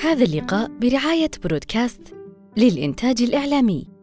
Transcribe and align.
هذا 0.00 0.24
اللقاء 0.24 0.70
برعاية 0.80 1.30
برودكاست 1.44 2.14
للإنتاج 2.56 3.22
الإعلامي. 3.22 3.95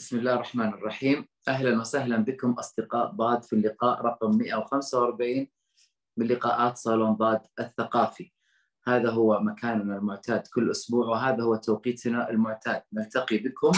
بسم 0.00 0.18
الله 0.18 0.34
الرحمن 0.34 0.68
الرحيم. 0.68 1.28
أهلا 1.48 1.80
وسهلا 1.80 2.16
بكم 2.16 2.52
أصدقاء 2.52 3.10
ضاد 3.10 3.42
في 3.44 3.52
اللقاء 3.52 4.00
رقم 4.02 4.38
145 4.38 5.46
من 6.16 6.26
لقاءات 6.26 6.76
صالون 6.76 7.12
ضاد 7.12 7.40
الثقافي. 7.60 8.32
هذا 8.86 9.10
هو 9.10 9.40
مكاننا 9.40 9.96
المعتاد 9.96 10.42
كل 10.54 10.70
أسبوع 10.70 11.06
وهذا 11.06 11.42
هو 11.42 11.56
توقيتنا 11.56 12.30
المعتاد. 12.30 12.82
نلتقي 12.92 13.38
بكم 13.38 13.72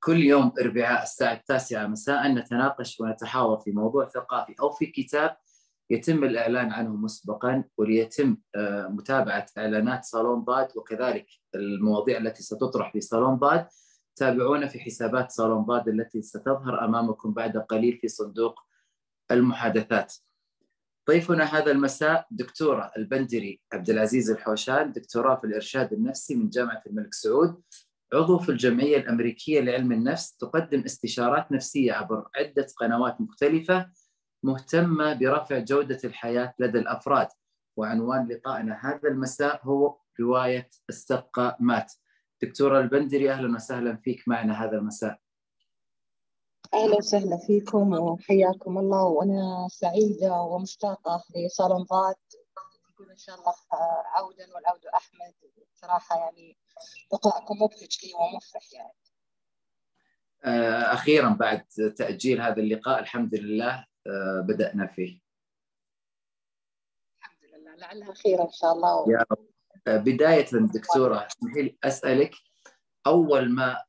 كل 0.00 0.16
يوم 0.16 0.52
أربعاء 0.60 1.02
الساعة 1.02 1.34
التاسعة 1.34 1.86
مساء 1.86 2.28
نتناقش 2.28 3.00
ونتحاور 3.00 3.60
في 3.60 3.70
موضوع 3.70 4.08
ثقافي 4.08 4.54
أو 4.60 4.70
في 4.70 4.86
كتاب 4.86 5.36
يتم 5.90 6.24
الإعلان 6.24 6.72
عنه 6.72 6.96
مسبقا 6.96 7.64
وليتم 7.78 8.36
متابعة 8.88 9.46
إعلانات 9.58 10.04
صالون 10.04 10.44
ضاد 10.44 10.68
وكذلك 10.76 11.26
المواضيع 11.54 12.18
التي 12.18 12.42
ستطرح 12.42 12.92
في 12.92 13.00
صالون 13.00 13.34
ضاد 13.34 13.66
تابعونا 14.16 14.66
في 14.66 14.80
حسابات 14.80 15.30
صالون 15.30 15.62
ضاد 15.62 15.88
التي 15.88 16.22
ستظهر 16.22 16.84
أمامكم 16.84 17.32
بعد 17.32 17.56
قليل 17.56 17.98
في 17.98 18.08
صندوق 18.08 18.60
المحادثات. 19.30 20.14
ضيفنا 21.10 21.44
هذا 21.44 21.70
المساء 21.70 22.26
دكتورة 22.30 22.92
البندري 22.96 23.60
عبد 23.72 23.90
العزيز 23.90 24.30
الحوشان 24.30 24.92
دكتوراه 24.92 25.36
في 25.36 25.44
الإرشاد 25.44 25.92
النفسي 25.92 26.34
من 26.34 26.48
جامعة 26.48 26.82
الملك 26.86 27.14
سعود 27.14 27.62
عضو 28.12 28.38
في 28.38 28.48
الجمعية 28.48 28.96
الأمريكية 28.96 29.60
لعلم 29.60 29.92
النفس 29.92 30.36
تقدم 30.36 30.80
استشارات 30.80 31.52
نفسية 31.52 31.92
عبر 31.92 32.28
عدة 32.36 32.66
قنوات 32.76 33.20
مختلفة 33.20 33.90
مهتمة 34.42 35.14
برفع 35.14 35.58
جودة 35.58 35.98
الحياة 36.04 36.54
لدى 36.58 36.78
الأفراد 36.78 37.28
وعنوان 37.76 38.28
لقائنا 38.28 38.80
هذا 38.82 39.08
المساء 39.08 39.60
هو 39.64 39.96
رواية 40.20 40.70
السقه 40.88 41.56
مات 41.60 41.92
دكتورة 42.42 42.80
البندري 42.80 43.32
أهلا 43.32 43.54
وسهلا 43.54 43.96
فيك 43.96 44.28
معنا 44.28 44.64
هذا 44.64 44.78
المساء. 44.78 45.18
أهلا 46.74 46.96
وسهلا 46.96 47.36
فيكم 47.46 47.92
وحياكم 47.92 48.78
الله. 48.78 49.04
وأنا 49.04 49.68
سعيدة 49.70 50.32
ومشتاقة 50.32 51.24
لصالون 51.36 51.82
ضاد. 51.82 52.14
نقول 52.90 53.10
إن 53.10 53.16
شاء 53.16 53.38
الله 53.38 53.54
عودا 54.16 54.54
والعود 54.54 54.86
أحمد. 54.86 55.34
صراحة 55.74 56.16
يعني 56.16 56.58
لقاءكم 57.12 57.54
مبهج 57.62 57.98
لي 58.04 58.12
ومفرح 58.14 58.72
يعني. 58.72 58.92
أخيرا 60.92 61.28
بعد 61.28 61.64
تأجيل 61.96 62.40
هذا 62.40 62.60
اللقاء 62.60 62.98
الحمد 63.00 63.34
لله 63.34 63.86
بدأنا 64.48 64.86
فيه. 64.86 65.20
الحمد 67.18 67.44
لله. 67.44 67.74
لعلها 67.74 68.14
خير 68.14 68.42
إن 68.42 68.50
شاء 68.50 68.72
الله. 68.72 69.12
يا 69.12 69.24
رب. 69.30 69.51
بداية 69.88 70.46
دكتورة 70.52 71.26
اسمحي 71.26 71.62
لي 71.62 71.76
أسألك 71.84 72.34
أول 73.06 73.50
ما 73.50 73.82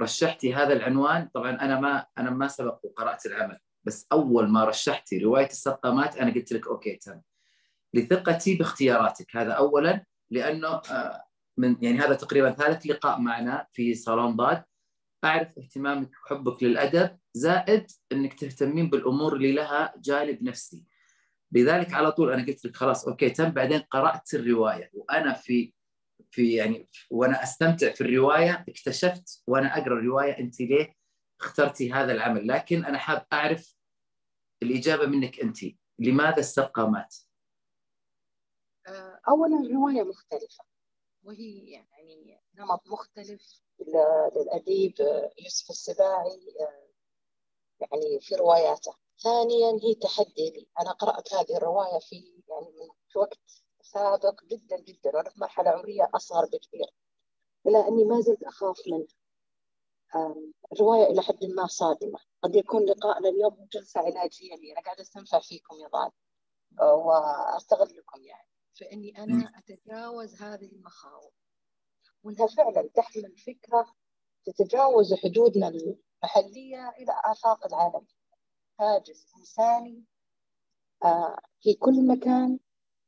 رشحتي 0.00 0.54
هذا 0.54 0.72
العنوان 0.72 1.28
طبعا 1.34 1.50
أنا 1.50 1.80
ما 1.80 2.06
أنا 2.18 2.30
ما 2.30 2.48
سبق 2.48 2.78
وقرأت 2.84 3.26
العمل 3.26 3.58
بس 3.84 4.06
أول 4.12 4.48
ما 4.48 4.64
رشحتي 4.64 5.18
رواية 5.18 5.46
السقامات 5.46 6.16
أنا 6.16 6.34
قلت 6.34 6.52
لك 6.52 6.66
أوكي 6.66 6.96
تم 6.96 7.20
لثقتي 7.94 8.54
باختياراتك 8.54 9.36
هذا 9.36 9.52
أولا 9.52 10.04
لأنه 10.30 10.80
من 11.56 11.76
يعني 11.80 11.98
هذا 11.98 12.14
تقريبا 12.14 12.50
ثالث 12.50 12.86
لقاء 12.86 13.20
معنا 13.20 13.66
في 13.72 13.94
صالون 13.94 14.36
ضاد 14.36 14.64
أعرف 15.24 15.58
اهتمامك 15.58 16.10
وحبك 16.24 16.62
للأدب 16.62 17.18
زائد 17.34 17.90
أنك 18.12 18.34
تهتمين 18.34 18.90
بالأمور 18.90 19.36
اللي 19.36 19.52
لها 19.52 19.94
جانب 19.98 20.42
نفسي. 20.42 20.84
لذلك 21.52 21.92
على 21.92 22.12
طول 22.12 22.32
أنا 22.32 22.46
قلت 22.46 22.64
لك 22.64 22.76
خلاص 22.76 23.08
أوكي 23.08 23.30
تم 23.30 23.50
بعدين 23.50 23.80
قرأت 23.80 24.34
الرواية. 24.34 24.90
وأنا 24.94 25.32
في 25.32 25.74
في 26.30 26.54
يعني 26.54 26.88
وأنا 27.10 27.42
أستمتع 27.42 27.92
في 27.92 28.00
الرواية 28.00 28.64
اكتشفت 28.68 29.42
وأنا 29.46 29.78
أقرأ 29.78 29.98
الرواية 29.98 30.38
أنت 30.38 30.60
ليه 30.60 30.96
اخترتي 31.40 31.92
هذا 31.92 32.12
العمل. 32.12 32.48
لكن 32.48 32.84
أنا 32.84 32.98
حاب 32.98 33.26
أعرف 33.32 33.76
الإجابة 34.62 35.06
منك 35.06 35.40
أنت. 35.40 35.58
لماذا 35.98 36.38
السقه 36.38 36.86
مات؟ 36.88 37.16
اولا 39.28 39.60
الرواية 39.66 40.02
مختلفة. 40.02 40.64
وهي 41.22 41.70
يعني 41.70 42.40
نمط 42.54 42.82
مختلف. 42.86 43.62
للأديب 44.36 44.94
يوسف 45.38 45.70
السباعي 45.70 46.40
يعني 47.80 48.20
في 48.20 48.34
رواياته. 48.34 49.05
ثانيا 49.22 49.78
هي 49.82 49.94
تحدي 49.94 50.50
لي. 50.50 50.68
أنا 50.80 50.92
قرأت 50.92 51.34
هذه 51.34 51.56
الرواية 51.56 51.98
في 51.98 52.16
يعني 52.48 52.66
من 52.66 52.88
في 53.08 53.18
وقت 53.18 53.38
سابق 53.82 54.44
جدا 54.44 54.80
جدا 54.80 55.16
وأنا 55.16 55.30
في 55.30 55.40
مرحلة 55.40 55.70
عمرية 55.70 56.10
أصغر 56.14 56.44
بكثير 56.44 56.86
إلا 57.66 57.88
أني 57.88 58.04
ما 58.04 58.20
زلت 58.20 58.42
أخاف 58.42 58.80
منها. 58.86 59.06
الرواية 60.72 61.06
إلى 61.06 61.22
حد 61.22 61.44
ما 61.44 61.66
صادمة. 61.66 62.18
قد 62.42 62.54
يكون 62.56 62.84
لقائنا 62.84 63.28
اليوم 63.28 63.68
جلسة 63.72 64.00
علاجية 64.00 64.54
لي. 64.54 64.72
أنا 64.72 64.80
قاعدة 64.80 65.02
أستنفع 65.02 65.40
فيكم 65.40 65.76
يا 65.76 65.88
ضال 65.88 66.10
وأستغلكم 66.80 68.24
يعني. 68.24 68.48
فإني 68.80 69.18
أنا 69.18 69.52
أتجاوز 69.58 70.42
هذه 70.42 70.72
المخاوف. 70.72 71.34
وأنها 72.22 72.46
فعلا 72.46 72.90
تحمل 72.94 73.36
فكرة 73.36 73.86
تتجاوز 74.44 75.14
حدودنا 75.14 75.68
المحلية 75.68 76.88
إلى 76.88 77.20
آفاق 77.24 77.66
العالم. 77.66 78.06
هاجس 78.80 79.26
إنساني 79.38 80.04
آه 81.04 81.38
في 81.60 81.74
كل 81.74 82.06
مكان 82.06 82.58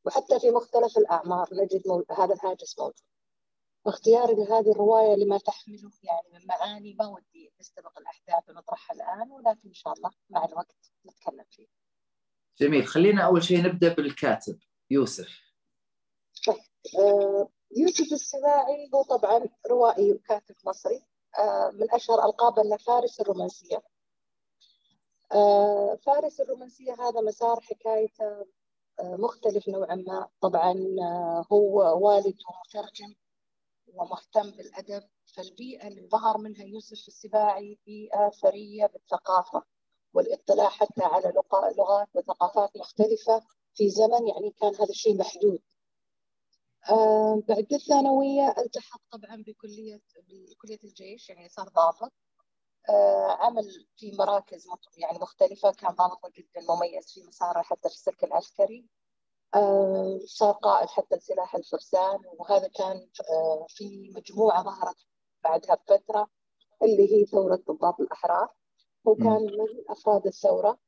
وحتى 0.05 0.41
في 0.41 0.51
مختلف 0.51 0.99
الأعمار 0.99 1.49
نجد. 1.53 2.05
هذا 2.19 2.34
الهاجس 2.34 2.79
موجود. 2.79 3.01
واختياري 3.84 4.34
لهذه 4.34 4.71
الرواية 4.73 5.17
لما 5.17 5.39
تحمله 5.39 5.91
يعني 6.03 6.29
من 6.33 6.47
معاني 6.47 6.95
ما 6.95 7.06
ودي 7.06 7.53
نستبق 7.61 7.99
الأحداث 7.99 8.49
ونطرحها 8.49 8.95
الآن 8.95 9.31
ولكن 9.31 9.69
إن 9.69 9.75
شاء 9.75 9.93
الله 9.93 10.11
مع 10.31 10.45
الوقت 10.45 10.93
نتكلم 11.06 11.45
فيه 11.51 11.67
جميل. 12.61 12.87
خلينا 12.87 13.27
أول 13.27 13.43
شيء 13.43 13.62
نبدأ 13.62 13.95
بالكاتب 13.95 14.59
يوسف. 14.91 15.41
طيب 16.47 16.56
آه 16.99 17.49
يوسف 17.77 18.12
السباعي 18.12 18.91
هو 18.95 19.03
طبعا 19.03 19.49
روائي 19.71 20.12
وكاتب 20.12 20.55
مصري 20.67 21.03
آه 21.39 21.71
من 21.71 21.91
أشهر 21.91 22.25
ألقاب 22.25 22.59
أنه 22.59 22.77
فارس 22.77 23.21
الرومانسية. 23.21 23.83
فارس 26.06 26.41
الرومانسية 26.41 26.93
هذا 26.93 27.21
مسار 27.21 27.61
حكايته 27.61 28.47
آه 29.00 29.16
مختلف 29.16 29.69
نوعا 29.69 29.94
ما. 29.94 30.28
طبعا 30.41 30.72
آه 31.03 31.44
هو 31.53 32.06
والده 32.06 32.44
مترجم 32.66 33.15
ومهتم 33.87 34.50
بالأدب 34.50 35.03
فالبيئة 35.37 35.88
اللي 35.88 36.09
ظهر 36.09 36.38
منها 36.38 36.65
يوسف 36.65 37.09
السباعي 37.09 37.78
بيئة 37.87 38.31
ثرية 38.31 38.87
بالثقافة 38.87 39.62
والاطلاع 40.15 40.69
حتى 40.69 41.03
على 41.03 41.33
لغات 41.78 42.09
وثقافات 42.15 42.77
مختلفة 42.77 43.43
في 43.75 43.91
زمن 43.91 44.28
يعني 44.28 44.50
كان 44.61 44.75
هذا 44.75 44.91
الشيء 44.91 45.17
محدود. 45.19 45.62
بعد 47.49 47.72
الثانوية 47.72 48.55
التحق 48.59 49.00
طبعا 49.11 49.43
بكلية 49.47 50.00
بكلية 50.28 50.79
الجيش 50.85 51.29
يعني 51.29 51.49
صار 51.49 51.69
ضابط. 51.69 52.12
عمل 53.40 53.87
في 53.96 54.17
مراكز 54.19 54.69
يعني 54.96 55.19
مختلفة 55.19 55.73
كان 55.73 55.90
ضابط 55.90 56.32
جدا 56.37 56.61
مميز 56.69 57.12
في 57.12 57.23
مساره 57.23 57.62
حتى 57.62 57.88
في 57.88 57.94
السلك 57.94 58.25
العسكري. 58.25 58.87
صار 60.25 60.52
قائد 60.52 60.88
حتى 60.88 61.17
لسلاح 61.17 61.55
الفرسان 61.55 62.19
وهذا 62.25 62.69
كان 62.69 63.08
في 63.69 64.12
مجموعة 64.17 64.62
ظهرت 64.62 64.96
بعدها 65.44 65.75
بفترة 65.75 66.29
اللي 66.82 67.12
هي 67.12 67.26
ثورة 67.26 67.62
ضباط 67.69 68.00
الأحرار. 68.00 68.55
هو 69.08 69.14
كان 69.14 69.43
من 69.43 69.85
أفراد 69.88 70.26
الثورة. 70.26 70.79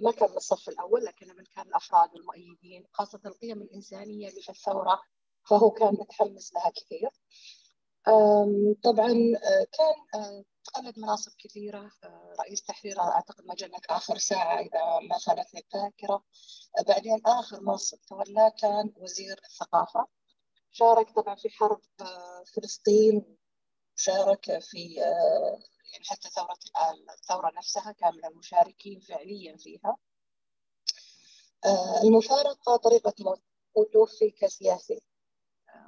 ما 0.00 0.10
كان 0.10 0.30
من 0.30 0.36
الصف 0.36 0.68
الأول 0.68 1.04
لكن 1.04 1.36
من 1.36 1.44
كان 1.44 1.66
الأفراد 1.66 2.14
والمؤيدين 2.14 2.86
خاصة 2.92 3.20
القيم 3.26 3.62
الإنسانية 3.62 4.28
اللي 4.28 4.42
في 4.42 4.50
الثورة 4.50 5.02
فهو 5.48 5.70
كان 5.70 5.94
متحمس 5.94 6.54
لها 6.54 6.70
كثير. 6.70 7.10
طبعا 8.82 9.12
كان 9.72 10.44
تقلد 10.64 10.98
مناصب 10.98 11.32
كثيرة 11.38 11.90
رئيس 12.40 12.62
تحرير 12.62 13.00
أعتقد 13.00 13.44
مجلة 13.46 13.80
آخر 13.90 14.18
ساعة 14.18 14.58
إذا 14.60 14.98
ما 15.08 15.18
خانتني 15.18 15.64
الذاكرة. 15.74 16.24
بعدين 16.88 17.20
آخر 17.26 17.60
منصب 17.60 17.98
تولاه 18.00 18.48
كان 18.48 18.92
وزير 18.96 19.40
الثقافة. 19.44 20.06
شارك 20.70 21.10
طبعا 21.10 21.34
في 21.34 21.50
حرب 21.50 21.80
فلسطين. 22.54 23.36
شارك 23.96 24.58
في 24.58 24.94
يعني 25.92 26.04
حتى 26.04 26.28
ثورة 26.28 26.58
الثورة 27.14 27.52
نفسها 27.56 27.92
كان 27.92 28.14
من 28.14 28.24
المشاركين 28.24 29.00
فعليا 29.00 29.56
فيها. 29.56 29.96
المفارقة 32.04 32.76
طريقة 32.76 33.14
موت 33.20 33.42
وتوفي 33.74 34.30
كسياسي 34.30 35.00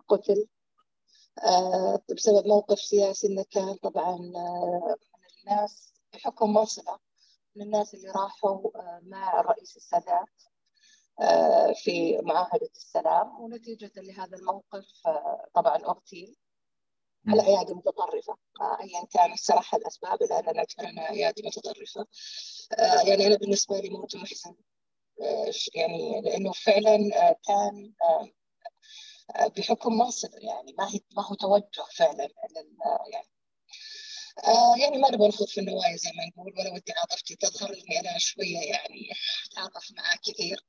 قتل. 0.09 0.47
بسبب 2.11 2.47
موقف 2.47 2.79
سياسي 2.79 3.27
إنه 3.27 3.45
كان 3.51 3.75
طبعا 3.75 4.17
من 4.17 4.33
الناس 5.41 5.95
بحكم 6.13 6.55
منصبه 6.55 6.99
من 7.57 7.63
الناس 7.63 7.95
اللي 7.95 8.11
راحوا 8.11 8.71
مع 9.03 9.41
الرئيس 9.41 9.77
السادات 9.77 10.43
في 11.75 12.19
معاهدة 12.23 12.71
السلام. 12.77 13.41
ونتيجة 13.41 13.93
لهذا 13.97 14.37
الموقف 14.37 14.87
طبعا 15.55 15.77
أغتيل. 15.77 16.37
على 17.29 17.47
ايادي 17.47 17.75
متطرفة. 17.75 18.37
ايا 18.63 19.05
كان 19.13 19.33
الصراحة 19.33 19.79
الأسباب 19.79 20.23
الا 20.23 20.39
اننا 20.39 20.53
نعتبرها 20.53 21.11
أيادي 21.11 21.43
متطرفة. 21.43 22.07
يعني 23.07 23.27
أنا 23.27 23.37
بالنسبة 23.37 23.81
لي 23.81 23.89
موضوع 23.89 24.21
محزن 24.21 24.57
يعني 25.75 26.21
لأنه 26.21 26.53
فعلا 26.53 26.97
كان 27.47 27.93
بحكم 29.57 29.99
منصب 29.99 30.31
يعني 30.35 30.73
ما 30.79 30.89
هي 30.95 31.01
ما 31.17 31.27
هو 31.27 31.35
توجه 31.35 31.85
فعلا 31.97 32.29
يعني 33.13 33.27
آه 34.45 34.75
يعني 34.81 34.99
ما 34.99 35.11
نبغى 35.11 35.29
نخوض 35.29 35.49
في 35.49 35.61
النوايا 35.61 35.97
زي 35.97 36.11
ما 36.17 36.27
نقول 36.27 36.53
ولا 36.59 36.73
ودي 36.73 36.93
عاطفتي 36.93 37.37
تظهر 37.37 37.71
اني 37.71 38.01
أنا 38.01 38.19
شوية 38.19 38.59
يعني 38.59 39.09
أتعاطف 39.53 39.93
معاه 39.93 40.17
كثير. 40.27 40.65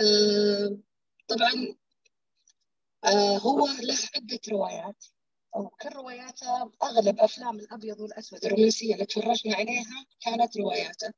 آه 0.00 0.78
طبعا 1.28 1.76
آه 3.04 3.38
هو 3.38 3.66
له 3.66 3.98
عدة 4.16 4.40
روايات 4.50 5.04
وكل 5.56 5.88
رواياته 5.88 6.72
أغلب 6.82 7.18
أفلام 7.20 7.58
الأبيض 7.58 8.00
والأسود 8.00 8.44
الرومانسية 8.44 8.94
اللي 8.94 9.06
تفرجنا 9.06 9.56
عليها 9.56 10.06
كانت 10.20 10.56
رواياته. 10.56 11.12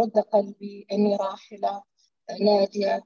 رد 0.00 0.18
قلبي 0.18 0.86
إني 0.92 1.16
راحلة 1.16 1.82
نادية 2.40 3.02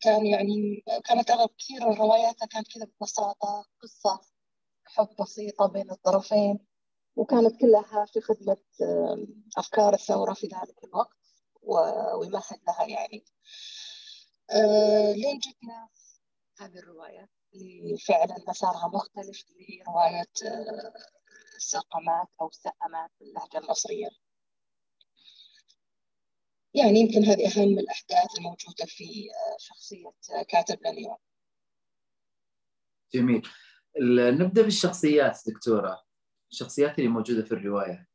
كان 0.00 0.26
يعني 0.26 0.84
كانت 1.04 1.30
أغلب 1.30 1.50
كثير 1.58 1.88
من 1.88 1.94
رواياته 1.96 2.46
كانت 2.46 2.66
كذا 2.74 2.84
ببساطة 2.84 3.64
قصة 3.82 4.20
حب 4.84 5.08
بسيطة 5.20 5.66
بين 5.66 5.90
الطرفين 5.90 6.66
وكانت 7.16 7.60
كلها 7.60 8.04
في 8.06 8.20
خدمة 8.20 8.56
آه 8.82 9.26
أفكار 9.58 9.94
الثورة 9.94 10.32
في 10.34 10.46
ذلك 10.46 10.84
الوقت 10.84 11.16
ويمهد 11.62 12.58
لها 12.68 12.86
يعني. 12.86 13.24
آه 14.50 15.12
لين 15.12 15.38
جتنا 15.38 15.88
هذه 16.58 16.78
الرواية 16.78 17.28
اللي 17.54 17.96
فعلا 17.98 18.36
مسارها 18.48 18.88
مختلف 18.88 19.44
اللي 19.50 19.64
هي 19.70 19.82
روايه 19.88 20.26
السقمات 21.56 22.28
أو 22.40 22.48
السقمات 22.48 23.10
باللهجه 23.20 23.58
المصرية. 23.58 24.08
يعني 26.74 27.00
يمكن 27.00 27.24
هذه 27.24 27.46
أهم 27.46 27.78
الأحداث 27.78 28.38
الموجودة 28.38 28.84
في 28.86 29.28
شخصية 29.58 30.12
كاتب 30.48 30.78
لليوم 30.86 31.16
جميل. 33.14 33.48
نبدأ 34.40 34.62
بالشخصيات 34.62 35.38
دكتورة. 35.46 36.02
الشخصيات 36.52 36.98
اللي 36.98 37.08
موجودة 37.08 37.42
في 37.42 37.52
الرواية. 37.52 38.06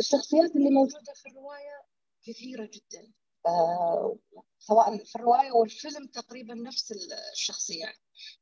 الشخصيات 0.00 0.56
اللي 0.56 0.70
موجودة 0.70 1.12
في 1.14 1.28
الرواية 1.28 1.82
كثيرة 2.22 2.64
جدا 2.64 3.12
آه، 3.46 4.18
سواء 4.58 5.04
في 5.04 5.16
الرواية 5.16 5.52
والفيلم 5.52 6.06
تقريبا 6.06 6.54
نفس 6.54 6.92
الشخصيات. 7.32 7.96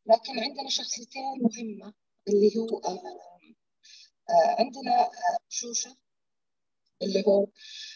لكن 0.06 0.38
عندنا 0.38 0.68
شخصيتين 0.68 1.22
مهمة 1.22 1.94
اللي 2.28 2.56
هو 2.56 2.78
آه، 2.78 3.02
آه، 4.30 4.56
عندنا 4.58 5.10
شوشة. 5.48 5.96
اللي 7.02 7.24
هو 7.26 7.46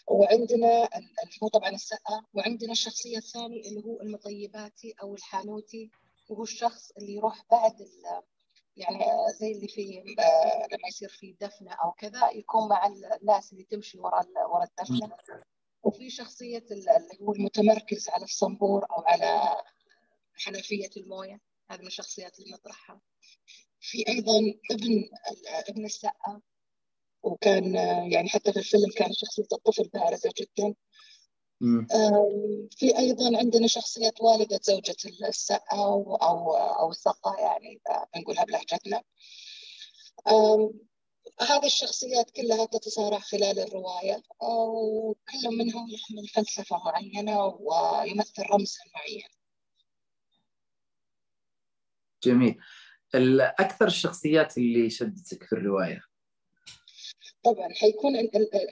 وعندنا 0.07 0.85
اللي 0.95 1.37
هو 1.43 1.47
طبعا 1.47 1.69
السقا 1.69 2.25
وعندنا 2.33 2.71
الشخصية 2.71 3.17
الثانية 3.17 3.61
اللي 3.69 3.83
هو 3.85 4.01
المطيباتي 4.01 4.93
أو 5.01 5.15
الحانوتي 5.15 5.91
وهو 6.29 6.43
الشخص 6.43 6.91
اللي 6.91 7.13
يروح 7.15 7.45
بعد 7.51 7.73
يعني 8.77 8.99
زي 9.39 9.51
اللي 9.51 9.67
في 9.67 10.03
لما 10.71 10.87
يصير 10.87 11.09
في 11.09 11.35
دفنة 11.41 11.71
أو 11.73 11.91
كذا 11.91 12.29
يكون 12.31 12.69
مع 12.69 12.87
الناس 13.21 13.53
اللي 13.53 13.63
تمشي 13.63 13.99
ورا 13.99 14.23
ورا 14.49 14.63
الدفنة. 14.63 15.17
وفي 15.83 16.09
شخصية 16.09 16.65
اللي 16.71 17.17
هو 17.21 17.33
المتمركز 17.33 18.09
على 18.09 18.23
الصنبور 18.23 18.85
أو 18.91 19.01
على 19.01 19.55
حنفية 20.33 20.89
الموية. 20.97 21.41
هذه 21.69 21.81
من 21.81 21.87
الشخصيات 21.87 22.39
اللي 22.39 22.51
نطرحها. 22.51 23.01
في 23.79 24.07
أيضا 24.07 24.39
ابن 24.71 25.09
ابن 25.67 25.85
السقا. 25.85 26.41
وكان 27.23 27.75
يعني 28.11 28.29
حتى 28.29 28.53
في 28.53 28.59
الفيلم 28.59 28.89
كان 28.97 29.13
شخصية 29.13 29.47
الطفل 29.53 29.89
بارزة 29.93 30.29
جدا. 30.37 30.75
في 32.71 32.97
أيضا 32.97 33.37
عندنا 33.37 33.67
شخصية 33.67 34.13
والدة 34.19 34.59
زوجة 34.63 34.95
السقا 35.27 35.77
أو 35.77 36.15
أو 36.15 36.55
أو 36.55 36.91
السقا 36.91 37.39
يعني 37.39 37.81
بنقولها 38.15 38.43
بلهجتنا. 38.43 39.03
هذه 41.41 41.65
الشخصيات 41.65 42.31
كلها 42.31 42.65
تتصارع 42.65 43.19
خلال 43.19 43.59
الرواية 43.59 44.23
وكل 44.41 45.57
منهم 45.57 45.89
يحمل 45.89 46.27
فلسفة 46.27 46.77
معينة 46.77 47.45
ويمثل 47.45 48.43
رمزا 48.51 48.79
معين. 48.95 49.27
جميل. 52.23 52.57
الأكثر 53.15 53.87
الشخصيات 53.87 54.57
اللي 54.57 54.89
شدتك 54.89 55.43
في 55.43 55.53
الرواية؟ 55.53 56.12
طبعا 57.43 57.73
حيكون 57.73 58.15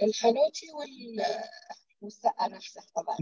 الحانوتي 0.04 0.68
والسقا 2.02 2.48
نفسه 2.48 2.82
طبعا. 2.96 3.18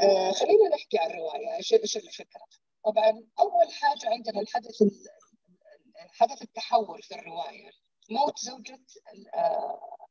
آه 0.00 0.32
خلينا 0.32 0.68
نحكي 0.74 0.98
عن 0.98 1.10
الرواية. 1.10 1.56
إيش 1.56 1.96
الفكرة؟ 1.96 2.46
طبعا 2.84 3.24
أول 3.40 3.72
حاجة 3.72 4.10
عندنا 4.10 4.40
الحدث 4.40 4.82
الحدث 6.04 6.42
التحول 6.42 7.02
في 7.02 7.14
الرواية. 7.14 7.70
موت 8.10 8.38
زوجة 8.38 8.80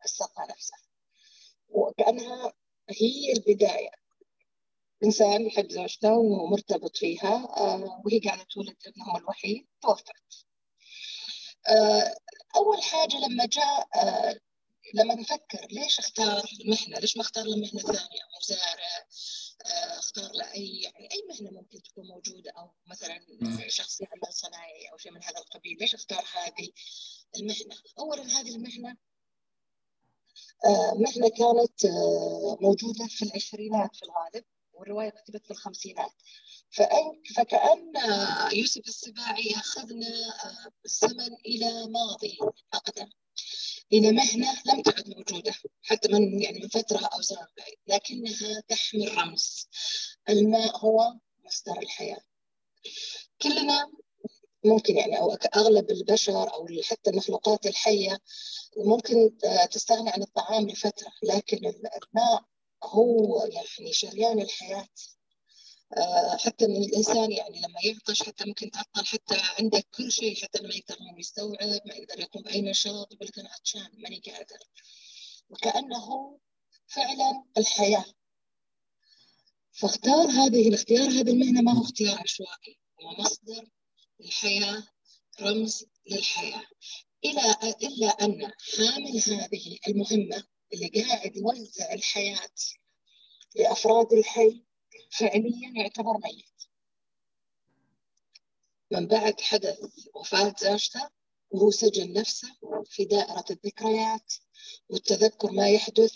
السقا 0.06 0.46
نفسها. 0.50 0.80
وكأنها 1.70 2.54
هي 2.90 3.34
البداية. 3.34 3.92
إنسان 5.04 5.46
يحب 5.46 5.72
زوجته 5.72 6.14
ومرتبط 6.14 6.98
فيها 6.98 7.36
آه 7.58 8.02
وهي 8.06 8.20
قاعدة 8.20 8.44
تولد 8.44 8.76
ابنهم 8.88 9.18
الوحيد 9.18 9.68
توفت. 9.82 10.12
آه 11.68 12.16
أول 12.58 12.82
حاجة 12.84 13.18
لما 13.18 13.46
جاء 13.46 13.88
آه 13.96 14.40
لما 14.94 15.16
نفكر 15.16 15.68
ليش 15.72 16.00
أختار 16.00 16.44
المهنة؟ 16.62 17.00
ليش 17.00 17.18
ما 17.18 17.22
أختار 17.24 17.46
له 17.46 17.56
مهنه 17.58 17.82
ثانية؟ 17.82 18.22
مزارع 18.42 19.08
آه 19.66 20.00
أختار 20.00 20.32
له 20.32 20.52
أي 20.54 20.82
يعني 20.82 21.10
أي 21.12 21.24
مهنة 21.30 21.52
ممكن 21.52 21.82
تكون 21.82 22.08
موجودة 22.08 22.52
أو 22.52 22.72
مثلا 22.88 23.20
شخص 23.68 24.02
يعمل 24.02 24.34
صنايعي 24.34 24.92
أو 24.92 24.98
شيء 24.98 25.12
من 25.12 25.24
هذا 25.24 25.38
القبيل، 25.38 25.78
ليش 25.80 25.96
أختار 25.96 26.26
هذه 26.36 26.70
المهنة؟ 27.38 27.76
اولا 28.00 28.24
هذه 28.24 28.56
المهنة 28.56 28.98
آه 30.66 30.94
مهنة 30.94 31.30
كانت 31.30 31.86
موجودة 32.62 33.08
في 33.08 33.26
العشرينات 33.26 33.96
في 33.96 34.04
الغالب 34.04 34.46
والرواية 34.74 35.10
كتبت 35.10 35.46
في 35.46 35.52
الخمسينات 35.52 36.14
فكأن 37.36 37.94
يوسف 38.54 38.88
السباعي 38.88 39.44
ياخذنا 39.44 40.10
بالزمن 40.84 41.34
إلى 41.46 41.88
ماضي 41.88 42.38
أقدم 42.74 43.10
إلى 43.94 44.12
مهنة 44.12 44.62
لم 44.66 44.82
تعد 44.82 45.10
موجودة 45.10 45.54
حتى 45.82 46.08
من 46.14 46.42
يعني 46.42 46.60
من 46.60 46.68
فترة 46.68 47.06
أو 47.06 47.22
زمن 47.22 47.48
بعيد 47.58 47.78
لكنها 47.88 48.62
تحمل 48.68 49.18
رمز 49.18 49.68
الماء 50.30 50.78
هو 50.78 51.14
مصدر 51.46 51.80
الحياة. 51.80 52.22
كلنا 53.42 53.92
ممكن 54.66 54.98
يعني 54.98 55.20
أو 55.20 55.34
أغلب 55.34 55.92
البشر 55.92 56.54
أو 56.54 56.68
حتى 56.84 57.10
المخلوقات 57.10 57.66
الحية 57.66 58.20
ممكن 58.78 59.38
تستغني 59.72 60.10
عن 60.10 60.22
الطعام 60.22 60.68
لفترة 60.70 61.12
لكن 61.24 61.58
الماء 61.58 62.44
هو 62.84 63.46
يعني 63.46 63.94
شريان 63.94 64.42
الحياة. 64.42 64.88
حتى 66.40 66.68
من 66.68 66.84
الإنسان 66.84 67.32
يعني 67.32 67.60
لما 67.60 67.80
يعطش 67.84 68.24
حتى 68.24 68.46
ممكن 68.46 68.72
تعطل 68.72 69.06
حتى 69.06 69.42
عندك 69.60 69.88
كل 69.98 70.12
شيء 70.12 70.36
حتى 70.44 70.62
ما 70.62 70.74
يقدر 70.74 70.98
يستوعب 71.18 71.82
ما 71.86 71.96
يقدر 71.96 72.20
يقوم 72.20 72.44
بأي 72.44 72.62
نشاط 72.62 73.14
يقول 73.14 73.28
لك 73.28 73.40
أنا 73.40 73.50
عطشان 73.50 73.90
ماني 73.94 74.22
قادر. 74.26 74.60
وكأنه 75.50 76.40
فعلا 76.88 77.44
الحياة. 77.58 78.06
فاختار 79.72 80.30
هذه 80.30 80.70
الاختيار 80.70 81.10
هذه 81.10 81.32
المهنة 81.32 81.62
ما 81.62 81.74
هو 81.74 81.82
اختيار 81.82 82.20
عشوائي 82.20 82.80
هو 83.02 83.24
مصدر 83.24 83.70
الحياة 84.22 84.88
رمز 85.42 85.86
للحياة. 86.12 86.64
إلى 87.26 87.56
إلا 87.84 88.08
أن 88.08 88.52
حامل 88.78 89.22
هذه 89.28 89.78
المهمة 89.88 90.44
اللي 90.74 90.88
قاعد 91.02 91.36
يوزع 91.36 91.94
الحياة 91.94 92.50
لأفراد 93.56 94.14
الحي 94.14 94.67
فعليا 95.12 95.74
يعتبر 95.76 96.14
ميت. 96.14 96.46
من 98.92 99.08
بعد 99.08 99.42
حدث 99.42 99.80
وفاة 100.16 100.56
زوجته 100.60 101.10
وهو 101.50 101.72
سجن 101.72 102.14
نفسه 102.14 102.48
في 102.86 103.06
دائرة 103.06 103.46
الذكريات 103.52 104.34
والتذكر 104.90 105.52
ما 105.52 105.70
يحدث. 105.70 106.14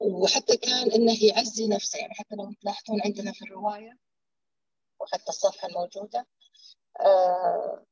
وحتى 0.00 0.56
كان 0.56 0.92
إنه 0.92 1.24
يعزي 1.24 1.68
نفسه 1.68 1.98
يعني 1.98 2.14
حتى 2.14 2.34
لو 2.34 2.54
تلاحظون 2.60 3.00
عندنا 3.04 3.32
في 3.32 3.42
الرواية 3.42 3.98
وحتى 5.00 5.28
الصفحة 5.28 5.68
الموجودة 5.68 6.26
آه 7.00 7.86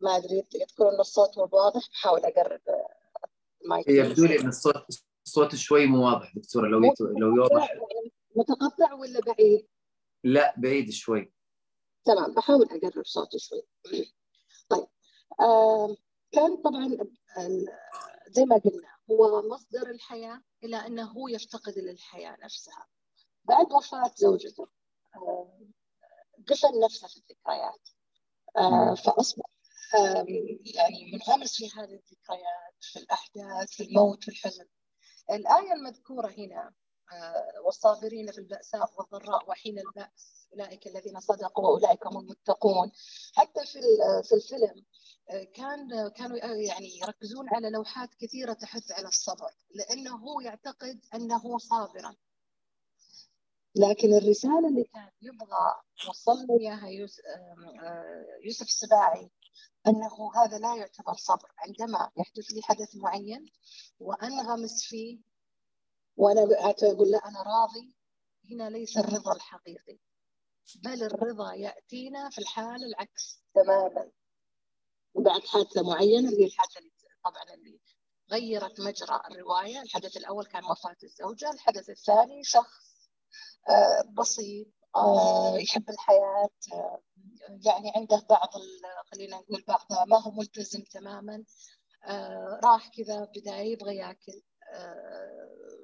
ما 0.00 0.16
أدري 0.16 0.46
يذكرون 0.54 0.94
إن 0.94 1.00
الصوت 1.00 1.38
مو 1.38 1.48
واضح؟ 1.52 1.88
بحاول 1.90 2.20
أقرب 2.24 2.60
المايك. 3.64 3.88
يبدو 3.88 4.24
لي 4.24 4.40
إن 4.40 4.48
الصوت 4.48 4.84
الصوت 5.26 5.54
شوي 5.54 5.86
مو 5.86 6.06
واضح 6.06 6.32
دكتورة 6.36 6.68
لو 6.68 6.84
يتو... 6.84 7.04
لو 7.04 7.36
يوضح. 7.36 7.74
متقطع 8.36 8.92
ولا 8.94 9.20
بعيد؟ 9.20 9.68
لا 10.24 10.54
بعيد 10.56 10.90
شوي. 10.90 11.32
تمام 12.04 12.34
بحاول 12.34 12.68
أقرب 12.70 13.04
صوتي 13.04 13.38
شوي. 13.38 13.62
طيب 14.68 14.86
آه 15.40 15.96
كان 16.32 16.56
طبعا 16.56 16.98
زي 18.28 18.44
ما 18.44 18.56
قلنا 18.56 18.96
هو 19.10 19.42
مصدر 19.48 19.90
الحياة 19.90 20.42
إلى 20.64 20.76
أنه 20.76 21.04
هو 21.04 21.28
يفتقد 21.28 21.78
للحياة 21.78 22.36
نفسها. 22.44 22.86
بعد 23.44 23.72
وفاة 23.72 24.12
زوجته 24.16 24.68
آه 25.16 25.60
قفل 26.48 26.80
نفسه 26.84 27.08
في 27.08 27.16
الذكريات. 27.16 27.88
آه 28.56 28.94
فأصبح 28.94 29.44
آه 29.94 30.24
يعني 30.74 31.12
منغمس 31.12 31.56
في 31.56 31.66
هذه 31.66 31.94
الذكريات 31.94 32.74
في 32.80 32.98
الأحداث 32.98 33.70
في 33.70 33.82
الموت 33.82 34.24
في 34.24 34.28
الحزن. 34.28 34.66
الآية 35.30 35.72
المذكورة 35.72 36.28
هنا 36.28 36.72
والصابرين 37.64 38.32
في 38.32 38.38
البأساء 38.38 38.90
والضراء 38.98 39.50
وحين 39.50 39.78
البأس 39.78 40.48
أولئك 40.52 40.86
الذين 40.86 41.20
صدقوا 41.20 41.68
وأولئك 41.68 42.06
هم 42.06 42.18
المتقون. 42.18 42.92
حتى 43.34 43.66
في 43.66 43.80
في 44.24 44.34
الفيلم 44.34 44.84
كان 45.54 46.08
كانوا 46.08 46.36
يعني 46.38 46.98
يركزون 47.02 47.48
على 47.48 47.70
لوحات 47.70 48.14
كثيرة 48.14 48.52
تحث 48.52 48.92
على 48.92 49.08
الصبر 49.08 49.50
لأنه 49.70 50.16
هو 50.16 50.40
يعتقد 50.40 51.00
أنه 51.14 51.58
صابرا. 51.58 52.16
لكن 53.74 54.14
الرسالة 54.14 54.68
اللي 54.68 54.84
كان 54.84 55.10
يبغى 55.22 55.74
يوصل 56.06 56.32
له 56.32 56.58
إياها 56.60 56.88
يوسف 58.44 58.66
السباعي 58.66 59.30
أنه 59.86 60.32
هذا 60.36 60.58
لا 60.58 60.76
يعتبر 60.76 61.14
صبر 61.14 61.52
عندما 61.58 62.10
يحدث 62.16 62.50
لي 62.52 62.62
حدث 62.62 62.96
معين 62.96 63.46
وأنغمس 64.00 64.84
فيه 64.84 65.18
وأنا 66.16 66.40
أقول 66.82 67.10
لا 67.10 67.28
أنا 67.28 67.42
راضي. 67.42 67.96
هنا 68.50 68.70
ليس 68.70 68.98
الرضا 68.98 69.32
الحقيقي 69.36 69.98
بل 70.84 71.02
الرضا 71.02 71.54
يأتينا 71.54 72.30
في 72.30 72.38
الحاله 72.38 72.86
العكس 72.86 73.42
تماما. 73.54 74.10
بعد 75.14 75.40
حادثة 75.46 75.82
معينة 75.82 76.28
اللي 76.28 76.44
الحادثة 76.44 76.78
اللي 76.78 76.90
طبعا 77.24 77.54
اللي 77.54 77.80
غيرت 78.30 78.80
مجرى 78.80 79.20
الرواية. 79.30 79.82
الحدث 79.82 80.16
الأول 80.16 80.46
كان 80.46 80.64
وفاة 80.64 80.96
الزوجة 81.02 81.50
الحدث 81.50 81.90
الثاني 81.90 82.44
شخص 82.44 82.92
بسيط 84.18 84.66
يحب 85.56 85.90
الحياة 85.90 86.50
يعني 87.66 87.92
عنده 87.96 88.26
بعض 88.30 88.48
خلينا 89.12 89.36
نقول 89.36 89.64
بعض 89.68 89.86
ما 90.08 90.20
هو 90.20 90.30
ملتزم 90.30 90.82
تماما 90.82 91.44
راح 92.64 92.88
كذا 92.88 93.24
بداية 93.24 93.72
يبغى 93.72 93.96
ياكل 93.96 94.42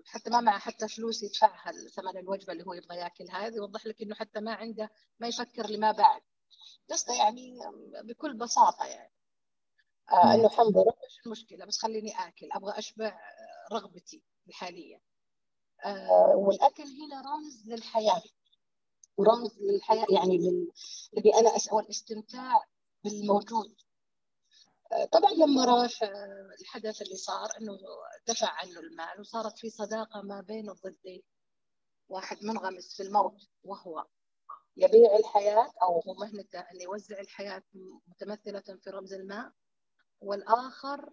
حتى 0.09 0.31
ما 0.31 0.41
معه 0.41 0.59
حتى 0.59 0.89
فلوس 0.89 1.23
يدفعها 1.23 1.73
ثمن 1.73 2.17
الوجبة 2.17 2.53
اللي 2.53 2.67
هو 2.67 2.75
يبغى 2.75 2.97
ياكلها 2.97 3.47
هذا 3.47 3.57
يوضح 3.57 3.87
لك 3.87 4.03
إنه 4.03 4.15
حتى 4.15 4.41
ما 4.41 4.55
عنده 4.55 4.91
ما 5.21 5.29
يفكر 5.29 5.67
لما 5.67 5.93
بعد. 5.93 6.23
قصده 6.91 7.15
يعني 7.15 7.59
بكل 8.05 8.35
بساطة 8.35 8.85
يعني. 8.87 9.13
آه 10.13 10.35
إنه 10.35 10.49
حمد 10.49 10.77
إيش 10.77 11.27
المشكلة 11.27 11.65
بس 11.65 11.79
خليني 11.79 12.13
آكل 12.29 12.49
أبغى 12.53 12.79
أشبع 12.79 13.21
رغبتي 13.73 14.23
الحاليه 14.49 15.01
آه 15.85 16.33
والأكل 16.37 16.83
هنا 16.83 17.21
رمز 17.21 17.69
للحياة. 17.69 18.23
ورمز 19.17 19.59
للحياة 19.61 20.07
يعني 20.11 20.39
لل... 20.39 20.71
اللي 21.17 21.35
أنا 21.41 21.57
اسوى 21.57 21.83
الاستمتاع 21.83 22.65
بالموجود. 23.05 23.77
طبعا 25.13 25.31
لما 25.31 25.65
راح 25.65 26.03
الحدث 26.61 27.03
اللي 27.03 27.17
صار 27.17 27.49
إنه 27.61 27.79
دفع 28.27 28.49
عنه 28.49 28.81
المال 28.81 29.21
وصارت 29.21 29.59
في 29.59 29.71
صداقة 29.71 30.23
ما 30.23 30.41
بين 30.41 30.71
الضدين 30.71 31.23
واحد 32.09 32.45
منغمس 32.45 32.97
في 32.97 33.03
الموت 33.03 33.49
وهو 33.65 34.07
يبيع 34.77 35.17
الحياة 35.17 35.73
أو 35.83 36.01
هو 36.01 36.15
مهنته 36.15 36.61
ان 36.61 36.81
يوزع 36.81 37.21
الحياة 37.21 37.63
متمثلة 38.07 38.61
في 38.61 38.91
رمز 38.91 39.13
الماء 39.13 39.53
والآخر 40.21 41.11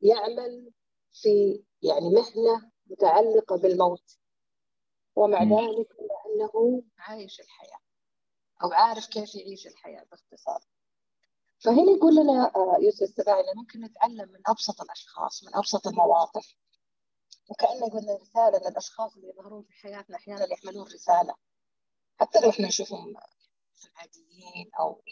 يعمل 0.00 0.72
في 1.12 1.64
يعني 1.82 2.10
مهنة 2.10 2.70
متعلقة 2.86 3.56
بالموت. 3.56 4.18
ومع 5.16 5.42
ذلك 5.42 5.88
إنه 6.26 6.82
عايش 6.98 7.40
الحياة 7.40 7.80
أو 8.62 8.72
عارف 8.72 9.06
كيف 9.06 9.34
يعيش 9.34 9.66
الحياة 9.66 10.04
باختصار. 10.10 10.60
فهنا 11.58 11.92
يقول 11.96 12.14
لنا 12.16 12.52
يوسف 12.80 13.02
السباعي 13.02 13.40
أنه 13.40 13.52
ممكن 13.60 13.80
نتعلم 13.84 14.32
من 14.32 14.40
أبسط 14.46 14.80
الأشخاص 14.82 15.44
من 15.44 15.54
أبسط 15.54 15.86
المواقف. 15.86 16.54
وكأنه 17.50 17.86
يقول 17.86 18.02
لنا 18.02 18.14
رسالة 18.16 18.68
للأشخاص 18.70 19.16
اللي 19.16 19.28
يظهرون 19.28 19.62
في 19.62 19.72
حياتنا 19.72 20.16
أحيانا 20.16 20.52
يحملون 20.52 20.86
رسالة. 20.86 21.34
حتى 22.20 22.40
لو 22.40 22.50
إحنا 22.50 22.66
نشوفهم 22.66 23.14
عاديين 23.96 24.70
أو 24.80 25.02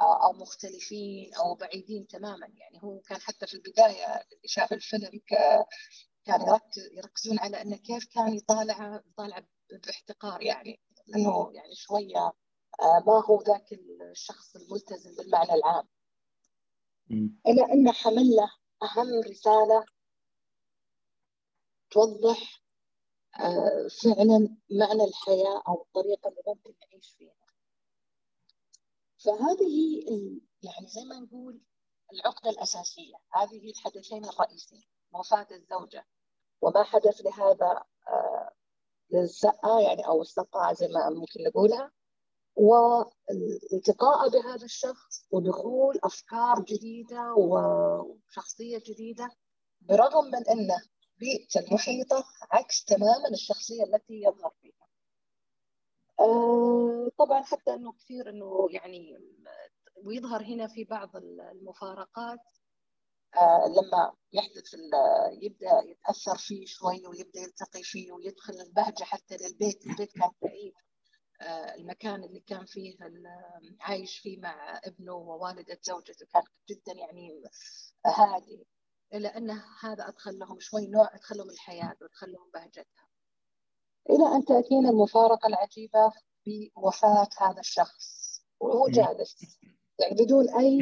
أو 0.00 0.32
مختلفين 0.32 1.34
أو 1.34 1.54
بعيدين 1.54 2.06
تماما. 2.06 2.46
يعني 2.46 2.82
هو 2.82 3.00
كان 3.00 3.20
حتى 3.20 3.46
في 3.46 3.54
البداية 3.54 4.06
اللي 4.14 4.48
شاف 4.48 4.72
الفيلم 4.72 5.20
كان 6.24 6.58
يركزون 6.92 7.38
على 7.38 7.62
أنه 7.62 7.76
كيف 7.76 8.04
كان 8.14 8.34
يطالع 8.34 9.02
يطالع 9.06 9.42
باحتقار 9.86 10.42
يعني. 10.42 10.80
لأنه 11.06 11.50
يعني 11.54 11.74
شوية 11.74 12.32
ما 12.82 13.24
هو 13.26 13.42
ذاك 13.42 13.72
الشخص 14.10 14.56
الملتزم 14.56 15.14
بالمعنى 15.16 15.54
العام. 15.54 15.88
إلى 17.46 17.72
أن 17.72 17.92
حمل 17.92 18.36
له 18.36 18.50
أهم 18.82 19.20
رسالة 19.30 19.84
توضح 21.90 22.62
فعلا 24.02 24.56
معنى 24.70 25.04
الحياة 25.04 25.62
أو 25.68 25.82
الطريقة 25.82 26.28
اللي 26.28 26.42
ممكن 26.46 26.74
نعيش 26.82 27.14
فيها. 27.18 27.34
فهذه 29.18 30.02
يعني 30.62 30.86
زي 30.86 31.04
ما 31.04 31.18
نقول 31.20 31.60
العقدة 32.12 32.50
الأساسية. 32.50 33.14
هذه 33.32 33.70
الحدثين 33.70 34.24
الرئيسيين. 34.24 34.84
وفاة 35.12 35.46
الزوجة. 35.50 36.06
وما 36.60 36.82
حدث 36.82 37.20
لهذا 37.20 37.84
للسقة 39.10 39.80
يعني 39.80 40.06
أو 40.06 40.22
السقة 40.22 40.72
زي 40.72 40.88
ما 40.88 41.10
ممكن 41.10 41.42
نقولها. 41.44 41.92
والالتقاء 42.56 44.28
بهذا 44.28 44.64
الشخص 44.64 45.26
ودخول 45.30 45.98
أفكار 46.04 46.60
جديدة 46.60 47.34
وشخصية 47.34 48.78
جديدة 48.86 49.30
برغم 49.80 50.24
من 50.24 50.48
انه 50.48 50.82
بيئته 51.18 51.60
المحيطة 51.60 52.24
عكس 52.50 52.84
تماما 52.84 53.28
الشخصية 53.32 53.82
التي 53.84 54.14
يظهر 54.22 54.52
فيها. 54.62 54.86
آه 56.20 57.10
طبعا 57.18 57.42
حتى 57.42 57.74
إنه 57.74 57.92
كثير 57.92 58.30
إنه 58.30 58.68
يعني 58.70 59.18
ويظهر 60.04 60.42
هنا 60.42 60.66
في 60.66 60.84
بعض 60.84 61.16
المفارقات 61.16 62.38
آه 63.36 63.66
لما 63.68 64.12
يحدث 64.32 64.74
يبدأ 65.42 65.82
يتأثر 65.86 66.36
فيه 66.36 66.66
شوي 66.66 67.06
ويبدأ 67.06 67.40
يلتقي 67.40 67.82
فيه 67.82 68.12
ويدخل 68.12 68.54
البهجة 68.60 69.04
حتى 69.04 69.36
للبيت، 69.36 69.86
البيت 69.86 70.12
كان 70.12 70.30
كئيب 70.40 70.74
المكان 71.78 72.24
اللي 72.24 72.40
كان 72.40 72.64
فيه 72.64 72.96
عايش 73.80 74.18
فيه 74.18 74.38
مع 74.38 74.80
ابنه 74.84 75.12
ووالدة 75.12 75.78
زوجته 75.82 76.26
كان 76.26 76.42
جدا 76.68 76.92
يعني 76.92 77.42
هادي. 78.06 78.66
إلا 79.14 79.36
أن 79.36 79.50
هذا 79.80 80.08
أدخل 80.08 80.38
لهم 80.38 80.60
شوي 80.60 80.86
نوع 80.86 81.14
أدخل 81.14 81.36
لهم 81.36 81.50
الحياة 81.50 81.96
وأدخل 82.00 82.32
لهم 82.32 82.50
بهجتها. 82.54 83.08
إلى 84.10 84.36
أن 84.36 84.44
تأتينا 84.44 84.90
المفارقة 84.90 85.46
العجيبة 85.46 86.12
بوفاة 86.46 87.28
هذا 87.38 87.60
الشخص. 87.60 88.26
وهو 88.60 88.88
جالس. 88.88 89.58
يعني 90.00 90.14
بدون 90.24 90.48
أي 90.48 90.78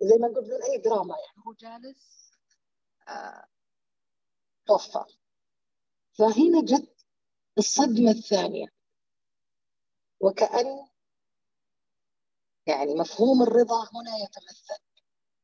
زي 0.00 0.16
ما 0.20 0.28
نقول 0.28 0.44
بدون 0.44 0.62
أي 0.62 0.78
دراما 0.78 1.14
يعني. 1.14 1.46
هو 1.46 1.52
جالس 1.52 2.32
آه 3.08 3.46
توفى. 4.66 5.04
فهنا 6.12 6.64
جت 6.64 6.94
الصدمة 7.58 8.10
الثانية. 8.10 8.73
وكأن 10.24 10.86
يعني 12.66 12.94
مفهوم 12.94 13.42
الرضا 13.42 13.82
هنا 13.82 14.16
يتمثل. 14.24 14.84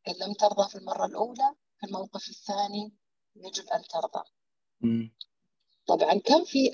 إن 0.08 0.14
لم 0.26 0.32
ترضى 0.34 0.68
في 0.68 0.78
المرة 0.78 1.06
الأولى 1.06 1.54
في 1.80 1.86
الموقف 1.86 2.28
الثاني 2.28 2.96
يجب 3.36 3.66
أن 3.66 3.82
ترضى. 3.82 4.24
طبعا 5.86 6.14
كان 6.18 6.44
في 6.44 6.70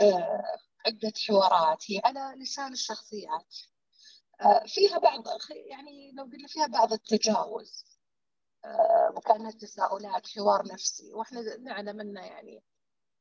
عدة 0.86 1.12
حوارات. 1.26 1.90
هي 1.90 2.00
على 2.04 2.42
لسان 2.42 2.72
الشخصيات. 2.72 3.54
فيها 4.66 4.98
بعض 4.98 5.24
يعني 5.70 6.12
لو 6.12 6.24
قلنا 6.24 6.48
فيها 6.48 6.66
بعض 6.66 6.92
التجاوز. 6.92 7.84
وكانها 9.16 9.50
تساؤلات 9.50 10.28
حوار 10.28 10.72
نفسي. 10.72 11.14
وإحنا 11.14 11.56
نعلم 11.56 12.00
إنه 12.00 12.20
يعني 12.20 12.62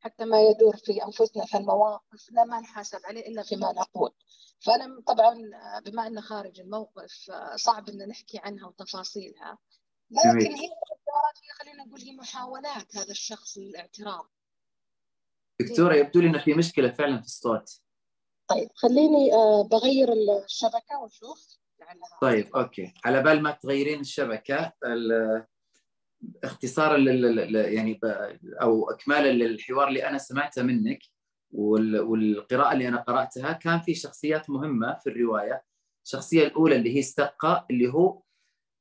حتى 0.05 0.25
ما 0.25 0.41
يدور 0.41 0.77
في 0.77 1.03
أنفسنا 1.03 1.45
في 1.45 1.57
المواقف 1.57 2.31
لا 2.31 2.43
ما 2.43 2.59
نحاسب 2.59 2.99
عليه 3.05 3.27
إلا 3.27 3.43
فيما 3.43 3.71
نقول. 3.71 4.11
فأنا 4.59 5.01
طبعا 5.07 5.35
بما 5.85 6.07
أنه 6.07 6.21
خارج 6.21 6.59
الموقف 6.59 7.31
صعب 7.55 7.89
ان 7.89 8.07
نحكي 8.07 8.39
عنها 8.43 8.67
وتفاصيلها. 8.67 9.57
لكن 10.11 10.55
هي 10.55 10.67
هي 10.67 11.51
خلينا 11.59 11.83
نقول 11.85 12.01
هي 12.01 12.11
محاولات 12.11 12.97
هذا 12.97 13.11
الشخص 13.11 13.57
للاعتراض 13.57 14.29
دكتورة 15.61 15.95
يبدو 15.95 16.21
لي 16.21 16.27
إنه 16.27 16.43
في 16.43 16.53
مشكلة 16.53 16.91
فعلا 16.91 17.19
في 17.19 17.25
الصوت. 17.25 17.81
طيب 18.47 18.69
خليني 18.75 19.33
آه، 19.33 19.67
بغير 19.71 20.13
الشبكة 20.13 20.99
وأشوف 21.01 21.57
لعلها. 21.79 22.19
طيب 22.21 22.55
أوكي. 22.55 22.93
على 23.05 23.23
بال 23.23 23.43
ما 23.43 23.51
تغيرين 23.51 23.99
الشبكة 23.99 24.73
اختصارا 26.43 26.97
يعني 26.97 27.99
أو 28.61 28.89
اكمالا 28.89 29.31
للحوار 29.31 29.87
اللي 29.87 30.07
أنا 30.07 30.17
سمعته 30.17 30.63
منك 30.63 30.99
والقراءة 31.51 32.73
اللي 32.73 32.87
أنا 32.87 33.01
قرأتها 33.01 33.51
كان 33.51 33.79
في 33.79 33.93
شخصيات 33.93 34.49
مهمة 34.49 34.99
في 35.03 35.09
الرواية. 35.09 35.63
الشخصية 36.05 36.47
الأولى 36.47 36.75
اللي 36.75 36.95
هي 36.95 36.99
استقى 36.99 37.67
اللي 37.71 37.93
هو 37.93 38.21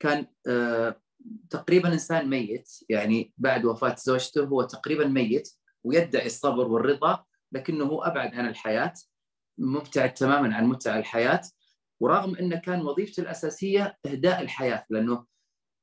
كان 0.00 0.26
آه، 0.48 1.00
تقريبا 1.50 1.92
إنسان 1.92 2.30
ميت. 2.30 2.70
يعني 2.88 3.32
بعد 3.38 3.64
وفاة 3.64 3.96
زوجته 3.98 4.44
هو 4.44 4.62
تقريبا 4.62 5.06
ميت 5.06 5.48
ويدعي 5.84 6.26
الصبر 6.26 6.68
والرضا 6.68 7.24
لكنه 7.52 8.06
أبعد 8.06 8.34
عن 8.34 8.48
الحياة 8.48 8.94
مبتعد 9.58 10.14
تماما 10.14 10.56
عن 10.56 10.66
متع 10.66 10.98
الحياة. 10.98 11.42
ورغم 12.00 12.36
إنه 12.36 12.56
كان 12.56 12.80
وظيفته 12.82 13.20
الأساسية 13.20 13.98
إهداء 14.06 14.42
الحياة 14.42 14.86
لأنه 14.90 15.26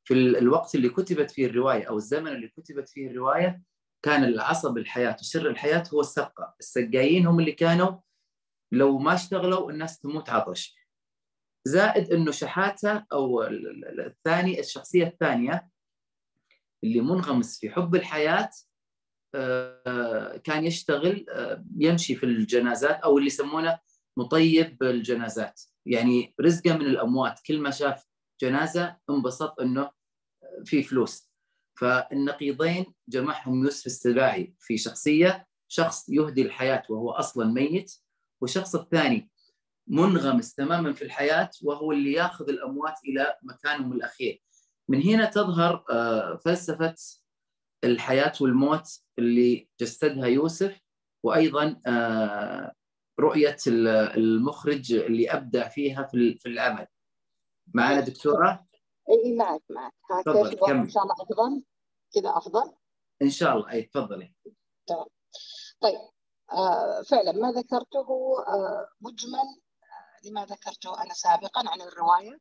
في 0.04 0.14
الوقت 0.14 0.76
اللي 0.76 0.90
كتبت 0.90 1.32
فيه 1.32 1.46
الرواية 1.46 1.90
أو 1.90 1.98
الزمن 1.98 2.28
اللي 2.28 2.48
كتبت 2.48 2.90
فيه 2.90 3.08
الرواية 3.08 3.62
كان 4.02 4.24
العصب 4.24 4.78
الحياة 4.78 5.18
وسر 5.20 5.50
الحياة 5.50 5.84
هو 5.94 6.02
السقه، 6.02 6.56
السقايين 6.60 7.28
هم 7.28 7.40
اللي 7.40 7.52
كانوا 7.52 7.98
لو 8.72 8.98
ما 8.98 9.14
اشتغلوا 9.14 9.72
الناس 9.72 10.00
تموت 10.00 10.30
عطش. 10.30 10.76
زائد 11.68 12.12
إنه 12.12 12.32
شحاتة 12.32 13.06
أو 13.12 13.44
الثاني 13.44 14.60
الشخصية 14.60 15.08
الثانية 15.08 15.70
اللي 16.84 17.02
منغمس 17.02 17.60
في 17.60 17.70
حب 17.70 17.96
الحياة 17.96 18.50
آه، 19.36 20.38
كان 20.38 20.66
يشتغل 20.66 21.26
آه، 21.30 21.66
يمشي 21.78 22.16
في 22.16 22.26
الجنازات 22.26 23.00
أو 23.00 23.18
اللي 23.18 23.28
يسمونه 23.28 23.80
مطيب 24.18 24.84
الجنازات 24.84 25.62
يعني 25.86 26.36
رزقه 26.42 26.78
من 26.78 26.86
الأموات. 26.86 27.40
كل 27.46 27.62
ما 27.62 27.72
شاف 27.72 28.11
جنازة 28.42 28.98
انبسط 29.10 29.60
إنه 29.60 29.92
في 30.66 30.84
فلوس. 30.84 31.32
فالنقيضين 31.78 32.94
جمعهم 33.08 33.64
يوسف 33.64 33.86
السباعي 33.86 34.54
في 34.60 34.78
شخصية 34.78 35.48
شخص 35.68 36.10
يهدي 36.10 36.42
الحياة 36.42 36.84
وهو 36.90 37.12
أصلا 37.12 37.46
ميت 37.46 37.94
والشخص 38.42 38.76
الثاني 38.76 39.32
منغمس 39.88 40.54
تماما 40.54 40.94
في 40.94 41.02
الحياة 41.02 41.50
وهو 41.64 41.92
اللي 41.92 42.14
ياخذ 42.14 42.50
الأموات 42.50 42.94
إلى 43.06 43.38
مكانهم 43.44 43.94
الأخير. 43.94 44.42
من 44.90 45.02
هنا 45.02 45.26
تظهر 45.26 45.86
آه، 45.90 46.40
فلسفة 46.46 46.96
الحياة 47.84 48.34
والموت 48.42 48.88
اللي 49.20 49.70
جسدها 49.82 50.26
يوسف 50.26 50.80
وأيضا 51.24 51.82
آه، 51.88 52.74
رؤية 53.20 53.58
المخرج 53.68 54.94
اللي 54.94 55.30
أبدع 55.30 55.70
فيها 55.70 56.04
في 56.12 56.46
العمل. 56.46 56.88
معنا 57.74 58.00
دكتورة؟ 58.00 58.66
إي 59.10 59.36
معك 59.36 59.64
معك. 59.70 59.94
كمل 60.26 60.78
إن 60.78 60.90
شاء 60.90 61.04
الله 61.04 61.14
أفضل. 61.14 61.64
كذا 62.14 62.38
أفضل؟ 62.38 62.74
إن 63.22 63.30
شاء 63.30 63.58
الله 63.58 63.72
إي 63.72 63.82
تفضلي. 63.84 64.34
تمام. 64.88 65.06
طيب 65.82 66.00
آه 66.52 67.02
فعلا 67.02 67.32
ما 67.32 67.52
ذكرته 67.52 68.08
آه 68.48 68.88
مجمل 69.02 69.62
آه 69.84 70.28
لما 70.30 70.46
ذكرته 70.46 71.04
أنا 71.04 71.14
سابقا 71.14 71.70
عن 71.70 71.82
الرواية. 71.82 72.40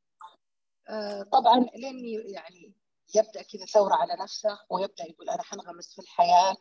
آه 0.88 1.22
طبعا 1.22 1.66
لين 1.76 1.98
يعني 2.34 2.74
يبدأ 3.14 3.42
كذا 3.42 3.64
ثورة 3.64 3.94
على 3.94 4.16
نفسه 4.22 4.58
ويبدأ 4.70 5.04
يقول 5.04 5.30
أنا 5.30 5.42
حنغمس 5.42 5.94
في 5.94 6.02
الحياة 6.02 6.56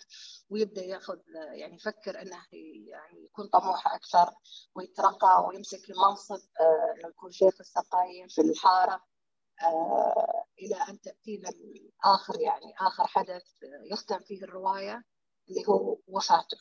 ويبدأ 0.50 0.86
يأخذ 0.86 1.18
يعني 1.54 1.76
يفكر 1.76 2.22
إنه 2.22 2.44
يعني 2.88 3.26
يكون 3.26 3.48
طموح 3.48 3.94
أكثر 3.94 4.34
ويترقى 4.76 5.46
ويمسك 5.48 5.90
المنصب 5.90 6.42
آه، 6.60 6.94
إنه 6.98 7.10
يكون 7.10 7.32
شيخ 7.32 7.56
السقايين 7.60 8.28
في 8.28 8.42
الحارة 8.42 9.04
آه، 9.62 10.46
إلى 10.60 10.76
أن 10.76 11.02
تاتينا 11.02 11.50
اخر 12.06 12.42
يعني 12.42 12.74
آخر 12.80 13.08
حدث 13.08 13.44
يختم 13.92 14.20
فيه 14.20 14.44
الرواية 14.44 15.04
اللي 15.50 15.68
هو 15.68 15.98
وفاته. 16.08 16.58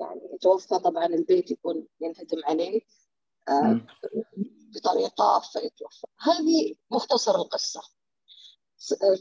يعني 0.00 0.38
توفى 0.40 0.78
طبعا 0.78 1.06
البيت 1.06 1.50
يكون 1.50 1.86
ينهدم 2.00 2.44
عليه 2.44 2.80
آه، 3.48 3.86
بطريقة 4.74 5.40
فيتوفى. 5.40 6.06
هذه 6.20 6.74
مختصر 6.90 7.34
القصة. 7.34 7.82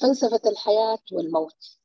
فلسفة 0.02 0.42
الحياة 0.46 1.00
والموت. 1.12 1.78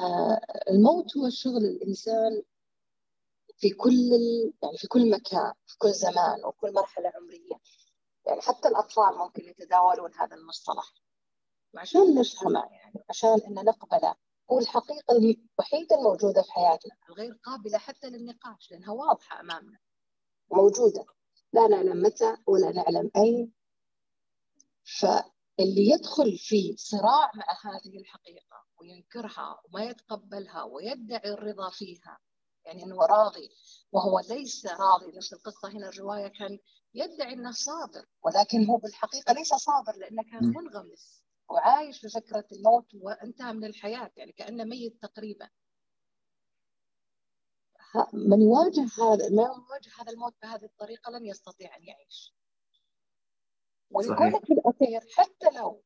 آه، 0.00 0.40
الموت 0.70 1.16
هو 1.16 1.30
شغل 1.30 1.64
الإنسان 1.64 2.42
في 3.56 3.70
كل 3.70 3.92
يعني 4.62 4.78
في 4.78 4.86
كل 4.88 5.10
مكان 5.10 5.52
في 5.66 5.78
كل 5.78 5.92
زمان 5.92 6.44
وكل 6.44 6.72
مرحلة 6.72 7.12
عمرية. 7.14 7.60
يعني 8.26 8.40
حتى 8.40 8.68
الأطفال 8.68 9.18
ممكن 9.18 9.44
يتداولون 9.44 10.14
هذا 10.14 10.36
المصطلح. 10.36 10.94
عشان 11.76 12.14
نفهمه 12.14 12.60
يعني 12.60 13.04
عشان 13.10 13.40
إن 13.48 13.54
نقبله. 13.54 14.14
هو 14.52 14.58
الحقيقة 14.58 15.14
الوحيدة 15.16 15.96
الموجودة 15.96 16.42
في 16.42 16.52
حياتنا 16.52 16.92
الغير 17.08 17.38
قابلة 17.44 17.78
حتى 17.78 18.10
للنقاش 18.10 18.70
لأنها 18.70 18.92
واضحة 18.92 19.40
أمامنا. 19.40 19.78
موجودة. 20.52 21.06
لا 21.52 21.66
نعلم 21.68 22.02
متى 22.02 22.36
ولا 22.46 22.72
نعلم 22.72 23.10
أين. 23.16 23.52
ف 24.84 25.06
اللي 25.60 25.90
يدخل 25.90 26.38
في 26.38 26.74
صراع 26.76 27.30
مع 27.34 27.72
هذه 27.72 27.98
الحقيقة 27.98 28.66
وينكرها 28.80 29.60
وما 29.64 29.84
يتقبلها 29.84 30.62
ويدعي 30.62 31.30
الرضا 31.32 31.70
فيها. 31.70 32.18
يعني 32.64 32.84
أنه 32.84 32.96
راضي 32.96 33.50
وهو 33.92 34.20
ليس 34.20 34.66
راضي. 34.66 35.16
نفس 35.16 35.32
القصة 35.32 35.68
هنا 35.68 35.88
الرواية 35.88 36.28
كان 36.28 36.58
يدعي 36.94 37.32
أنه 37.32 37.50
صابر 37.52 38.06
ولكن 38.22 38.66
هو 38.66 38.76
بالحقيقة 38.76 39.32
ليس 39.32 39.54
صابر 39.54 39.96
لأنه 39.96 40.22
كان 40.22 40.44
منغمس 40.44 41.24
وعايش 41.48 42.06
بفكرة 42.06 42.46
الموت 42.52 42.86
وانتهى 42.94 43.52
من 43.52 43.64
الحياة 43.64 44.10
يعني 44.16 44.32
كأنه 44.32 44.64
ميت 44.64 45.02
تقريبا. 45.02 45.48
من 48.12 48.42
يواجه 48.42 48.80
هذا 48.80 49.28
ما 49.30 49.42
يواجه 49.42 49.90
هذا 50.00 50.12
الموت 50.12 50.34
بهذه 50.42 50.64
الطريقة 50.64 51.10
لن 51.10 51.26
يستطيع 51.26 51.76
أن 51.76 51.84
يعيش. 51.84 52.34
ويقول 53.90 54.32
لك 54.32 54.44
في 54.44 54.52
الاخير 54.52 55.00
حتى 55.16 55.58
لو 55.58 55.82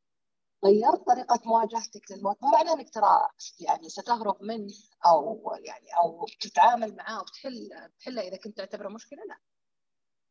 غيرت 0.64 1.06
طريقة 1.06 1.40
مواجهتك 1.44 2.10
للموت 2.10 2.42
مو 2.42 2.50
معناه 2.50 2.72
إنك 2.72 2.90
ترى 2.90 3.28
يعني 3.60 3.88
ستهرب 3.88 4.42
منه 4.42 4.74
أو 5.06 5.50
يعني 5.64 5.88
أو 6.02 6.26
تتعامل 6.40 6.96
معاه 6.96 7.20
وتحل 7.20 7.68
تحله 7.98 8.22
إذا 8.22 8.36
كنت 8.36 8.56
تعتبره 8.56 8.88
مشكلة 8.88 9.24
لا 9.24 9.38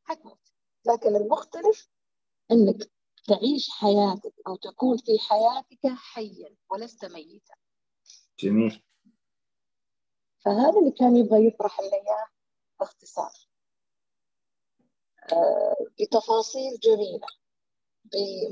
حتموت 0.04 0.40
لكن 0.88 1.16
المختلف 1.16 1.90
إنك 2.52 2.92
تعيش 3.28 3.70
حياتك 3.70 4.34
أو 4.48 4.56
تكون 4.56 4.98
في 4.98 5.20
حياتك 5.20 5.98
حيا 5.98 6.56
ولست 6.70 7.06
ميتا. 7.06 7.54
جميل. 8.40 8.84
فهذا 10.46 10.80
اللي 10.80 10.92
كان 10.92 11.18
يبغى 11.18 11.48
يطرح 11.48 11.80
لنا 11.80 11.94
إياه 11.94 12.28
باختصار. 12.80 13.32
آه 15.34 15.76
بتفاصيل 16.00 16.80
جميلة 16.80 17.28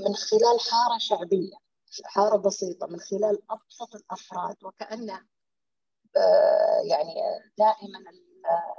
من 0.05 0.15
خلال 0.15 0.59
حارة 0.71 0.97
شعبية 0.97 1.57
حارة 2.05 2.37
بسيطة 2.37 2.87
من 2.87 2.99
خلال 2.99 3.41
أبسط 3.51 3.95
الأفراد. 3.95 4.55
وكأنه 4.63 5.25
آه، 6.17 6.81
يعني 6.83 7.13
دائما 7.57 7.99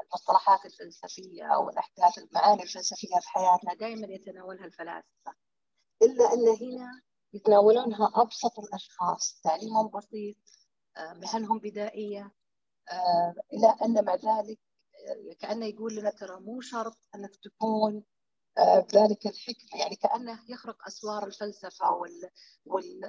المصطلحات 0.02 0.64
الفلسفية 0.64 1.44
أو 1.44 1.70
الأحداث 1.70 2.18
المعاني 2.18 2.62
الفلسفية 2.62 3.20
في 3.20 3.28
حياتنا 3.28 3.74
دائما 3.74 4.06
يتناولها 4.06 4.64
الفلاسفة. 4.64 5.34
إلا 6.02 6.32
أن 6.32 6.48
هنا 6.48 7.02
يتناولونها 7.32 8.12
أبسط 8.14 8.58
الأشخاص. 8.58 9.40
تعليمهم 9.44 9.88
بسيط 9.88 10.36
آه، 10.96 11.12
مهنهم 11.12 11.58
بدائية 11.58 12.32
آه، 12.92 13.34
إلى 13.52 13.76
أن 13.82 14.04
مع 14.04 14.14
ذلك 14.14 14.58
كأنه 15.40 15.66
يقول 15.66 15.94
لنا 15.94 16.10
ترى 16.10 16.40
مو 16.40 16.60
شرط 16.60 16.98
أنك 17.14 17.36
تكون 17.36 18.04
بذلك 18.56 19.26
الحكمة 19.26 19.80
يعني 19.80 19.96
كأنه 19.96 20.40
يخرق 20.48 20.86
أسوار 20.86 21.26
الفلسفة 21.26 21.90
وال... 21.90 22.30
وال... 22.66 23.00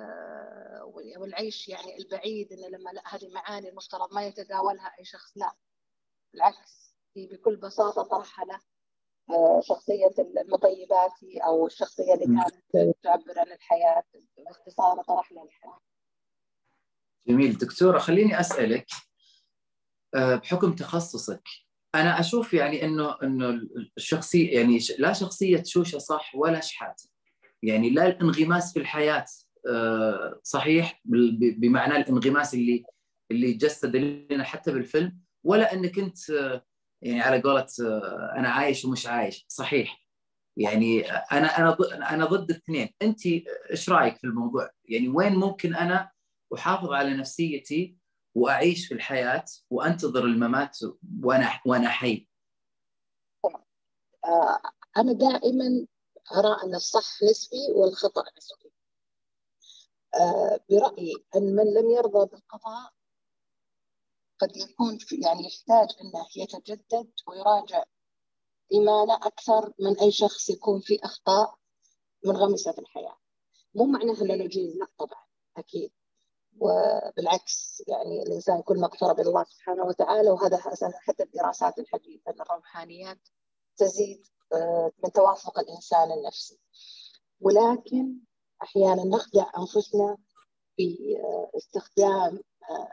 والعيش 1.17 1.67
يعني 1.67 1.97
البعيد 1.97 2.51
إنه 2.51 2.67
لما 2.67 2.89
لا 2.89 3.15
هذه 3.15 3.29
معاني 3.29 3.69
المفترض 3.69 4.13
ما 4.13 4.27
يتداولها 4.27 4.95
أي 4.99 5.05
شخص 5.05 5.37
لا. 5.37 5.53
بالعكس 6.33 6.95
هي 7.17 7.27
بكل 7.27 7.55
بساطة 7.55 8.03
طرحها 8.03 8.45
له 8.45 8.59
آه، 9.29 9.61
شخصية 9.61 10.13
المطيباتي 10.19 11.37
أو 11.37 11.67
الشخصية 11.67 12.13
اللي 12.13 12.25
كانت 12.73 12.95
تعبر 13.03 13.39
عن 13.39 13.51
الحياة 13.51 14.03
باختصار 14.37 15.03
طرح 15.03 15.31
لها 15.31 15.43
الحياة. 15.43 15.79
جميل. 17.27 17.57
دكتورة 17.57 17.99
خليني 17.99 18.39
أسألك 18.39 18.87
آه، 20.15 20.35
بحكم 20.35 20.75
تخصصك 20.75 21.43
أنا 21.95 22.19
أشوف 22.19 22.53
يعني 22.53 22.85
إنه 22.85 23.15
إنه 23.23 23.61
الشخصية 23.97 24.57
يعني 24.59 24.79
لا 24.99 25.13
شخصية 25.13 25.63
شوشة 25.65 25.97
صح 25.97 26.31
ولا 26.35 26.59
شحاتة. 26.59 27.09
يعني 27.63 27.89
لا 27.89 28.07
الانغماس 28.07 28.73
في 28.73 28.79
الحياة 28.79 29.25
آه، 29.69 30.39
صحيح 30.43 31.01
بمعنى 31.05 31.97
الانغماس 31.97 32.53
اللي 32.53 32.83
اللي 33.31 33.53
جسد 33.53 33.95
لنا 33.95 34.43
حتى 34.43 34.71
بالفيلم 34.71 35.19
ولا 35.43 35.73
إنك 35.73 35.99
أنت 35.99 36.17
يعني 37.01 37.21
على 37.21 37.41
قولة 37.41 37.67
أنا 38.37 38.49
عايش 38.49 38.85
ومش 38.85 39.07
عايش 39.07 39.45
صحيح. 39.47 40.03
يعني 40.57 41.01
أنا 41.11 41.57
أنا 41.57 41.77
أنا 42.13 42.25
ضد 42.25 42.49
الاثنين. 42.51 42.89
انت 43.01 43.25
إيش 43.71 43.89
رأيك 43.89 44.17
في 44.17 44.23
الموضوع؟ 44.23 44.69
يعني 44.85 45.07
وين 45.07 45.35
ممكن 45.35 45.75
أنا 45.75 46.11
أحافظ 46.55 46.91
على 46.93 47.13
نفسيتي 47.13 47.97
وأعيش 48.35 48.87
في 48.87 48.93
الحياة 48.93 49.45
وأنتظر 49.69 50.25
الممات 50.25 50.77
وأنا 51.23 51.61
وأنا 51.65 51.89
حي. 51.89 52.27
آه، 54.25 54.59
أنا 54.97 55.13
دائما 55.13 55.87
أرى 56.35 56.63
أن 56.63 56.75
الصح 56.75 57.23
نسبي 57.23 57.71
والخطأ 57.75 58.23
نسبي. 58.37 58.73
آه، 60.15 60.59
برأيي 60.69 61.25
أن 61.35 61.55
من 61.55 61.73
لم 61.73 61.89
يرضى 61.89 62.29
بالقضاء 62.31 62.93
قد 64.39 64.57
يكون 64.57 64.97
يعني 65.23 65.47
يحتاج 65.47 65.87
أنه 66.01 66.25
يتجدد 66.35 67.11
ويراجع 67.27 67.83
إيمانه 68.73 69.15
أكثر 69.15 69.73
من 69.79 69.99
أي 69.99 70.11
شخص 70.11 70.49
يكون 70.49 70.81
في 70.81 70.99
أخطاء 71.03 71.55
منغمسة 72.25 72.71
في 72.71 72.79
الحياة. 72.79 73.17
مو 73.75 73.85
معناها 73.85 74.21
انه 74.21 74.33
نجيز 74.35 74.75
لا 74.77 74.87
طبعا 74.97 75.25
أكيد. 75.57 75.91
وبالعكس 76.59 77.83
يعني 77.87 78.23
الإنسان 78.23 78.61
كل 78.61 78.79
ما 78.79 78.85
اقترب 78.85 79.19
إلى 79.19 79.29
الله 79.29 79.43
سبحانه 79.43 79.83
وتعالى 79.83 80.29
وهذا 80.29 80.57
حتى 81.07 81.23
الدراسات 81.23 81.79
الحديثة 81.79 82.31
ان 82.31 82.41
الروحانيات 82.41 83.19
تزيد 83.77 84.27
آه، 84.53 84.91
من 85.03 85.11
توافق 85.11 85.59
الإنسان 85.59 86.11
النفسي. 86.11 86.59
ولكن 87.39 88.19
أحيانا 88.63 89.03
نخدع 89.03 89.45
أنفسنا 89.57 90.17
باستخدام 90.77 92.39
آه، 92.69 92.89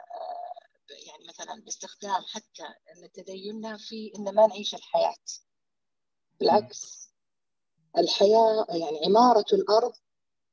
يعني 1.06 1.24
مثلا 1.28 1.62
باستخدام 1.64 2.22
حتى 2.28 2.62
إن 2.62 3.12
تديننا 3.12 3.76
في 3.76 4.12
إن 4.18 4.34
ما 4.34 4.46
نعيش 4.46 4.74
الحياة 4.74 5.14
بالعكس 6.40 7.10
الحياة 7.98 8.66
يعني 8.68 9.06
عمارة 9.06 9.44
الأرض 9.52 9.92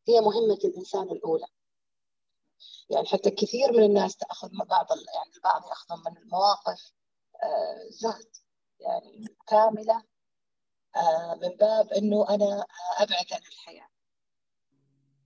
هي 0.07 0.21
مهمة 0.21 0.59
الإنسان 0.63 1.03
الأولى 1.03 1.45
يعني 2.89 3.07
حتى 3.07 3.31
كثير 3.31 3.71
من 3.71 3.83
الناس 3.83 4.17
تأخذ 4.17 4.49
بعض 4.69 4.87
يعني 5.15 5.35
البعض 5.35 5.61
ياخذ 5.69 5.95
من 5.95 6.17
المواقف 6.17 6.91
آه، 7.43 7.89
زهد 7.89 8.35
يعني 8.79 9.37
كاملة 9.47 10.03
آه، 10.95 11.39
من 11.41 11.49
باب 11.49 11.93
إنه 11.93 12.29
أنا 12.29 12.65
أبعد 12.97 13.25
عن 13.33 13.41
الحياة 13.51 13.87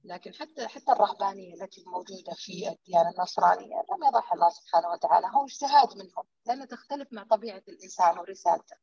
لكن 0.04 0.34
حتى 0.34 0.68
حتى 0.68 0.92
الرهبانية 0.92 1.54
التي 1.54 1.84
موجودة 1.88 2.34
في 2.34 2.70
الديانة 2.70 3.10
النصرانية 3.10 3.76
لم 3.76 4.08
يضعها 4.08 4.34
الله 4.34 4.50
سبحانه 4.50 4.90
وتعالى 4.90 5.28
هو 5.28 5.46
اجتهاد 5.46 5.98
منهم 5.98 6.24
لانها 6.46 6.66
تختلف 6.66 7.08
مع 7.14 7.24
طبيعة 7.24 7.64
الإنسان 7.68 8.18
ورسالته. 8.18 8.76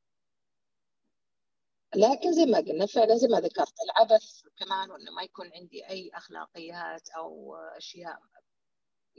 لكن 1.95 2.33
زي 2.33 2.47
ما 2.47 2.59
قلنا 2.59 2.87
فعلا 2.87 3.17
زي 3.17 3.29
ما 3.29 3.41
ذكرت 3.41 3.75
العبث 3.85 4.43
كمان 4.57 4.91
وإنه 4.91 5.11
ما 5.11 5.23
يكون 5.23 5.53
عندي 5.53 5.89
أي 5.89 6.11
أخلاقيات 6.15 7.09
أو 7.09 7.57
أشياء 7.57 8.19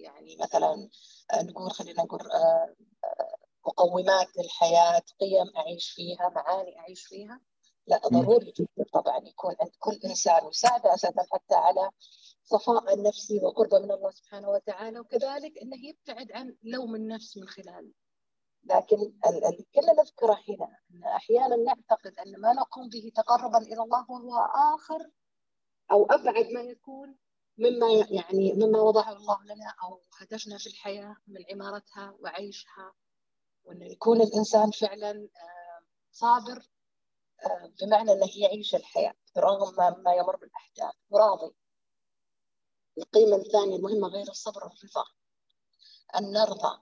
يعني 0.02 0.38
مثلا 0.40 0.90
نقول 1.34 1.72
خلينا 1.72 2.04
نقول 2.04 2.22
آه، 2.32 2.76
آه، 3.04 3.36
مقومات 3.68 4.28
للحياه 4.38 5.02
قيم 5.20 5.58
أعيش 5.58 5.92
فيها 5.92 6.30
معاني 6.36 6.80
أعيش 6.80 7.06
فيها. 7.06 7.42
لا 7.88 7.98
ضروري 7.98 8.54
جدا 8.60 8.86
طبعا 8.94 9.18
يكون 9.28 9.56
عند 9.62 9.72
كل 9.80 10.00
إنسان 10.06 10.46
مساعدة 10.46 10.94
أساسا 10.94 11.24
حتى 11.34 11.56
على 11.56 11.90
صفاء 12.44 12.94
النفسي 12.94 13.40
وقربة 13.44 13.80
من 13.80 13.92
الله 13.92 14.12
سبحانه 14.12 14.50
وتعالى. 14.50 15.00
وكذلك 15.00 15.58
إنه 15.58 15.78
يبتعد 15.88 16.32
عن 16.32 16.56
لوم 16.64 16.96
النفس 16.96 17.38
من 17.38 17.48
خلال. 17.48 17.94
لكن 18.64 18.98
اللي 19.26 19.66
كنا 19.76 19.94
نذكره 19.94 20.40
هنا 20.50 20.78
إن 20.92 21.04
أحيانا 21.04 21.56
نعتقد 21.56 22.14
أن 22.20 22.42
ما 22.42 22.54
نقوم 22.54 22.90
به 22.90 23.12
تقربا 23.16 23.58
إلى 23.58 23.84
الله 23.84 24.06
وهو 24.12 24.38
آخر 24.76 25.10
أو 25.92 26.06
أبعد 26.06 26.46
ما 26.52 26.62
يكون 26.62 27.16
مما 27.60 27.88
يعني 28.10 28.54
مما 28.54 28.80
وضعه 28.82 29.12
الله 29.14 29.44
لنا 29.44 29.76
أو 29.84 30.02
هدفنا 30.18 30.58
في 30.58 30.68
الحياة 30.68 31.16
من 31.28 31.44
عمارتها 31.52 32.16
وعيشها 32.20 32.94
وإنه 33.64 33.86
يكون 33.86 34.22
الإنسان 34.22 34.72
فعلا 34.72 35.12
آه، 35.12 35.84
صابر 36.12 36.70
بمعنى 37.82 38.12
أنه 38.12 38.30
يعيش 38.38 38.76
الحياة 38.76 39.14
برغم 39.36 40.04
ما 40.04 40.14
يمر 40.14 40.36
بالأحداث 40.36 40.94
وراضي. 41.10 41.56
القيمة 42.98 43.36
الثانية 43.36 43.76
المهمة 43.76 44.08
غير 44.08 44.30
الصبر 44.30 44.64
والرضا 44.64 45.06
أن 46.16 46.32
نرضى. 46.32 46.82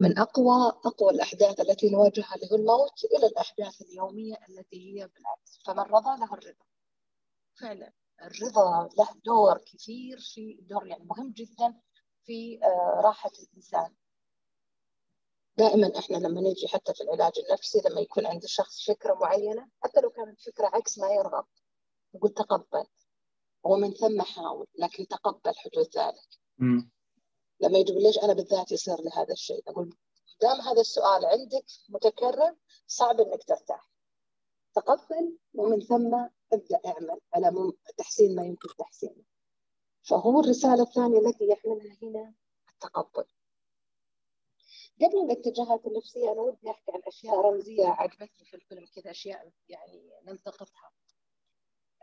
من 0.00 0.18
أقوى 0.18 0.68
أقوى 0.68 1.10
الأحداث 1.10 1.60
التي 1.60 1.90
نواجهها 1.90 2.34
اللي 2.34 2.48
هو 2.52 2.56
الموت 2.56 3.04
إلى 3.04 3.26
الأحداث 3.26 3.80
اليومية 3.82 4.38
التي 4.48 4.76
هي 4.76 5.08
بالعكس 5.08 5.58
فمن 5.66 5.82
رضى 5.82 6.20
له 6.20 6.34
الرضا. 6.34 6.64
فعلا. 7.60 7.92
الرضا 8.22 8.88
له 8.98 9.08
دور 9.24 9.58
كثير 9.58 10.18
في 10.20 10.58
دور 10.60 10.86
يعني 10.86 11.04
مهم 11.04 11.32
جدا 11.32 11.80
في 12.24 12.60
آه، 12.62 13.00
راحة 13.04 13.30
الإنسان. 13.42 13.94
دائما 15.56 15.98
إحنا 15.98 16.16
لما 16.16 16.40
نجي 16.40 16.68
حتى 16.68 16.94
في 16.94 17.00
العلاج 17.00 17.32
النفسي 17.38 17.80
لما 17.88 18.00
يكون 18.00 18.26
عند 18.26 18.42
الشخص 18.42 18.86
فكرة 18.86 19.14
معينة 19.14 19.68
حتى 19.82 20.00
لو 20.00 20.10
كانت 20.10 20.40
فكرة 20.40 20.66
عكس 20.66 20.98
ما 20.98 21.08
يرغب 21.10 21.44
نقول 22.14 22.30
تقبل. 22.30 22.86
ومن 23.62 23.90
ثم 23.94 24.22
حاول 24.22 24.66
لكن 24.78 25.06
تقبل 25.06 25.54
حدوث 25.56 25.98
ذلك. 25.98 26.28
م. 26.58 26.80
لما 27.60 27.78
يجب 27.78 27.94
ليش 27.94 28.18
أنا 28.18 28.32
بالذات 28.32 28.72
يصير 28.72 28.96
لي 28.96 29.10
هذا 29.16 29.32
الشيء؟ 29.32 29.62
أقول 29.68 29.96
دام 30.40 30.60
هذا 30.60 30.80
السؤال 30.80 31.26
عندك 31.26 31.64
متكرر 31.88 32.56
صعب 32.86 33.20
إنك 33.20 33.44
ترتاح. 33.44 33.90
تقبل 34.74 35.38
ومن 35.54 35.80
ثم 35.80 36.28
أبدأ 36.52 36.80
أعمل 36.86 37.20
على 37.34 37.72
تحسين 37.96 38.34
ما 38.36 38.44
يمكن 38.44 38.68
تحسينه. 38.78 39.24
فهو 40.02 40.40
الرسالة 40.40 40.82
الثانية 40.82 41.18
التي 41.18 41.48
يحملها 41.48 41.96
هنا 42.02 42.34
التقبل. 42.68 43.24
قبل 45.00 45.18
الاتجاهات 45.18 45.86
النفسية 45.86 46.32
أنا 46.32 46.40
ودي 46.40 46.70
أحكي 46.70 46.92
عن 46.92 47.00
أشياء 47.06 47.40
رمزية 47.40 47.86
عجبتني 47.86 48.44
في 48.44 48.54
الفيلم 48.54 48.86
كذا 48.94 49.10
أشياء 49.10 49.52
يعني 49.68 50.10
نلتقطها 50.26 50.92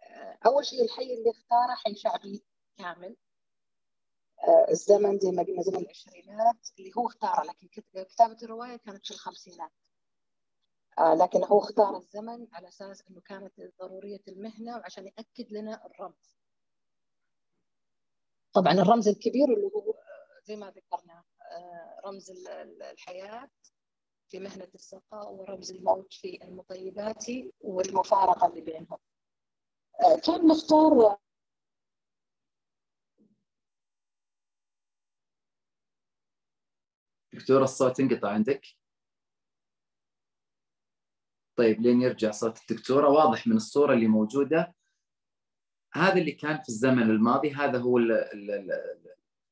آه، 0.03 0.37
أول 0.45 0.65
شيء 0.65 0.83
الحي 0.83 1.13
اللي 1.13 1.29
اختاره 1.29 1.75
حي 1.75 1.95
شعبي 1.95 2.43
كامل. 2.77 3.15
آه، 4.39 4.65
الزمن 4.69 5.19
زي 5.19 5.31
ما 5.31 5.43
قلنا 5.43 5.61
زمن 5.61 5.77
العشرينات 5.77 6.69
اللي 6.79 6.91
هو 6.97 7.07
اختاره 7.07 7.43
لكن 7.43 7.67
كتابة 7.67 8.37
الرواية 8.43 8.75
كانت 8.75 9.05
في 9.05 9.11
الخمسينات. 9.11 9.71
لكن 10.99 11.43
هو 11.43 11.59
اختار 11.59 11.97
الزمن 11.97 12.47
على 12.53 12.67
أساس 12.67 13.03
أنه 13.09 13.21
كانت 13.21 13.53
ضرورية 13.81 14.21
المهنة 14.27 14.77
وعشان 14.77 15.05
يأكد 15.05 15.51
لنا 15.51 15.85
الرمز. 15.85 16.37
طبعا 18.53 18.73
الرمز 18.73 19.07
الكبير 19.07 19.53
اللي 19.53 19.71
هو 19.75 19.93
زي 20.43 20.55
ما 20.55 20.71
ذكرنا 20.71 21.23
رمز 22.05 22.31
الحياة 22.81 23.49
في 24.27 24.39
مهنة 24.39 24.67
السقاء 24.75 25.31
ورمز 25.31 25.71
الموت 25.71 26.13
في 26.13 26.43
المطيبات 26.43 27.25
والمفارقة 27.61 28.47
اللي 28.47 28.61
بينهم. 28.61 28.97
آه، 30.01 30.19
كان 30.25 30.47
مختار 30.47 31.17
دكتور 37.33 37.63
الصوت 37.63 37.99
انقطع 37.99 38.29
عندك. 38.29 38.65
طيب 41.55 41.81
لين 41.81 42.01
يرجع 42.01 42.31
صوت 42.31 42.59
الدكتورة. 42.61 43.09
واضح 43.09 43.47
من 43.47 43.55
الصورة 43.55 43.93
اللي 43.93 44.07
موجودة. 44.07 44.75
هذا 45.93 46.17
اللي 46.17 46.31
كان 46.31 46.57
في 46.57 46.69
الزمن 46.69 47.03
الماضي 47.03 47.53
هذا 47.53 47.77
هو 47.77 47.99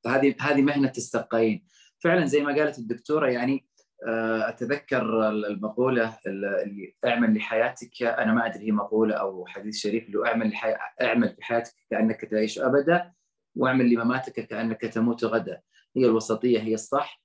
هذه 0.08 0.36
هذه 0.39 0.62
مهنة 0.62 0.94
السقايين 0.98 1.66
فعلا 2.00 2.26
زي 2.26 2.42
ما 2.42 2.56
قالت 2.56 2.80
الدكتورة 2.80 3.28
يعني 3.28 3.68
آه، 4.08 4.50
أتذكر 4.50 5.30
المقولة 5.30 6.18
اللي 6.28 6.96
أعمل 7.06 7.38
لحياتك 7.38 8.04
أنا 8.04 8.34
ما 8.34 8.46
أدري 8.46 8.68
هي 8.68 8.72
مقولة 8.72 9.16
أو 9.16 9.46
حديث 9.46 9.78
شريف 9.78 10.08
اللي 10.08 10.28
أعمل 10.28 10.50
لحي... 10.50 10.76
أعمل 11.02 11.36
في 11.36 11.44
حياتك 11.44 11.74
كأنك 11.89 12.26
تعيش 12.26 12.60
ابدا 12.60 13.13
وأعمل 13.56 13.94
لمماتك 13.94 14.48
كأنك 14.48 14.82
تموت 14.82 15.26
غدا. 15.26 15.62
هي 15.98 16.06
الوسطية 16.06 16.60
هي 16.60 16.74
الصح. 16.74 17.24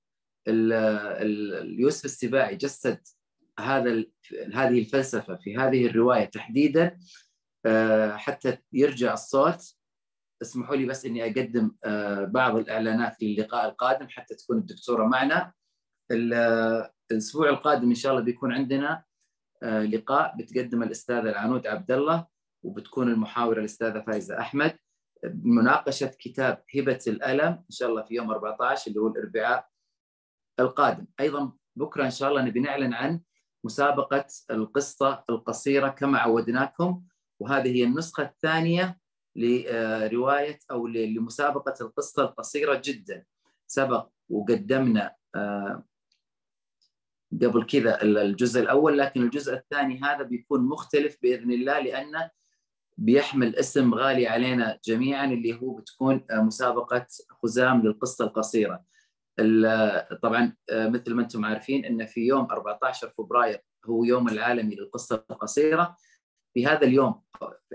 اليوسف 0.48 2.04
السباعي 2.04 2.56
جسد 2.56 3.00
هذا 3.60 4.04
هذه 4.54 4.78
الفلسفة 4.78 5.36
في 5.36 5.56
هذه 5.56 5.86
الرواية 5.86 6.24
تحديدا 6.24 6.98
آه، 7.66 8.16
حتى 8.16 8.58
يرجع 8.72 9.12
الصوت. 9.12 9.74
اسمحوا 10.42 10.76
لي 10.76 10.86
بس 10.86 11.04
إني 11.04 11.24
أقدم 11.24 11.70
آه، 11.84 12.24
بعض 12.24 12.56
الإعلانات 12.56 13.22
للقاء 13.22 13.68
القادم 13.68 14.08
حتى 14.08 14.34
تكون 14.34 14.58
الدكتورة 14.58 15.06
معنا. 15.06 15.52
الأسبوع 17.10 17.48
القادم 17.48 17.88
إن 17.88 17.94
شاء 17.94 18.12
الله 18.12 18.24
بيكون 18.24 18.52
عندنا 18.52 19.04
آه، 19.62 19.82
لقاء 19.82 20.36
بتقدم 20.36 20.82
الاستاذه 20.82 21.28
العنود 21.28 21.66
عبد 21.66 21.92
الله 21.92 22.26
وبتكون 22.62 23.08
المحاورة 23.08 23.60
الأستاذة 23.60 24.00
فايزة 24.06 24.40
أحمد. 24.40 24.78
مناقشة 25.44 26.06
كتاب 26.06 26.62
هبة 26.76 27.00
الألم 27.06 27.52
إن 27.52 27.70
شاء 27.70 27.88
الله 27.88 28.02
في 28.02 28.14
يوم 28.14 28.30
14 28.30 28.90
اللي 28.90 29.00
هو 29.00 29.08
الأربعاء 29.08 29.68
القادم. 30.60 31.06
أيضا 31.20 31.52
بكرة 31.76 32.04
إن 32.04 32.10
شاء 32.10 32.28
الله 32.30 32.42
نبي 32.42 32.60
نعلن 32.60 32.94
عن 32.94 33.20
مسابقة 33.64 34.26
القصة 34.50 35.24
القصيرة 35.30 35.88
كما 35.88 36.18
عودناكم 36.18 37.02
وهذه 37.40 37.76
هي 37.76 37.84
النسخة 37.84 38.22
الثانية 38.22 38.98
لرواية 39.36 40.58
أو 40.70 40.86
لمسابقة 40.86 41.74
القصة 41.80 42.22
القصيرة 42.22 42.82
جدا 42.84 43.24
سبق 43.66 44.08
وقدمنا 44.28 45.14
آه، 45.34 45.84
قبل 47.32 47.66
كذا 47.66 48.02
الجزء 48.02 48.60
الأول 48.60 48.98
لكن 48.98 49.22
الجزء 49.22 49.54
الثاني 49.54 50.00
هذا 50.02 50.22
بيكون 50.22 50.60
مختلف 50.60 51.16
بإذن 51.22 51.52
الله 51.52 51.80
لأنه 51.80 52.30
بيحمل 52.98 53.56
اسم 53.56 53.94
غالي 53.94 54.26
علينا 54.26 54.78
جميعا 54.84 55.24
اللي 55.24 55.60
هو 55.60 55.74
بتكون 55.74 56.24
آه، 56.30 56.40
مسابقة 56.40 57.06
خزام 57.42 57.82
للقصه 57.82 58.24
القصيرة. 58.24 58.84
طبعا 60.22 60.56
آه، 60.70 60.88
مثل 60.88 61.14
ما 61.14 61.22
أنتم 61.22 61.44
عارفين 61.44 61.84
إن 61.84 62.06
في 62.06 62.20
يوم 62.20 62.50
14 62.50 63.08
فبراير 63.10 63.60
هو 63.86 64.04
يوم 64.04 64.28
العالمي 64.28 64.74
للقصة 64.74 65.24
القصيرة. 65.30 65.96
في 66.54 66.66
هذا 66.66 66.82
اليوم 66.86 67.22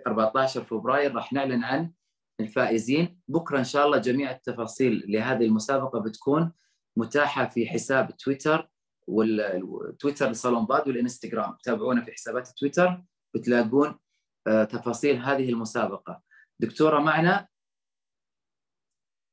14 0.08 0.64
فبراير 0.64 1.16
راح 1.16 1.34
نعلن 1.34 1.64
عن 1.64 1.92
الفائزين. 2.40 3.20
بكرة 3.28 3.60
إن 3.60 3.64
شاء 3.64 3.86
الله 3.86 3.98
جميع 3.98 4.32
التفاصيل 4.32 5.06
لهذه 5.08 5.46
المسابقة 5.46 6.00
بتكون 6.00 6.52
متاحة 6.98 7.50
في 7.50 7.68
حساب 7.68 8.18
تويتر 8.18 8.70
والتويتر 9.08 10.30
لصالون 10.30 10.66
باد 10.66 10.88
والإنستغرام. 10.88 11.58
تابعونا 11.64 12.02
في 12.06 12.12
حسابات 12.12 12.48
تويتر 12.48 13.04
بتلاقون 13.36 14.00
آه، 14.48 14.64
تفاصيل 14.64 15.16
هذه 15.16 15.50
المسابقة. 15.50 16.22
دكتورة 16.60 17.00
معنا؟ 17.00 17.48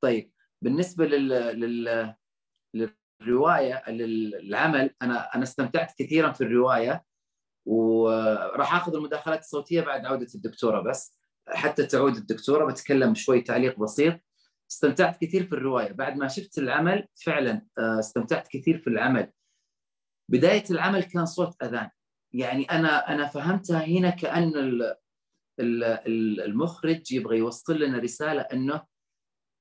طيب 0.03 0.33
بالنسبة 0.63 1.07
لل, 1.07 1.29
لل... 1.61 2.15
للرواية 2.75 3.91
للعمل. 3.91 4.91
أنا 5.03 5.35
أنا 5.35 5.43
استمتعت 5.43 5.93
كثيرا 5.99 6.33
في 6.33 6.41
الرواية 6.41 7.05
وراح 7.67 8.75
آخذ 8.75 8.95
المداخلات 8.95 9.41
الصوتية 9.41 9.81
بعد 9.81 10.07
عودة 10.07 10.29
الدكتورة 10.35 10.81
بس. 10.81 11.21
حتى 11.49 11.87
تعود 11.87 12.17
الدكتورة 12.17 12.73
بتكلم 12.73 13.15
شوي 13.15 13.41
تعليق 13.41 13.79
بسيط. 13.79 14.21
استمتعت 14.71 15.25
كثير 15.25 15.47
في 15.47 15.53
الرواية. 15.53 15.93
بعد 15.93 16.17
ما 16.17 16.29
شفت 16.29 16.59
العمل 16.59 17.07
فعلا 17.25 17.67
آه، 17.79 17.99
استمتعت 17.99 18.49
كثير 18.49 18.79
في 18.79 18.87
العمل. 18.87 19.33
بداية 20.29 20.65
العمل 20.71 21.03
كان 21.03 21.27
صوت 21.27 21.63
أذان. 21.63 21.91
يعني 22.33 22.65
أنا 22.65 23.13
أنا 23.13 23.27
فهمتها 23.27 23.85
هنا 23.85 24.11
كأن 24.11 24.53
المخرج 26.47 27.13
يبغى 27.13 27.39
يوصل 27.39 27.79
لنا 27.79 27.99
رسالة 27.99 28.41
إنه 28.41 28.83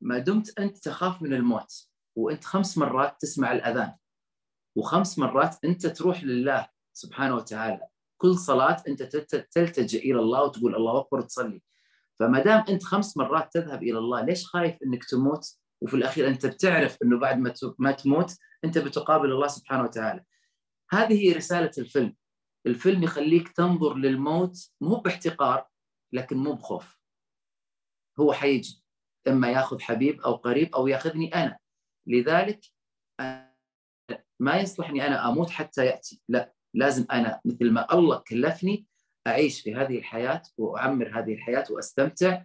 ما 0.01 0.17
دمت 0.17 0.59
أنت 0.59 0.77
تخاف 0.77 1.21
من 1.21 1.33
الموت. 1.33 1.88
وانت 2.15 2.45
خمس 2.45 2.77
مرات 2.77 3.15
تسمع 3.21 3.51
الأذان 3.51 3.93
وخمس 4.75 5.19
مرات 5.19 5.65
انت 5.65 5.87
تروح 5.87 6.23
لله 6.23 6.67
سبحانه 6.93 7.35
وتعالى. 7.35 7.87
كل 8.17 8.35
صلاة 8.35 8.83
انت 8.87 9.03
تلتجئ 9.51 10.11
إلى 10.11 10.19
الله 10.19 10.43
وتقول 10.43 10.75
الله 10.75 10.99
أكبر 10.99 11.21
تصلي. 11.21 11.61
فما 12.19 12.43
دام 12.43 12.63
انت 12.69 12.83
خمس 12.83 13.17
مرات 13.17 13.53
تذهب 13.53 13.83
إلى 13.83 13.97
الله 13.97 14.21
ليش 14.21 14.45
خايف 14.45 14.75
إنك 14.85 15.03
تموت؟ 15.05 15.59
وفي 15.81 15.93
الأخير 15.93 16.27
انت 16.27 16.45
بتعرف 16.45 16.97
إنه 17.03 17.19
بعد 17.19 17.37
ما 17.37 17.53
ما 17.79 17.91
تموت 17.91 18.37
انت 18.63 18.77
بتقابل 18.77 19.31
الله 19.31 19.47
سبحانه 19.47 19.83
وتعالى. 19.83 20.23
هذه 20.91 21.27
هي 21.27 21.33
رسالة 21.33 21.71
الفيلم. 21.77 22.15
الفيلم 22.65 23.03
يخليك 23.03 23.49
تنظر 23.49 23.95
للموت 23.95 24.71
مو 24.81 24.95
باحتقار 24.95 25.67
لكن 26.13 26.37
مو 26.37 26.53
بخوف. 26.53 26.97
هو 28.19 28.33
حيجي 28.33 28.83
إما 29.27 29.51
ياخذ 29.51 29.79
حبيب 29.79 30.21
أو 30.21 30.35
قريب 30.35 30.75
أو 30.75 30.87
ياخذني 30.87 31.35
أنا. 31.35 31.58
لذلك 32.09 32.65
ما 34.39 34.57
يصلح 34.57 34.89
إني 34.89 35.07
أنا 35.07 35.29
أموت 35.29 35.49
حتى 35.49 35.85
يأتي. 35.85 36.21
لا 36.29 36.53
لازم 36.73 37.05
أنا 37.11 37.41
مثل 37.45 37.71
ما 37.71 37.93
الله 37.93 38.23
كلفني 38.27 38.85
أعيش 39.27 39.61
في 39.61 39.75
هذه 39.75 39.97
الحياة 39.97 40.41
وأعمر 40.57 41.19
هذه 41.19 41.33
الحياة 41.33 41.65
وأستمتع 41.69 42.43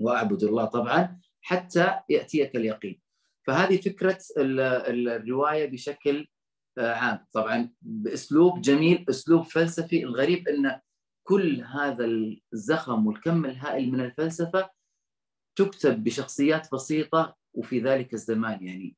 وأعبد 0.00 0.42
الله 0.42 0.64
طبعا 0.64 1.20
حتى 1.40 2.00
يأتيك 2.08 2.56
اليقين. 2.56 3.00
فهذه 3.46 3.76
فكرة 3.80 4.18
الرواية 4.38 5.70
بشكل 5.70 6.28
عام. 6.78 7.26
طبعا 7.32 7.70
بأسلوب 7.82 8.60
جميل 8.60 9.04
أسلوب 9.08 9.42
فلسفي. 9.42 10.04
الغريب 10.04 10.48
أن 10.48 10.80
كل 11.26 11.60
هذا 11.60 12.04
الزخم 12.52 13.06
والكم 13.06 13.44
الهائل 13.44 13.92
من 13.92 14.00
الفلسفة 14.00 14.70
تكتب 15.58 16.04
بشخصيات 16.04 16.74
بسيطة 16.74 17.36
وفي 17.54 17.80
ذلك 17.80 18.14
الزمان. 18.14 18.66
يعني 18.66 18.96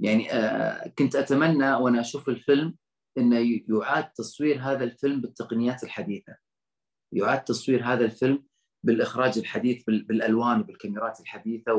يعني 0.00 0.32
آه، 0.32 0.88
كنت 0.98 1.16
أتمنى 1.16 1.74
وأنا 1.74 2.00
أشوف 2.00 2.28
الفيلم 2.28 2.74
إنه 3.18 3.60
يعاد 3.68 4.12
تصوير 4.12 4.60
هذا 4.60 4.84
الفيلم 4.84 5.20
بالتقنيات 5.20 5.84
الحديثة. 5.84 6.36
يعاد 7.12 7.44
تصوير 7.44 7.84
هذا 7.84 8.04
الفيلم 8.04 8.44
بالإخراج 8.84 9.38
الحديث 9.38 9.84
بالألوان 9.86 10.60
وبالكاميرات 10.60 11.20
الحديثة 11.20 11.72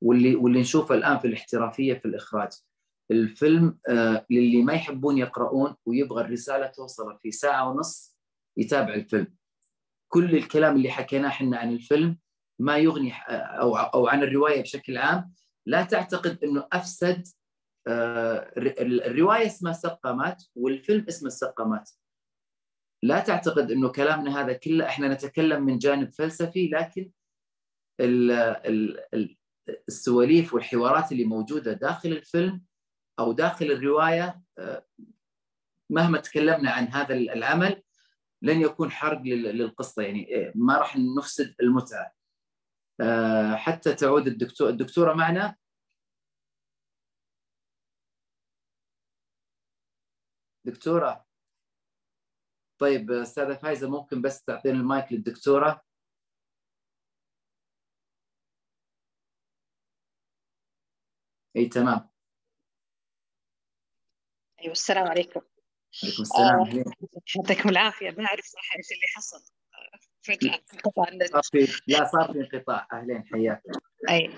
واللي 0.00 0.34
واللي 0.34 0.60
نشوفه 0.60 0.94
الآن 0.94 1.18
في 1.18 1.26
الاحترافية 1.26 1.94
في 1.94 2.04
الإخراج. 2.04 2.50
الفيلم 3.10 3.78
آه، 3.88 4.26
للي 4.30 4.62
ما 4.62 4.72
يحبون 4.72 5.18
يقرؤون 5.18 5.74
ويبغى 5.86 6.24
الرسالة 6.24 6.66
توصل 6.66 7.18
في 7.22 7.30
ساعة 7.30 7.70
ونص 7.70 8.16
يتابع 8.56 8.94
الفيلم. 8.94 9.34
كل 10.08 10.36
الكلام 10.36 10.76
اللي 10.76 10.90
حكيناه 10.90 11.28
إحنا 11.28 11.58
عن 11.58 11.72
الفيلم 11.72 12.18
ما 12.58 12.76
يغني 12.76 13.12
آه، 13.12 13.32
أو 13.32 13.76
أو 13.76 14.08
عن 14.08 14.22
الرواية 14.22 14.62
بشكل 14.62 14.98
عام 14.98 15.32
لا 15.66 15.82
تعتقد 15.82 16.44
إنه 16.44 16.68
أفسد 16.72 17.28
آه، 17.88 18.52
الرواية 18.56 19.46
اسمها 19.46 19.72
سقامات 19.72 20.44
والفيلم 20.54 21.04
اسمه 21.08 21.26
السقامات 21.26 21.90
لا 23.02 23.20
تعتقد 23.20 23.70
إنه 23.70 23.88
كلامنا 23.88 24.40
هذا 24.40 24.52
كله 24.52 24.86
إحنا 24.86 25.08
نتكلم 25.08 25.62
من 25.62 25.78
جانب 25.78 26.12
فلسفي 26.12 26.68
لكن 26.68 27.10
السواليف 29.88 30.54
والحوارات 30.54 31.12
اللي 31.12 31.24
موجودة 31.24 31.72
داخل 31.72 32.08
الفيلم 32.08 32.62
أو 33.18 33.32
داخل 33.32 33.66
الرواية 33.66 34.42
آه، 34.58 34.86
مهما 35.90 36.18
تكلمنا 36.18 36.70
عن 36.70 36.88
هذا 36.88 37.14
العمل 37.14 37.82
لن 38.42 38.60
يكون 38.60 38.90
حرق 38.90 39.22
للقصة. 39.22 40.02
يعني 40.02 40.36
آه، 40.36 40.52
ما 40.54 40.78
راح 40.78 40.96
نفسد 41.18 41.54
المتعة. 41.62 42.12
حتى 43.56 43.94
تعود 43.94 44.26
الدكتور 44.26 44.68
الدكتورة 44.68 45.14
معنا. 45.14 45.56
دكتورة. 50.64 51.26
طيب 52.78 53.10
أستاذة 53.10 53.54
فايزة 53.54 53.90
ممكن 53.90 54.22
بس 54.22 54.44
تعطينا 54.44 54.78
المايك 54.78 55.12
للدكتورة؟ 55.12 55.84
إي 61.56 61.66
تمام. 61.66 62.10
أيوه 64.60 64.72
السلام 64.72 65.08
عليكم. 65.08 65.40
عليكم 66.04 66.22
السلام. 66.22 66.60
آه، 66.60 66.84
يعطيكم 67.36 67.68
العافية. 67.68 68.10
ما 68.10 68.24
أعرف 68.26 68.44
صراحة 68.44 68.76
إيش 68.76 68.92
اللي 68.92 69.06
حصل. 69.16 69.61
فجأة. 70.22 70.58
انقطع 70.74 71.04
لا 71.86 72.04
صار 72.04 72.32
في 72.32 72.38
انقطاع. 72.38 72.88
أهلين 72.92 73.24
حياك. 73.32 73.62
أي. 74.10 74.30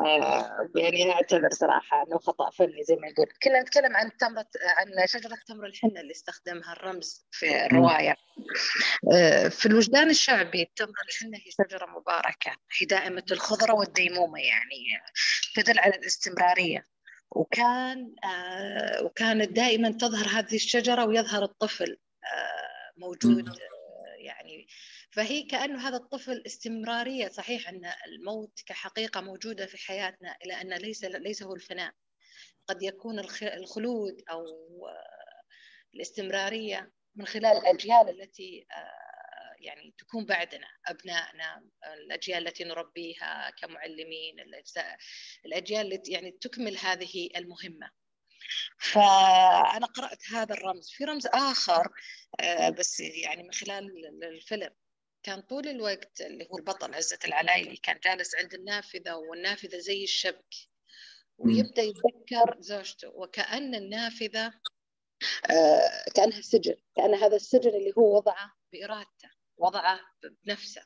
آه 0.00 0.70
يعني 0.76 1.12
اعتذر 1.12 1.48
صراحة 1.50 2.02
إنه 2.02 2.18
خطأ 2.18 2.50
فني 2.50 2.82
زي 2.82 2.96
ما 2.96 3.08
يقول. 3.08 3.26
كنا 3.42 3.60
نتكلم 3.60 3.96
عن 3.96 4.16
تمرة 4.16 4.46
عن 4.76 5.06
شجرة 5.06 5.38
تمر 5.46 5.66
الحنة 5.66 6.00
اللي 6.00 6.10
استخدمها 6.12 6.72
الرمز 6.72 7.26
في 7.30 7.66
الرواية. 7.66 8.16
آه 9.14 9.48
في 9.48 9.66
الوجدان 9.66 10.10
الشعبي 10.10 10.72
تمر 10.76 10.92
الحنة 11.08 11.38
هي 11.38 11.50
شجرة 11.50 11.86
مباركة 11.86 12.50
هي 12.78 12.86
دائمة 12.86 13.24
الخضرة 13.30 13.74
والديمومة 13.74 14.40
يعني 14.40 15.02
تدل 15.54 15.78
على 15.78 15.94
الاستمرارية. 15.94 16.84
وكان 17.30 18.14
آه 18.24 19.02
وكانت 19.04 19.52
دائما 19.52 19.90
تظهر 19.90 20.26
هذه 20.26 20.54
الشجرة 20.54 21.04
ويظهر 21.04 21.42
الطفل 21.42 21.98
آه 22.24 23.00
موجود 23.00 23.58
يعني 24.18 24.66
فهي 25.12 25.42
كأنه 25.42 25.88
هذا 25.88 25.96
الطفل 25.96 26.42
استمرارية. 26.46 27.28
صحيح 27.28 27.68
أن 27.68 27.92
الموت 28.06 28.60
كحقيقة 28.66 29.20
موجودة 29.20 29.66
في 29.66 29.78
حياتنا 29.78 30.36
إلى 30.44 30.60
أن 30.60 30.72
ليس 30.72 31.04
ليس 31.04 31.42
هو 31.42 31.54
الفناء. 31.54 31.94
قد 32.68 32.82
يكون 32.82 33.18
الخلود 33.42 34.22
أو 34.30 34.46
الاستمرارية 35.94 36.92
من 37.14 37.26
خلال 37.26 37.56
الأجيال 37.56 38.20
التي 38.20 38.66
يعني 39.58 39.94
تكون 39.98 40.24
بعدنا 40.26 40.66
أبنائنا 40.86 41.64
الأجيال 41.86 42.48
التي 42.48 42.64
نربيها 42.64 43.50
كمعلمين 43.50 44.36
الأجيال 45.44 45.92
التي 45.92 46.12
يعني 46.12 46.30
تكمل 46.30 46.78
هذه 46.78 47.28
المهمة. 47.36 47.90
فأنا 48.78 49.86
قرأت 49.86 50.22
هذا 50.32 50.54
الرمز. 50.54 50.90
في 50.90 51.04
رمز 51.04 51.26
آخر 51.26 51.88
بس 52.78 53.00
يعني 53.00 53.42
من 53.42 53.52
خلال 53.52 54.06
الفيلم. 54.24 54.70
كان 55.22 55.40
طول 55.40 55.68
الوقت 55.68 56.20
اللي 56.20 56.48
هو 56.50 56.58
البطل 56.58 56.94
عزة 56.94 57.18
العلايلي 57.24 57.76
كان 57.76 57.98
جالس 58.04 58.34
عند 58.34 58.54
النافذة 58.54 59.14
والنافذة 59.14 59.78
زي 59.78 60.04
الشبك. 60.04 60.54
ويبدأ 61.38 61.82
يتذكر 61.82 62.56
زوجته 62.60 63.08
وكأن 63.08 63.74
النافذة 63.74 64.52
آه 65.50 66.04
كأنها 66.14 66.40
سجن 66.40 66.74
كأن 66.96 67.14
هذا 67.14 67.36
السجن 67.36 67.70
اللي 67.70 67.92
هو 67.98 68.16
وضعه 68.16 68.52
بإرادته 68.72 69.30
وضعه 69.56 70.00
بنفسه. 70.44 70.82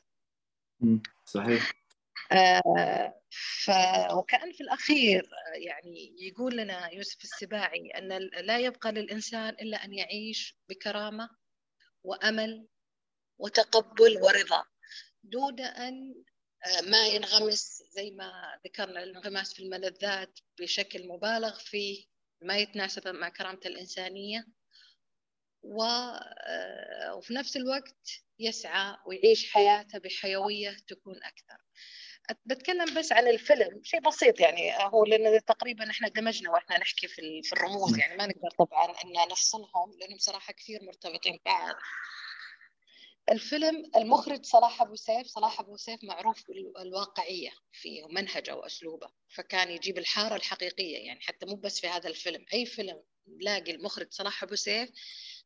صحيح. 1.25 1.71
آه 2.31 3.21
ف... 3.63 3.71
وكأن 4.13 4.51
في 4.51 4.61
الأخير 4.61 5.29
يعني 5.53 6.15
يقول 6.19 6.57
لنا 6.57 6.89
يوسف 6.93 7.23
السباعي 7.23 7.87
أن 7.89 8.07
لا 8.45 8.59
يبقى 8.59 8.91
للإنسان 8.91 9.49
إلا 9.49 9.85
أن 9.85 9.93
يعيش 9.93 10.57
بكرامة 10.69 11.29
وأمل 12.03 12.67
وتقبل 13.39 14.17
ورضا. 14.21 14.65
دون 15.23 15.59
أن 15.59 16.23
ما 16.83 17.07
ينغمس 17.07 17.83
زي 17.89 18.11
ما 18.11 18.59
ذكرنا 18.65 19.03
الانغماس 19.03 19.53
في 19.53 19.63
الملذات 19.63 20.39
بشكل 20.59 21.07
مبالغ 21.07 21.59
فيه 21.59 22.05
ما 22.41 22.57
يتناسب 22.57 23.07
مع 23.07 23.29
كرامة 23.29 23.59
الإنسانية. 23.65 24.45
وفي 25.63 27.33
نفس 27.33 27.57
الوقت 27.57 28.09
يسعى 28.39 28.97
ويعيش 29.05 29.53
حياته 29.53 29.99
بحيوية 29.99 30.77
تكون 30.87 31.15
أكثر. 31.23 31.57
بتكلم 32.45 32.93
بس 32.93 33.11
عن 33.11 33.27
الفيلم 33.27 33.81
شيء 33.83 33.99
بسيط 33.99 34.39
يعني 34.39 34.73
هو 34.79 35.05
لأن 35.05 35.45
تقريبا 35.45 35.91
إحنا 35.91 36.07
دمجنا 36.07 36.51
وإحنا 36.51 36.77
نحكي 36.77 37.07
في 37.07 37.41
في 37.43 37.53
الرموز 37.53 37.99
يعني 37.99 38.17
ما 38.17 38.25
نقدر 38.25 38.49
طبعا 38.59 38.91
أن 38.91 39.29
نفصلهم 39.31 39.97
لأنهم 39.99 40.17
صراحة 40.17 40.53
كثير 40.53 40.83
مرتبطين 40.83 41.37
ببعض. 41.37 41.75
الفيلم 43.31 43.91
المخرج 43.95 44.45
صلاح 44.45 44.81
أبو 44.81 44.95
سيف 44.95 45.27
صلاح 45.27 45.59
أبو 45.59 45.77
سيف 45.77 46.03
معروف 46.03 46.43
بالواقعية 46.47 47.49
في 47.71 48.03
منهجه 48.09 48.55
وأسلوبه 48.55 49.09
فكان 49.27 49.71
يجيب 49.71 49.97
الحارة 49.97 50.35
الحقيقية 50.35 50.97
يعني 50.97 51.19
حتى 51.21 51.45
مو 51.45 51.55
بس 51.55 51.79
في 51.79 51.87
هذا 51.87 52.09
الفيلم 52.09 52.45
أي 52.53 52.65
فيلم 52.65 53.03
نلاقي 53.27 53.71
المخرج 53.71 54.07
صلاح 54.09 54.43
أبو 54.43 54.55
سيف 54.55 54.89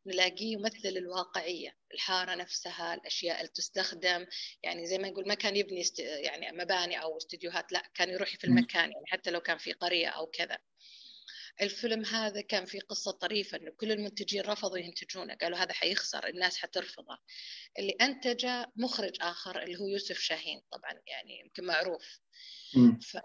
نلاقيه 0.05 0.53
يمثل 0.53 0.87
الواقعية 0.97 1.77
الحارة 1.93 2.35
نفسها 2.35 2.93
الأشياء 2.93 3.37
اللي 3.37 3.51
تستخدم 3.55 4.25
يعني 4.63 4.85
زي 4.85 4.97
ما 4.97 5.09
نقول 5.09 5.27
ما 5.27 5.33
كان 5.33 5.55
يبني 5.55 5.81
است... 5.81 5.99
يعني 5.99 6.57
مباني 6.57 7.01
أو 7.01 7.17
استديوهات 7.17 7.71
لا 7.71 7.91
كان 7.93 8.09
يروح 8.09 8.29
في 8.29 8.43
المكان 8.43 8.91
يعني 8.91 9.05
حتى 9.07 9.31
لو 9.31 9.39
كان 9.39 9.57
في 9.57 9.73
قرية 9.73 10.07
أو 10.07 10.27
كذا. 10.27 10.57
الفيلم 11.61 12.05
هذا 12.05 12.41
كان 12.41 12.65
في 12.65 12.79
قصة 12.79 13.11
طريفة 13.11 13.57
إنه 13.57 13.71
كل 13.71 13.91
المنتجين 13.91 14.41
رفضوا 14.41 14.77
ينتجونه. 14.77 15.35
قالوا 15.35 15.57
هذا 15.57 15.73
حيخسر 15.73 16.27
الناس 16.27 16.57
حترفضه. 16.57 17.17
اللي 17.79 17.91
أنتجه 18.01 18.71
مخرج 18.75 19.17
آخر 19.21 19.63
اللي 19.63 19.79
هو 19.79 19.87
يوسف 19.87 20.19
شاهين 20.19 20.61
طبعا 20.71 21.01
يعني 21.07 21.39
يمكن 21.39 21.63
معروف. 21.63 22.19
ف 23.01 23.17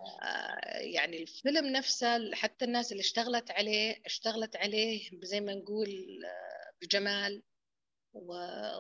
يعني 0.81 1.23
الفيلم 1.23 1.67
نفسه 1.67 2.35
حتى 2.35 2.65
الناس 2.65 2.93
اللي 2.93 3.01
اشتغلت 3.01 3.51
عليه 3.51 4.03
اشتغلت 4.07 4.57
عليه 4.57 5.11
زي 5.23 5.41
ما 5.41 5.55
نقول 5.55 5.89
بجمال 6.83 7.43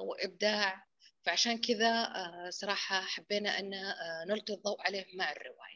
وإبداع. 0.03 0.87
فعشان 1.23 1.59
كذا 1.59 2.13
صراحة 2.51 3.01
حبينا 3.01 3.59
أن 3.59 3.71
نلقي 4.29 4.55
الضوء 4.55 4.83
عليه 4.83 5.07
مع 5.15 5.33
الرواية. 5.33 5.76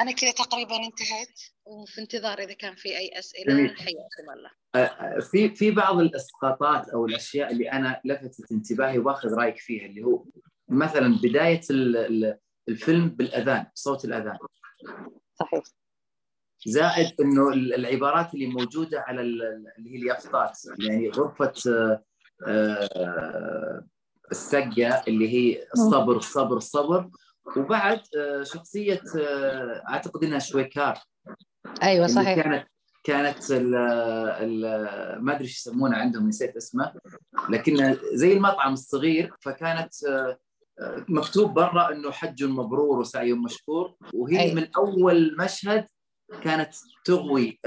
أنا 0.00 0.12
كذا 0.12 0.30
تقريبا 0.30 0.76
انتهيت 0.76 1.40
وفي 1.64 2.00
انتظار 2.00 2.38
إذا 2.38 2.52
كان 2.52 2.74
في 2.74 2.98
أي 2.98 3.18
أسئلة 3.18 3.74
حياكم 3.74 4.30
الله. 4.36 4.50
في 5.20 5.54
في 5.54 5.70
بعض 5.70 6.00
الاسقاطات 6.00 6.88
أو 6.88 7.06
الأشياء 7.06 7.52
اللي 7.52 7.72
أنا 7.72 8.00
لفتت 8.04 8.52
انتباهي 8.52 8.98
وأخذ 8.98 9.34
رأيك 9.34 9.58
فيها 9.58 9.86
اللي 9.86 10.02
هو 10.02 10.24
مثلا 10.68 11.18
بداية 11.22 11.60
الفيلم 12.68 13.08
بالأذان 13.08 13.66
صوت 13.74 14.04
الأذان. 14.04 14.38
صحيح. 15.34 15.62
زائد 16.66 17.20
إنه 17.20 17.48
العبارات 17.48 18.34
اللي 18.34 18.46
موجودة 18.46 19.00
على 19.00 19.20
اللي 19.20 19.90
هي 19.90 19.96
اليافطات 19.96 20.58
يعني 20.78 21.10
غرفة 21.10 21.52
السقه 24.30 25.02
اللي 25.08 25.28
هي 25.28 25.66
الصبر 25.74 26.16
الصبر 26.16 26.56
الصبر 26.56 27.10
وبعد 27.56 28.00
شخصية 28.42 29.02
أعتقد 29.90 30.24
إنها 30.24 30.38
شويكار. 30.38 30.98
أيوه 31.82 32.06
صحيح. 32.06 32.42
كانت 32.42 32.66
كانت 33.04 33.50
ال 33.50 33.74
ال 33.74 34.60
ما 35.24 35.32
أدري 35.32 35.44
إيش 35.44 35.56
يسمونه 35.56 35.96
عندهم 35.96 36.28
نسيت 36.28 36.56
اسمه. 36.56 36.92
لكن 37.48 37.96
زي 38.12 38.32
المطعم 38.32 38.72
الصغير 38.72 39.34
فكانت 39.40 39.92
مكتوب 41.08 41.54
برا 41.54 41.92
إنه 41.92 42.10
حج 42.10 42.44
مبرور 42.44 42.98
وسعي 42.98 43.32
مشكور. 43.32 43.94
وهي 44.14 44.40
أي. 44.40 44.54
من 44.54 44.68
أول 44.76 45.36
مشهد 45.38 45.86
كانت 46.42 46.74
تغوي 47.04 47.60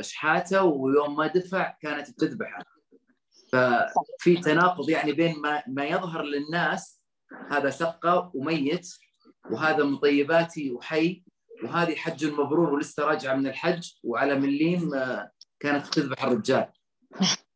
شحاتة 0.00 0.62
ويوم 0.64 1.16
ما 1.16 1.26
دفع 1.26 1.76
كانت 1.82 2.10
بتذبحه 2.10 2.64
ففي 3.52 4.36
تناقض 4.36 4.88
يعني 4.88 5.12
بين 5.12 5.40
ما 5.40 5.62
ما 5.66 5.84
يظهر 5.84 6.22
للناس 6.22 6.99
هذا 7.50 7.70
سقه 7.70 8.30
وميت 8.34 8.88
وهذا 9.50 9.84
من 9.84 9.96
طيباتي 9.96 10.70
وحي 10.70 11.24
وهذه 11.64 11.94
حج 11.94 12.26
مبرور 12.26 12.70
ولسه 12.70 13.04
راجعة 13.04 13.34
من 13.34 13.46
الحج 13.46 13.92
وعلى 14.04 14.34
مليم 14.34 14.90
كانت 15.60 15.86
تذبح 15.86 16.24
الرجال. 16.24 16.72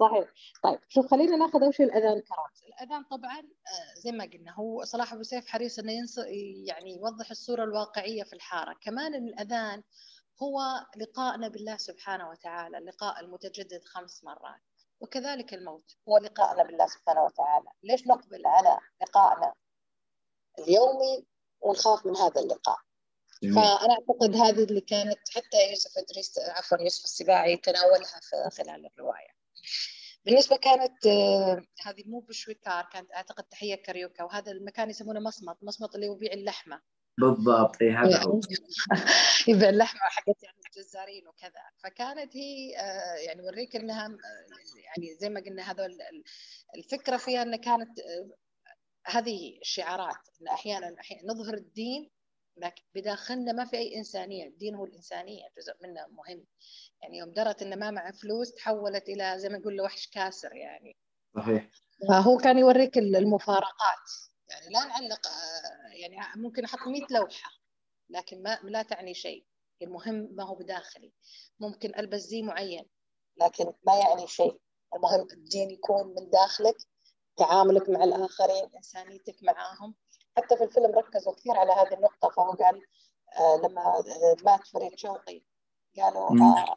صحيح. 0.00 0.28
طيب 0.62 0.78
شوف 0.88 1.06
خلينا 1.06 1.36
ناخذ 1.36 1.62
أول 1.62 1.74
شيء 1.74 1.86
الأذان 1.86 2.22
كرامز 2.22 2.62
الأذان 2.68 3.04
طبعا 3.04 3.42
زي 3.96 4.12
ما 4.12 4.24
قلنا 4.24 4.54
هو 4.54 4.84
صلاح 4.84 5.12
أبو 5.12 5.22
سيف 5.22 5.46
حريص 5.46 5.78
إنه 5.78 5.92
ينص 5.92 6.18
يعني 6.66 6.94
يوضح 6.94 7.30
الصورة 7.30 7.64
الواقعية 7.64 8.22
في 8.22 8.32
الحارة. 8.32 8.76
كمان 8.80 9.14
الأذان 9.14 9.82
هو 10.42 10.60
لقائنا 10.96 11.48
بالله 11.48 11.76
سبحانه 11.76 12.30
وتعالى 12.30 12.78
اللقاء 12.78 13.20
المتجدد 13.20 13.84
خمس 13.84 14.24
مرات. 14.24 14.67
وكذلك 15.00 15.54
الموت. 15.54 15.96
هو 16.08 16.18
لقائنا 16.18 16.62
بالله 16.62 16.86
سبحانه 16.86 17.24
وتعالى. 17.24 17.68
ليش 17.82 18.06
نقبل 18.06 18.46
على 18.46 18.78
لقائنا 19.02 19.54
اليومي 20.58 21.26
ونخاف 21.60 22.06
من 22.06 22.16
هذا 22.16 22.40
اللقاء؟ 22.40 22.78
جميل. 23.42 23.54
فأنا 23.54 23.92
أعتقد 23.92 24.36
هذه 24.36 24.64
اللي 24.64 24.80
كانت 24.80 25.18
حتى 25.34 25.70
يوسف 25.70 25.98
إدريس 25.98 26.38
عفوا 26.38 26.78
يوسف 26.78 27.04
السباعي 27.04 27.56
تناولها 27.56 28.20
في 28.20 28.56
خلال 28.56 28.86
الرواية. 28.86 29.38
بالنسبة 30.24 30.56
كانت 30.56 31.06
هذه 31.86 32.04
مو 32.06 32.20
بشويكار 32.20 32.88
كانت 32.92 33.12
أعتقد 33.14 33.44
تحية 33.44 33.74
كاريوكا 33.74 34.24
وهذا 34.24 34.52
المكان 34.52 34.90
يسمونه 34.90 35.20
مصمت 35.20 35.56
مصمت 35.62 35.94
اللي 35.94 36.06
يبيع 36.06 36.32
اللحمة. 36.32 36.80
بالضبط 37.18 37.82
اي 37.82 37.90
هذا 37.90 38.22
هو 38.22 38.40
يبيع 39.48 39.68
اللحمة 39.74 40.00
حقت 40.00 40.42
يعني 40.42 40.58
الجزارين 40.66 41.28
وكذا 41.28 41.62
فكانت 41.84 42.36
هي 42.36 42.70
يعني 43.26 43.42
وريك 43.42 43.76
إنها 43.76 44.08
يعني 44.84 45.14
زي 45.20 45.28
ما 45.28 45.40
قلنا 45.40 45.70
هذا 45.70 45.88
الفكرة 46.76 47.16
فيها 47.16 47.42
انها 47.42 47.56
كانت 47.56 48.00
هذه 49.06 49.58
الشعارات 49.60 50.28
إن 50.40 50.48
أحيانا 50.48 51.00
أحيانا 51.00 51.32
نظهر 51.32 51.54
الدين 51.54 52.10
لكن 52.60 52.82
بداخلنا 52.94 53.52
ما 53.52 53.64
في 53.64 53.76
أي 53.76 53.96
إنسانية، 53.96 54.48
الدين 54.48 54.74
هو 54.74 54.84
الإنسانية 54.84 55.42
جزء 55.58 55.72
منه 55.82 56.06
مهم. 56.06 56.46
يعني 57.02 57.18
يوم 57.18 57.32
درت 57.32 57.62
ان 57.62 57.78
ما 57.78 57.90
معه 57.90 58.12
فلوس 58.12 58.52
تحولت 58.52 59.08
إلى 59.08 59.38
زي 59.38 59.48
ما 59.48 59.58
نقول 59.58 59.80
وحش 59.80 60.08
كاسر 60.08 60.54
يعني. 60.54 60.96
صحيح. 61.36 61.70
فهو 62.08 62.36
كان 62.36 62.58
يوريك 62.58 62.98
المفارقات، 62.98 64.08
يعني 64.60 64.74
لا 64.74 64.84
نعلق 64.84 65.20
يعني 65.92 66.18
ممكن 66.36 66.64
أحط 66.64 66.78
100 66.88 67.06
لوحة 67.10 67.50
لكن 68.10 68.42
ما 68.42 68.58
لا 68.62 68.82
تعني 68.82 69.14
شيء، 69.14 69.44
المهم 69.82 70.28
ما 70.32 70.44
هو 70.44 70.54
بداخلي. 70.54 71.12
ممكن 71.60 71.98
ألبس 71.98 72.20
زي 72.20 72.42
معين 72.42 72.88
لكن 73.36 73.72
ما 73.86 73.96
يعني 73.96 74.26
شيء، 74.26 74.60
المهم 74.94 75.26
الدين 75.32 75.70
يكون 75.70 76.06
من 76.06 76.30
داخلك 76.30 76.76
تعاملك 77.36 77.88
مع 77.88 78.04
الآخرين، 78.04 78.70
إنسانيتك 78.76 79.36
معاهم. 79.42 79.94
حتى 80.36 80.56
في 80.56 80.64
الفيلم 80.64 80.98
ركزوا 80.98 81.34
كثير 81.34 81.56
على 81.56 81.72
هذه 81.72 81.94
النقطة 81.94 82.28
فهو 82.28 82.52
قال 82.52 82.82
آه 83.38 83.56
لما 83.56 84.02
مات 84.44 84.66
فريد 84.66 84.98
شوقي 84.98 85.42
قالوا 85.96 86.30
آه 86.30 86.76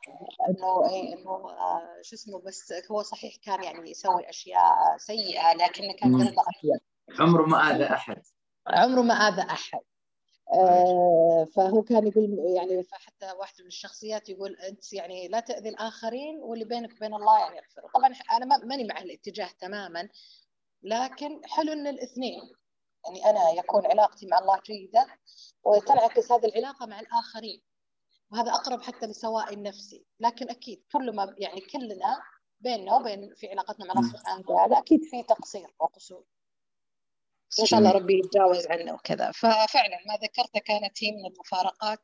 إنه 0.49 0.89
اي 0.89 1.13
إنه 1.13 1.32
آه 1.49 2.01
شو 2.01 2.15
اسمه 2.15 2.39
بس 2.39 2.73
هو 2.91 3.03
صحيح 3.03 3.36
كان 3.36 3.63
يعني 3.63 3.91
يسوي 3.91 4.29
أشياء 4.29 4.97
سيئة 4.97 5.53
لكنه 5.53 5.93
كان 5.93 6.15
ابيض 6.15 6.79
عمره 7.20 7.45
ما 7.45 7.57
آذى 7.57 7.84
أحد. 7.84 8.22
عمره 8.68 9.01
ما 9.01 9.14
آذى 9.14 9.41
أحد. 9.41 9.80
آه 10.53 11.47
فهو 11.55 11.82
كان 11.82 12.07
يقول 12.07 12.38
يعني 12.55 12.84
فحتى 12.84 13.32
واحد 13.32 13.62
من 13.62 13.68
الشخصيات 13.68 14.30
يقول 14.30 14.55
أنت 14.55 14.93
يعني 14.93 15.28
لا 15.28 15.39
تأذي 15.39 15.70
الآخرين 15.70 16.39
واللي 16.43 16.66
بينك 16.66 16.91
وبين 16.91 17.14
الله 17.14 17.39
يعني 17.39 17.57
يغفر. 17.57 17.82
طبعا 17.93 18.14
أنا 18.32 18.57
ماني 18.66 18.84
مع 18.84 19.01
الاتجاه 19.01 19.49
تماما 19.59 20.09
لكن 20.84 21.41
حلو 21.45 21.74
إن 21.74 21.88
الاثنين 21.88 22.41
يعني 23.05 23.30
أنا 23.30 23.49
يكون 23.49 23.86
علاقتي 23.86 24.28
مع 24.28 24.39
الله 24.39 24.59
جيدة 24.66 25.07
وتنعكس 25.64 26.32
هذه 26.32 26.45
العلاقة 26.45 26.86
مع 26.86 26.99
الآخرين 26.99 27.62
وهذا 28.32 28.51
أقرب 28.51 28.82
حتى 28.82 29.05
لسواء 29.05 29.53
النفسي. 29.53 30.05
لكن 30.20 30.49
أكيد 30.49 30.84
كل 30.91 31.16
ما 31.16 31.36
يعني 31.38 31.62
كلنا 31.62 32.22
بيننا 32.59 32.95
وبين 32.95 33.34
في 33.36 33.49
علاقتنا 33.49 33.86
مع 33.86 33.91
الله 33.91 34.09
سبحانه 34.12 34.39
وتعالى 34.39 34.78
أكيد 34.78 35.03
في 35.03 35.24
تقصير 35.24 35.76
وقصور. 35.80 36.24
إن 37.60 37.66
شاء 37.66 37.80
الله 37.80 37.91
ربي 37.91 38.20
يتجاوز 38.20 38.68
عنا 38.68 38.93
وكذا. 38.93 39.32
ففعلا 39.32 39.97
ما 40.08 40.16
ذكرته 40.24 40.60
كانت 40.66 41.04
هي 41.04 41.12
من 41.12 41.26
المفارقات 41.26 41.99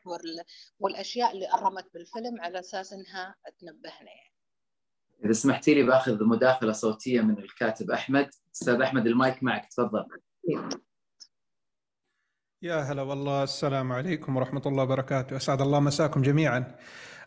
والأشياء 0.79 1.31
اللي 1.31 1.53
أرمت 1.53 1.85
بالفيلم 1.93 2.41
على 2.41 2.59
أساس 2.59 2.93
إنها 2.93 3.35
تنبهنا 3.59 4.09
يعني. 4.09 4.33
إذا 5.25 5.33
سمحتي 5.33 5.73
لي 5.73 5.83
بأخذ 5.83 6.23
مداخلة 6.23 6.71
صوتية 6.71 7.21
من 7.21 7.37
الكاتب 7.37 7.91
أحمد. 7.91 8.29
أستاذ 8.55 8.81
أحمد 8.81 9.07
المايك 9.07 9.43
معك 9.43 9.65
تفضل. 9.65 10.05
يا 12.61 12.75
هلا 12.75 13.01
والله. 13.01 13.43
السلام 13.43 13.91
عليكم 13.91 14.37
ورحمة 14.37 14.61
الله 14.65 14.83
وبركاته. 14.83 15.37
أسعد 15.37 15.61
الله 15.61 15.79
مساكم 15.79 16.21
جميعا. 16.21 16.75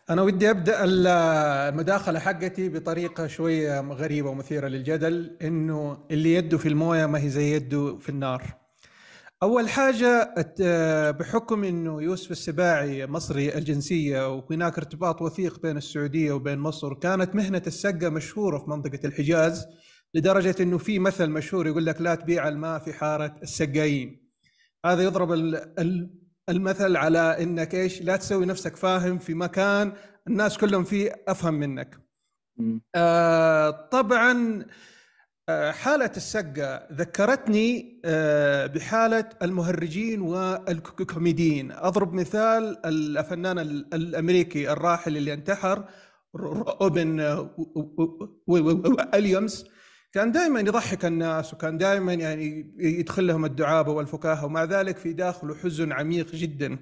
أنا 0.09 0.21
ودي 0.21 0.49
أبدأ 0.49 0.75
المداخلة 0.83 2.19
حقتي 2.19 2.69
بطريقة 2.69 3.27
شوية 3.27 3.81
غريبة 3.81 4.29
ومثيرة 4.29 4.67
للجدل 4.67 5.37
إنه 5.41 6.05
اللي 6.11 6.33
يده 6.33 6.57
في 6.57 6.67
الموية 6.67 7.05
ما 7.05 7.23
هي 7.23 7.29
زي 7.29 7.55
يده 7.55 7.97
في 7.97 8.09
النار. 8.09 8.43
أول 9.43 9.69
حاجة 9.69 10.33
بحكم 11.11 11.63
إنه 11.63 12.01
يوسف 12.01 12.31
السباعي 12.31 13.07
مصري 13.07 13.55
الجنسية 13.57 14.33
وهناك 14.35 14.77
ارتباط 14.77 15.21
وثيق 15.21 15.61
بين 15.61 15.77
السعودية 15.77 16.31
وبين 16.31 16.59
مصر 16.59 16.93
كانت 16.93 17.35
مهنة 17.35 17.61
السقة 17.67 18.09
مشهورة 18.09 18.57
في 18.59 18.69
منطقة 18.69 18.99
الحجاز 19.05 19.65
لدرجة 20.13 20.55
إنه 20.59 20.77
في 20.77 20.99
مثل 20.99 21.29
مشهور 21.29 21.67
يقول 21.67 21.85
لك 21.85 22.01
لا 22.01 22.15
تبيع 22.15 22.47
الماء 22.47 22.79
في 22.79 22.93
حارة 22.93 23.35
السقايين. 23.43 24.21
هذا 24.85 25.03
يضرب 25.03 25.31
المثل 26.49 26.95
على 26.97 27.43
انك 27.43 27.75
إيش 27.75 28.01
لا 28.01 28.15
تسوي 28.15 28.45
نفسك 28.45 28.75
فاهم 28.75 29.17
في 29.17 29.33
مكان 29.33 29.93
الناس 30.27 30.57
كلهم 30.57 30.83
فيه 30.83 31.23
افهم 31.27 31.53
منك 31.53 31.97
آه 32.95 33.69
طبعا 33.69 34.65
آه 35.49 35.71
حالة 35.71 36.11
السقة 36.17 36.87
ذكرتني 36.93 38.01
آه 38.05 38.65
بحالة 38.65 39.29
المهرجين 39.41 40.21
والكوميديين 40.21 41.71
أضرب 41.71 42.13
مثال 42.13 42.85
الفنان 42.85 43.59
الأمريكي 43.93 44.71
الراحل 44.71 45.17
اللي 45.17 45.33
انتحر 45.33 45.85
روبن 46.35 47.47
ويليامز 48.47 49.65
كان 50.13 50.31
دائما 50.31 50.59
يضحك 50.59 51.05
الناس 51.05 51.53
وكان 51.53 51.77
دائما 51.77 52.13
يعني 52.13 52.73
يدخل 52.77 53.27
لهم 53.27 53.45
الدعابة 53.45 53.91
والفكاهة 53.91 54.45
ومع 54.45 54.63
ذلك 54.63 54.97
في 54.97 55.13
داخله 55.13 55.55
حزن 55.55 55.91
عميق 55.91 56.35
جدا. 56.35 56.77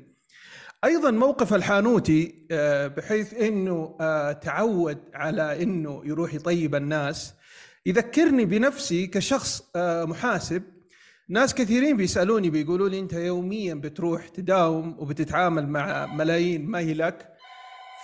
أيضا 0.83 1.11
موقف 1.11 1.53
الحانوتي 1.53 2.47
بحيث 2.97 3.33
إنه 3.33 3.95
تعود 4.31 4.97
على 5.13 5.63
إنه 5.63 6.01
يروح 6.05 6.33
يطيب 6.33 6.75
الناس. 6.75 7.33
يذكرني 7.85 8.45
بنفسي 8.45 9.07
كشخص 9.07 9.63
محاسب. 9.77 10.63
ناس 11.29 11.53
كثيرين 11.53 11.97
بيسألوني 11.97 12.49
بيقولوا 12.49 12.89
لي 12.89 12.99
أنت 12.99 13.13
يوميا 13.13 13.73
بتروح 13.73 14.27
تداوم 14.27 14.95
وبتتعامل 14.99 15.67
مع 15.67 16.05
ملايين 16.05 16.65
ما 16.65 16.79
هي 16.79 16.93
لك؟ 16.93 17.33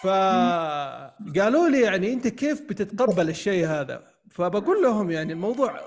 فقالوا 0.03 1.69
لي 1.69 1.81
يعني 1.81 2.13
أنت 2.13 2.27
كيف 2.27 2.61
بتتقبل 2.61 3.29
الشيء 3.29 3.67
هذا؟ 3.67 4.14
فبقول 4.35 4.83
لهم 4.83 5.11
يعني 5.11 5.33
الموضوع 5.33 5.79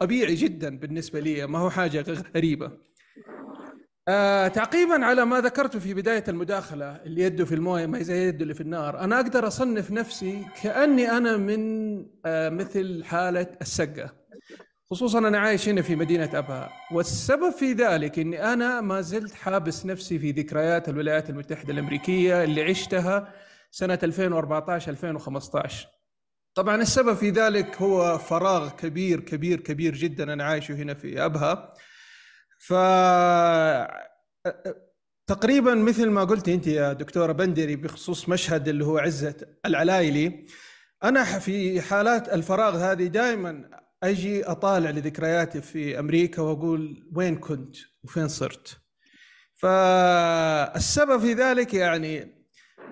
طبيعي 0.00 0.34
جدا 0.34 0.78
بالنسبة 0.78 1.20
لي 1.20 1.46
ما 1.46 1.58
هو 1.58 1.70
حاجة 1.70 2.04
غريبة. 2.36 2.70
آه 4.08 4.48
تعقيبا 4.48 5.04
على 5.04 5.24
ما 5.24 5.40
ذكرته 5.40 5.78
في 5.78 5.94
بداية 5.94 6.24
المداخلة 6.28 6.96
اللي 6.96 7.22
يده 7.22 7.44
في 7.44 7.54
الموية 7.54 7.86
ما 7.86 8.02
زي 8.02 8.28
يده 8.28 8.42
اللي 8.42 8.54
في 8.54 8.60
النار 8.60 9.00
أنا 9.00 9.16
أقدر 9.16 9.46
أصنف 9.46 9.90
نفسي 9.90 10.46
كأني 10.62 11.10
أنا 11.10 11.36
من 11.36 11.60
آه 12.26 12.48
مثل 12.48 13.04
حالة 13.04 13.46
السقة. 13.60 14.14
خصوصا 14.90 15.18
أنا 15.18 15.38
عايش 15.38 15.68
هنا 15.68 15.82
في 15.82 15.96
مدينة 15.96 16.30
أبها. 16.38 16.70
والسبب 16.92 17.50
في 17.50 17.72
ذلك 17.72 18.18
إني 18.18 18.52
أنا 18.52 18.80
ما 18.80 19.00
زلت 19.00 19.34
حابس 19.34 19.86
نفسي 19.86 20.18
في 20.18 20.30
ذكريات 20.30 20.88
الولايات 20.88 21.30
المتحدة 21.30 21.72
الأمريكية 21.72 22.44
اللي 22.44 22.62
عشتها 22.62 23.32
سنة 23.70 23.98
2014 24.02 24.90
2015 24.92 25.97
طبعا 26.58 26.82
السبب 26.82 27.14
في 27.14 27.30
ذلك 27.30 27.82
هو 27.82 28.18
فراغ 28.18 28.68
كبير 28.70 29.20
كبير 29.20 29.60
كبير 29.60 29.94
جدا 29.94 30.32
أنا 30.32 30.44
عايشه 30.44 30.74
هنا 30.74 30.94
في 30.94 31.24
أبها. 31.24 31.74
ف 32.58 32.72
تقريبا 35.26 35.74
مثل 35.74 36.10
ما 36.10 36.24
قلت 36.24 36.48
أنت 36.48 36.66
يا 36.66 36.92
دكتورة 36.92 37.32
بندري 37.32 37.76
بخصوص 37.76 38.28
مشهد 38.28 38.68
اللي 38.68 38.84
هو 38.84 38.98
عزة 38.98 39.34
العلايلي 39.66 40.46
أنا 41.04 41.24
في 41.24 41.80
حالات 41.80 42.28
الفراغ 42.28 42.76
هذه 42.76 43.06
دائما 43.06 43.70
أجي 44.02 44.44
أطالع 44.44 44.90
لذكرياتي 44.90 45.60
في 45.60 45.98
أمريكا 45.98 46.42
وأقول 46.42 47.10
وين 47.16 47.36
كنت 47.36 47.76
وفين 48.04 48.28
صرت. 48.28 48.78
فالسبب 49.54 51.20
في 51.20 51.32
ذلك 51.32 51.74
يعني 51.74 52.44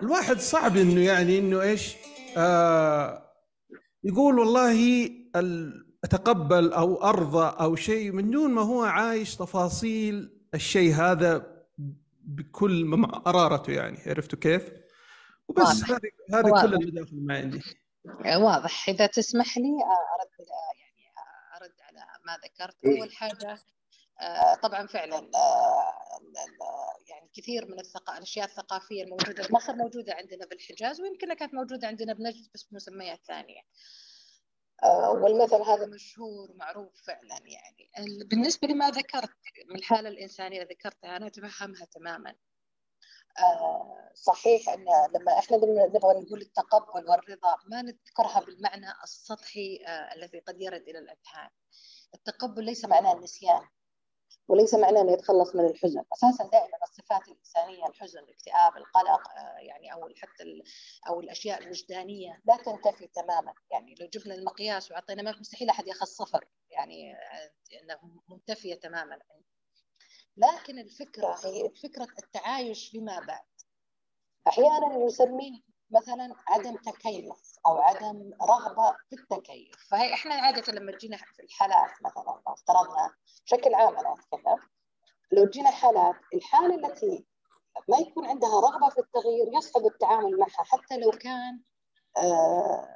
الواحد 0.03 0.39
صعب 0.39 0.77
إنه 0.77 1.01
يعني 1.01 1.39
إنه 1.39 1.63
إيش 1.63 1.97
آه 2.37 3.26
يقول 4.07 4.39
والله 4.39 5.11
أتقبل 6.05 6.73
أو 6.73 7.03
أرضى 7.03 7.57
أو 7.61 7.77
شيء 7.77 8.13
من 8.13 8.31
دون 8.31 8.51
ما 8.51 8.63
هو 8.63 8.83
عايش 8.83 9.37
تفاصيل 9.37 10.41
الشيء 10.55 10.95
هذا 10.95 11.57
بكل 12.25 12.85
مرارته 12.85 13.73
يعني. 13.73 13.99
عرفتوا 14.07 14.39
كيف؟ 14.39 14.71
وبس 15.49 15.85
هذه 15.85 16.11
هذه 16.35 16.63
كل 16.63 16.75
المداخل 16.75 17.27
ما 17.27 17.37
عندي. 17.37 17.63
واضح. 18.43 18.89
إذا 18.89 19.07
تسمح 19.07 19.59
لي 19.59 19.65
أرد 19.65 20.47
يعني 20.81 21.13
أرد 21.57 21.75
على 21.81 22.01
ما 22.27 22.37
ذكرت. 22.45 22.77
أول 22.85 23.13
حاجة 23.13 23.59
طبعا 24.63 24.87
فعلا 24.87 25.31
يعني 27.09 27.31
كثير 27.35 27.67
من. 27.67 27.77
الأشياء 28.17 28.47
الثقافية 28.47 29.03
الموجودة 29.03 29.43
في 29.43 29.55
مصر 29.55 29.77
موجودة 29.77 30.15
عندنا 30.15 30.47
بالحجاز 30.47 31.01
ويمكن 31.01 31.35
كانت 31.35 31.55
موجودة 31.55 31.89
عندنا 31.89 32.13
بنجد 32.13 32.49
بس 32.55 32.63
بمسميات 32.63 33.25
ثانية. 33.27 33.61
والمثل 35.09 35.63
هذا 35.63 35.87
مشهور 35.87 36.51
ومعروف 36.51 37.03
فعلا 37.07 37.39
يعني 37.45 37.91
بالنسبة 38.25 38.69
لما 38.69 38.91
ذكرت 38.91 39.31
من 39.71 39.77
الحالة 39.77 40.09
الإنسانية 40.09 40.63
ذكرتها 40.63 41.17
أنا 41.17 41.27
أتفهمها 41.27 41.85
تماما. 41.85 42.35
صحيح 44.15 44.69
إن 44.69 44.87
لما 45.15 45.39
إحنا 45.39 45.57
نبغى 45.57 46.21
نقول 46.21 46.41
التقبل 46.41 47.09
والرضا 47.09 47.57
ما 47.67 47.83
نذكرها 47.83 48.41
بالمعنى 48.41 48.93
السطحي 49.03 49.85
الذي 50.15 50.39
قد 50.39 50.61
يرد 50.61 50.89
إلى 50.89 50.99
الأذهان. 50.99 51.51
التقبل 52.15 52.65
ليس 52.65 52.85
معناه 52.85 53.13
النسيان 53.13 53.69
وليس 54.49 54.75
معناه 54.75 55.01
أنه 55.01 55.13
يتخلص 55.13 55.55
من 55.55 55.67
الحزن، 55.67 56.05
أساسا 56.13 56.45
دائما 56.45 56.79
الصفات 56.83 57.29
الإنسانية 57.29 57.87
الحزن، 57.87 58.19
الاكتئاب، 58.19 58.77
القلق 58.77 59.23
يعني 59.59 59.93
أو 59.93 60.09
حتى 60.17 60.63
أو 61.09 61.21
الأشياء 61.21 61.63
الوجدانية 61.63 62.43
لا 62.45 62.57
تنتفي 62.57 63.07
تماما، 63.07 63.55
يعني 63.71 63.95
لو 64.01 64.07
جبنا 64.07 64.35
المقياس 64.35 64.91
وعطينا 64.91 65.23
ماك 65.23 65.41
مستحيل 65.41 65.71
أحد 65.71 65.89
يأخذ 65.89 66.07
صفر، 66.07 66.49
يعني 66.71 67.17
انه 67.83 68.23
منتفية 68.29 68.75
تماما. 68.75 69.19
لكن 70.37 70.79
الفكرة 70.79 71.39
هي 71.45 71.71
فكرة 71.83 72.09
التعايش 72.19 72.93
بما 72.93 73.21
بعد. 73.21 73.47
أحيانا 74.49 75.07
نسميه 75.07 75.61
مثلا 75.91 76.35
عدم 76.49 76.77
تكيف 76.77 77.59
أو 77.67 77.79
عدم 77.79 78.31
رغبة 78.43 78.97
في 79.11 79.17
التكيف 79.17 79.89
فهي 79.91 80.15
إحنا 80.15 80.35
عادة 80.35 80.73
لما 80.73 80.93
تجينا 80.93 81.17
في 81.17 81.43
الحالات 81.43 81.91
مثلا 82.05 82.36
افترضنا 82.67 83.15
بشكل 83.47 83.75
عام 83.75 83.97
أنا 83.97 84.15
أتكلم. 84.15 84.59
لو 85.33 85.47
جينا 85.47 85.71
حالات 85.71 86.15
الحالة 86.35 86.75
التي 86.75 87.27
ما 87.89 87.99
يكون 87.99 88.27
عندها 88.27 88.61
رغبة 88.61 88.89
في 88.89 88.99
التغيير 88.99 89.47
يصعب 89.59 89.87
التعامل 89.87 90.39
معها 90.39 90.65
حتى 90.65 90.97
لو 90.97 91.11
كان 91.11 91.61
آه 92.17 92.89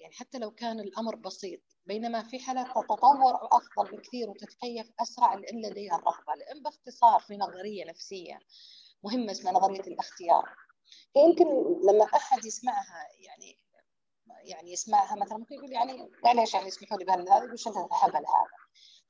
يعني 0.00 0.14
حتى 0.14 0.38
لو 0.38 0.50
كان 0.50 0.80
الأمر 0.80 1.16
بسيط 1.16 1.60
بينما 1.86 2.22
في 2.22 2.38
حالات 2.38 2.66
تتطور 2.66 3.34
أفضل 3.52 3.96
بكثير 3.96 4.30
وتتكيف 4.30 4.90
أسرع 5.00 5.34
لأن 5.34 5.66
لديها 5.66 5.96
الرغبة. 5.96 6.34
لأن 6.34 6.62
باختصار 6.62 7.20
في 7.20 7.36
نظرية 7.36 7.84
نفسية 7.84 8.38
مهمة 9.04 9.32
اسمها 9.32 9.52
نظرية 9.52 9.80
الاختيار. 9.80 10.54
يمكن 11.16 11.46
لما 11.88 12.04
أحد 12.04 12.44
يسمعها 12.44 13.08
يعني 13.18 13.58
يعني 14.44 14.72
يسمعها 14.72 15.16
مثلا 15.16 15.38
ممكن 15.38 15.54
يقول 15.54 15.72
يعني 15.72 16.10
معليش 16.24 16.54
يعني 16.54 16.66
يسمحوا 16.66 16.98
لي 16.98 17.04
بهذا 17.04 17.20
يقول 17.20 17.50
انت 17.50 17.66
الهبل 17.66 18.26
هذا. 18.26 18.58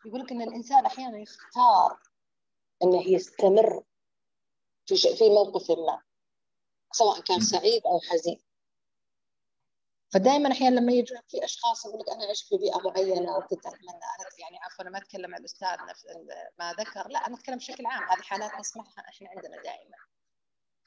يقول 0.07 0.20
لك 0.20 0.32
إن 0.32 0.42
الإنسان 0.42 0.86
أحيانا 0.86 1.18
يختار 1.18 2.01
إنه 2.82 3.09
يستمر 3.09 3.82
في 4.86 4.96
في 4.96 5.30
موقف 5.30 5.70
ما 5.70 6.03
سواء 6.92 7.20
كان 7.20 7.40
سعيد 7.40 7.86
أو 7.86 8.01
حزين. 8.01 8.40
فدائما 10.12 10.53
أحيانا 10.53 10.80
لما 10.80 10.92
يجوا 10.92 11.18
في 11.28 11.44
أشخاص 11.44 11.86
يقول 11.86 12.01
لك 12.01 12.09
أنا 12.09 12.30
عشت 12.30 12.49
في 12.49 12.59
بيئة 12.59 12.78
معينة 12.78 13.36
وكنت 13.36 13.66
اتمنى 13.66 13.90
أنا 13.90 14.28
يعني 14.38 14.59
عفوا 14.59 14.82
أنا 14.82 14.90
ما 14.90 14.99
أتكلم 14.99 15.34
عن 15.34 15.40
الأستاذ 15.40 15.76
نفس 15.88 16.07
ما 16.59 16.72
ذكر 16.72 17.09
لا 17.09 17.18
أنا 17.26 17.36
أتكلم 17.36 17.57
بشكل 17.57 17.86
عام 17.86 18.03
هذه 18.03 18.22
حالات 18.22 18.51
نسمعها 18.61 19.05
إحنا 19.09 19.28
عندنا 19.28 19.62
دائما 19.62 19.96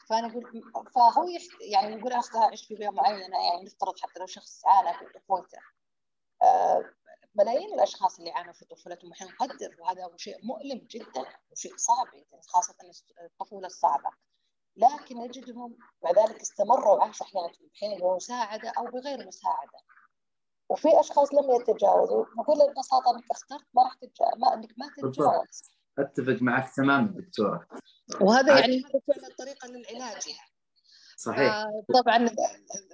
فأنا 0.09 0.27
أقول 0.27 0.63
فهو 0.95 1.27
يعني 1.61 1.95
يقول 1.95 2.13
أنا 2.13 2.23
عشت 2.51 2.65
في 2.65 2.75
بيئة 2.75 2.89
معينة 2.89 3.45
يعني 3.45 3.63
نفترض 3.65 3.99
حتى 3.99 4.19
لو 4.19 4.25
شخص 4.25 4.65
عانى 4.65 4.97
في 4.97 5.19
طفولته. 5.19 5.57
آه، 6.43 6.93
ملايين 7.35 7.73
الأشخاص 7.73 8.19
اللي 8.19 8.31
عانوا 8.31 8.53
في 8.53 8.65
طفولتهم 8.65 9.11
إحنا 9.11 9.27
نقدر 9.27 9.75
وهذا 9.79 10.09
شيء 10.17 10.45
مؤلم 10.45 10.87
جدا 10.89 11.25
وشيء 11.51 11.77
صعب 11.77 12.07
جدا 12.07 12.41
خاصة 12.47 12.75
الطفولة 13.25 13.67
الصعبة. 13.67 14.09
لكن 14.75 15.17
نجدهم 15.17 15.77
بعد 16.03 16.19
ذلك 16.19 16.41
استمروا 16.41 16.95
وعاشوا 16.95 17.25
حياتهم 17.25 17.67
بحين 17.73 17.99
بمساعده 17.99 18.69
أو 18.77 18.83
بغير 18.83 19.27
مساعدة. 19.27 19.79
وفي 20.69 20.99
أشخاص 20.99 21.33
لم 21.33 21.61
يتجاوزوا 21.61 22.25
نقول 22.37 22.57
ببساطة 22.57 23.15
إنك 23.15 23.31
اخترت 23.31 23.65
ما 23.73 23.83
راح 23.83 23.93
تتجاوز 23.93 24.37
ما 24.37 24.53
إنك 24.53 24.73
ما 24.77 24.87
تتجاوز. 24.97 25.71
أتفق 25.99 26.41
معك 26.41 26.75
تماما 26.75 27.13
دكتورة. 27.17 27.67
وهذا 28.21 28.59
يعني 28.59 28.77
هذا 28.77 29.01
فعلا 29.07 29.35
طريقه 29.37 29.67
للعلاج 29.67 30.27
يعني 30.27 30.51
صحيح. 31.17 31.53
آه 31.53 31.83
طبعا 32.01 32.17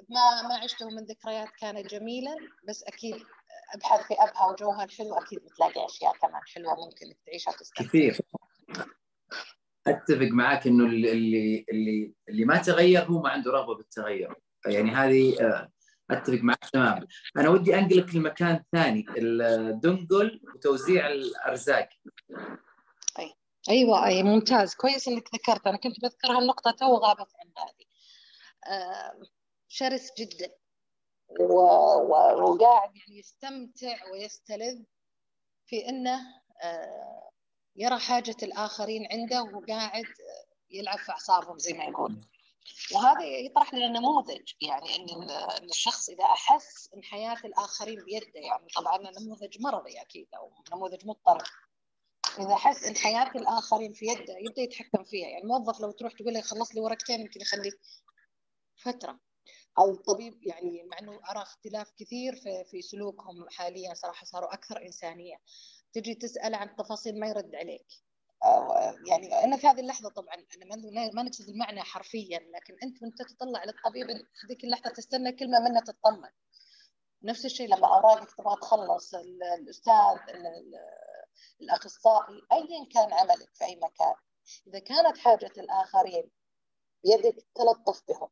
ما 0.10 0.42
ما 0.48 0.56
عشته 0.64 0.90
من 0.90 1.06
ذكريات 1.06 1.50
كانت 1.60 1.88
جميلة 1.88 2.36
بس 2.68 2.84
أكيد 2.84 3.24
ابحث 3.74 4.08
في 4.08 4.14
أبها 4.14 4.52
وجوها 4.52 4.84
الحلو 4.84 5.14
أكيد 5.14 5.40
بتلاقي 5.40 5.86
أشياء 5.86 6.18
كمان 6.18 6.42
حلوة 6.56 6.86
ممكن 6.86 7.14
تعيشها 7.26 7.52
وتستمتع. 7.52 7.90
كثير. 7.90 8.20
أتفق 9.88 10.28
معك 10.32 10.68
إنه 10.68 10.86
اللي 10.86 11.66
اللي 11.70 12.14
اللي 12.30 12.46
ما 12.46 12.58
تغير 12.58 13.04
هو 13.04 13.22
ما 13.22 13.30
عنده 13.30 13.52
رغبة 13.52 13.76
بالتغير. 13.76 14.36
يعني 14.66 14.92
هذه 14.92 15.42
آه، 15.42 15.72
أتفق 16.12 16.40
معك 16.42 16.70
تماما. 16.74 17.08
أنا 17.38 17.50
ودي 17.50 17.80
أنقلك 17.80 18.16
لمكان 18.16 18.64
ثاني 18.72 19.06
الدنقل 19.18 20.42
وتوزيع 20.56 21.08
الأرزاق. 21.08 21.90
أيوه 23.70 24.06
أي 24.06 24.24
ممتاز. 24.24 24.76
كويس 24.76 25.08
إنك 25.08 25.30
ذكرت. 25.36 25.68
أنا 25.68 25.78
كنت 25.78 26.02
بذكر 26.02 26.28
هالنقطة 26.28 26.72
تو 26.72 26.96
غابت 26.96 27.32
عن 27.40 27.50
بالي. 27.56 27.88
آه 28.68 29.22
شرس 29.68 30.10
جدا. 30.20 30.52
وقاعد 31.30 32.96
يعني 32.96 33.20
يستمتع 33.20 34.12
ويستلذ 34.12 34.84
في 35.66 35.90
إنه 35.90 36.20
آه 36.64 37.30
يرى 37.76 38.00
حاجة 38.00 38.36
الآخرين 38.44 39.08
عنده 39.12 39.44
وقاعد 39.44 40.06
يلعب 40.70 40.98
في 40.98 41.12
أعصابهم 41.12 41.58
زي 41.58 41.74
ما 41.74 41.84
يقول. 41.84 42.22
وهذا 42.96 43.24
يطرح 43.24 43.74
لنا 43.74 43.88
نموذج 43.88 44.54
يعني 44.62 44.96
إن 44.96 45.30
الشخص 45.64 46.10
إذا 46.10 46.24
أحس 46.24 46.90
إن 46.94 47.04
حياة 47.04 47.38
الآخرين 47.46 48.04
بيده 48.06 48.40
يعني 48.40 48.68
طبعا 48.76 48.98
نموذج 48.98 49.62
مرضي 49.62 50.02
أكيد 50.02 50.28
أو 50.36 50.52
نموذج 50.74 51.06
مضطرب. 51.06 51.46
إذا 52.40 52.54
أحس 52.54 52.84
إن 52.84 52.96
حياة 52.96 53.32
الآخرين 53.36 53.94
في 53.94 54.06
يده 54.06 54.38
يبدأ 54.38 54.62
يتحكم 54.62 55.04
فيها. 55.04 55.28
يعني 55.28 55.44
موظف 55.46 55.80
لو 55.80 55.92
تروح 55.92 56.14
تقول 56.14 56.34
له 56.34 56.42
خلص 56.42 56.76
لي 56.76 56.82
ورقتين 56.82 57.22
يمكن 57.22 57.42
يخليك 57.42 57.80
فترة. 58.76 59.20
أو 59.80 59.92
الطبيب 59.92 60.44
يعني 60.44 60.84
مع 60.84 61.00
إنه 61.00 61.12
أرى 61.12 61.42
اختلاف 61.42 61.92
كثير 61.98 62.36
في 62.36 62.64
في 62.64 62.82
سلوكهم 62.82 63.50
حاليا 63.50 63.94
صراحة 63.94 64.26
صاروا 64.26 64.54
أكثر 64.54 64.82
إنسانية. 64.82 65.36
تجي 65.94 66.16
تسأل 66.16 66.56
عن 66.56 66.76
تفاصيل 66.76 67.20
ما 67.20 67.28
يرد 67.28 67.56
عليك. 67.56 67.88
يعني 69.08 69.44
أنا 69.44 69.58
في 69.58 69.68
هذه 69.68 69.80
اللحظة 69.80 70.10
طبعا 70.10 70.36
أنا 70.36 70.66
ما 71.14 71.24
نقصد 71.24 71.50
المعنى 71.50 71.82
حرفيا 71.82 72.40
لكن 72.40 72.78
أنت 72.84 73.04
وأنت 73.04 73.22
تطلع 73.22 73.64
للطبيب 73.64 74.08
هذيك 74.46 74.64
اللحظة 74.64 74.90
تستنى 74.90 75.32
كلمة 75.32 75.60
منه 75.60 75.80
تطمن. 75.80 76.30
نفس 77.24 77.46
الشيء 77.46 77.68
لما 77.68 77.88
أوراقك 77.88 78.32
تبغى 78.38 78.56
تخلص 78.62 79.14
الأستاذ 79.60 80.18
الأخصائي 81.62 82.42
ايا 82.52 82.86
كان 82.94 83.14
عملك 83.14 83.56
في 83.56 83.66
أي 83.66 83.76
مكان. 83.76 84.16
إذا 84.68 84.80
كانت 84.80 85.18
حاجة 85.18 85.52
الآخرين 85.58 86.32
بيدك 87.04 87.46
تلطف 87.56 88.04
بهم. 88.08 88.30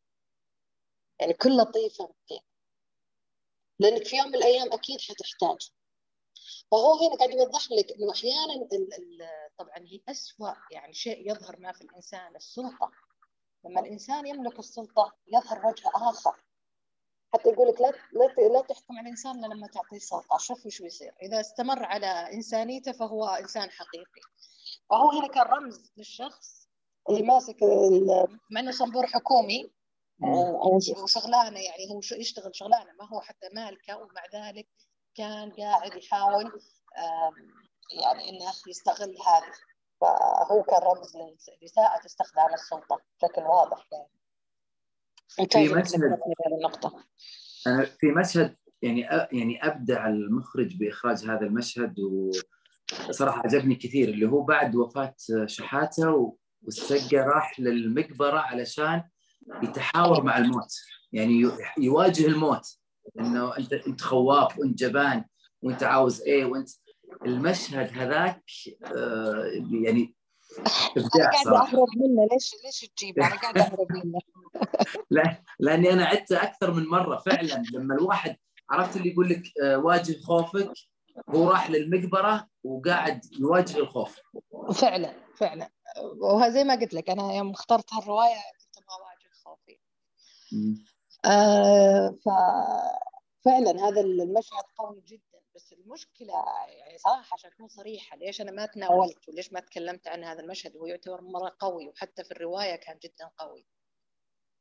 يعني 1.19 1.33
كل 1.33 1.57
لطيفة 1.57 2.13
فيك 2.27 2.43
لأنك 3.79 4.05
في 4.05 4.17
يوم 4.17 4.27
من 4.27 4.35
الأيام 4.35 4.73
أكيد 4.73 5.01
حتحتاج. 5.01 5.71
فهو 6.71 6.93
هنا 6.93 7.15
قاعد 7.15 7.31
يوضح 7.31 7.71
لك 7.71 7.91
إنه 7.91 8.11
أحيانا 8.11 8.67
طبعا 9.57 9.77
هي 9.77 10.01
اسوء 10.09 10.53
يعني 10.71 10.93
شيء 10.93 11.31
يظهر 11.31 11.59
ما 11.59 11.71
في 11.71 11.81
الإنسان 11.81 12.35
السلطة. 12.35 12.91
لما 13.65 13.79
الإنسان 13.79 14.27
يملك 14.27 14.59
السلطة 14.59 15.13
يظهر 15.27 15.67
وجه 15.67 15.91
آخر. 15.95 16.43
حتى 17.33 17.49
يقول 17.49 17.67
لك 17.67 17.81
لا 17.81 17.93
لا 18.13 18.47
لا 18.47 18.61
تحكم 18.61 18.97
على 18.97 19.01
الإنسان 19.05 19.45
لما 19.45 19.67
تعطيه 19.67 19.97
سلطة. 19.99 20.37
شوف 20.37 20.65
وش 20.65 20.81
بيصير. 20.81 21.15
إذا 21.21 21.39
استمر 21.39 21.83
على 21.83 22.33
إنسانيته 22.33 22.91
فهو 22.91 23.25
إنسان 23.25 23.71
حقيقي. 23.71 24.21
وهو 24.89 25.09
هنا 25.09 25.27
كان 25.27 25.43
رمز 25.43 25.91
للشخص 25.97 26.69
اللي 27.09 27.21
ماسك 27.23 27.57
مع 28.51 28.59
انه 28.59 28.71
صنبور 28.71 29.07
حكومي 29.07 29.74
أو 30.23 30.79
شغلانة 31.07 31.59
يعني 31.59 31.91
هو 31.91 31.99
يشتغل 32.19 32.55
شغلانة 32.55 32.91
ما 32.99 33.05
هو 33.13 33.21
حتى 33.21 33.49
مالكه 33.53 33.97
ومع 33.97 34.21
ذلك 34.33 34.67
كان 35.15 35.51
قاعد 35.51 35.95
يحاول 35.95 36.51
يعني 38.03 38.29
إنه 38.29 38.51
يستغل 38.67 39.15
هذه. 39.27 39.53
فهو 40.01 40.63
كان 40.63 40.79
رمز 40.81 41.17
لإساءة 41.61 42.05
استخدام 42.05 42.53
السلطة 42.53 43.01
بشكل 43.17 43.41
واضح 43.41 43.87
يعني. 43.91 44.09
في 45.49 45.73
مشهد 45.73 46.19
النقطة. 46.47 47.03
أنا 47.67 47.85
في 47.85 48.07
مشهد 48.11 48.57
يعني 48.81 49.01
يعني 49.31 49.67
أبدع 49.67 50.07
المخرج 50.07 50.77
بإخراج 50.77 51.25
هذا 51.25 51.41
المشهد 51.41 51.95
وصراحة 53.09 53.39
عجبني 53.39 53.75
كثير 53.75 54.09
اللي 54.09 54.25
هو 54.25 54.41
بعد 54.41 54.75
وفاة 54.75 55.15
شحاتة 55.45 56.35
والسقة 56.61 57.23
راح 57.23 57.59
للمقبرة 57.59 58.39
علشان 58.39 59.03
يتحاور 59.63 60.23
مع 60.23 60.37
الموت. 60.37 60.73
يعني 61.13 61.51
يواجه 61.77 62.27
الموت. 62.27 62.77
إنه 63.19 63.57
أنت 63.57 63.73
أنت 63.73 64.01
خواف 64.01 64.59
وأنت 64.59 64.79
جبان 64.79 65.25
وأنت 65.61 65.83
عاوز 65.83 66.21
إيه 66.21 66.45
وأنت 66.45 66.69
المشهد 67.25 67.89
هذاك 67.93 68.43
آه 68.83 69.51
يعني 69.71 70.15
إبداع 70.97 71.31
أنا 71.45 71.51
قاعدة 71.51 71.57
أهرب 71.61 71.87
منه. 71.97 72.27
ليش 72.31 72.51
ليش 72.65 72.89
تجيب؟ 72.97 73.19
أنا 73.19 73.35
قاعدة 73.35 73.61
أهرب 73.61 73.87
منه. 73.91 74.19
لا 75.11 75.43
لأني 75.59 75.93
أنا 75.93 76.05
عدته 76.05 76.43
أكثر 76.43 76.71
من 76.73 76.85
مرة 76.85 77.17
فعلا. 77.17 77.63
لما 77.73 77.95
الواحد 77.95 78.35
عرفت 78.69 78.97
اللي 78.97 79.11
يقول 79.11 79.29
لك 79.29 79.43
آه 79.63 79.77
واجه 79.77 80.21
خوفك 80.21 80.71
هو 81.29 81.49
راح 81.49 81.69
للمقبرة 81.69 82.47
وقاعد 82.63 83.21
يواجه 83.39 83.77
الخوف. 83.77 84.19
فعلا 84.73 85.13
فعلا. 85.35 85.69
وهذا 86.21 86.49
زي 86.49 86.63
ما 86.63 86.75
قلت 86.75 86.93
لك 86.93 87.09
أنا 87.09 87.33
يوم 87.33 87.51
اخترت 87.51 87.93
هالرواية 87.93 88.35
كنت 88.59 88.77
أبغى 88.77 88.97
اواجه 88.99 89.33
خوفي 89.43 89.79
آه 91.25 92.15
ففعلا 92.25 93.87
هذا 93.87 94.01
المشهد 94.01 94.63
قوي 94.77 95.01
جدا. 95.01 95.41
بس 95.55 95.73
المشكلة 95.73 96.33
يعني 96.67 96.97
صراحة 96.97 97.33
عشان 97.33 97.51
أكون 97.51 97.67
صريحة 97.67 98.17
ليش 98.17 98.41
أنا 98.41 98.51
ما 98.51 98.65
تناولت 98.65 99.29
وليش 99.29 99.53
ما 99.53 99.59
تكلمت 99.59 100.07
عن 100.07 100.23
هذا 100.23 100.41
المشهد؟ 100.41 100.75
وهو 100.75 100.85
يعتبر 100.85 101.21
مرة 101.21 101.55
قوي 101.59 101.87
وحتى 101.87 102.23
في 102.23 102.31
الرواية 102.31 102.75
كان 102.75 102.99
جدا 103.03 103.31
قوي. 103.37 103.65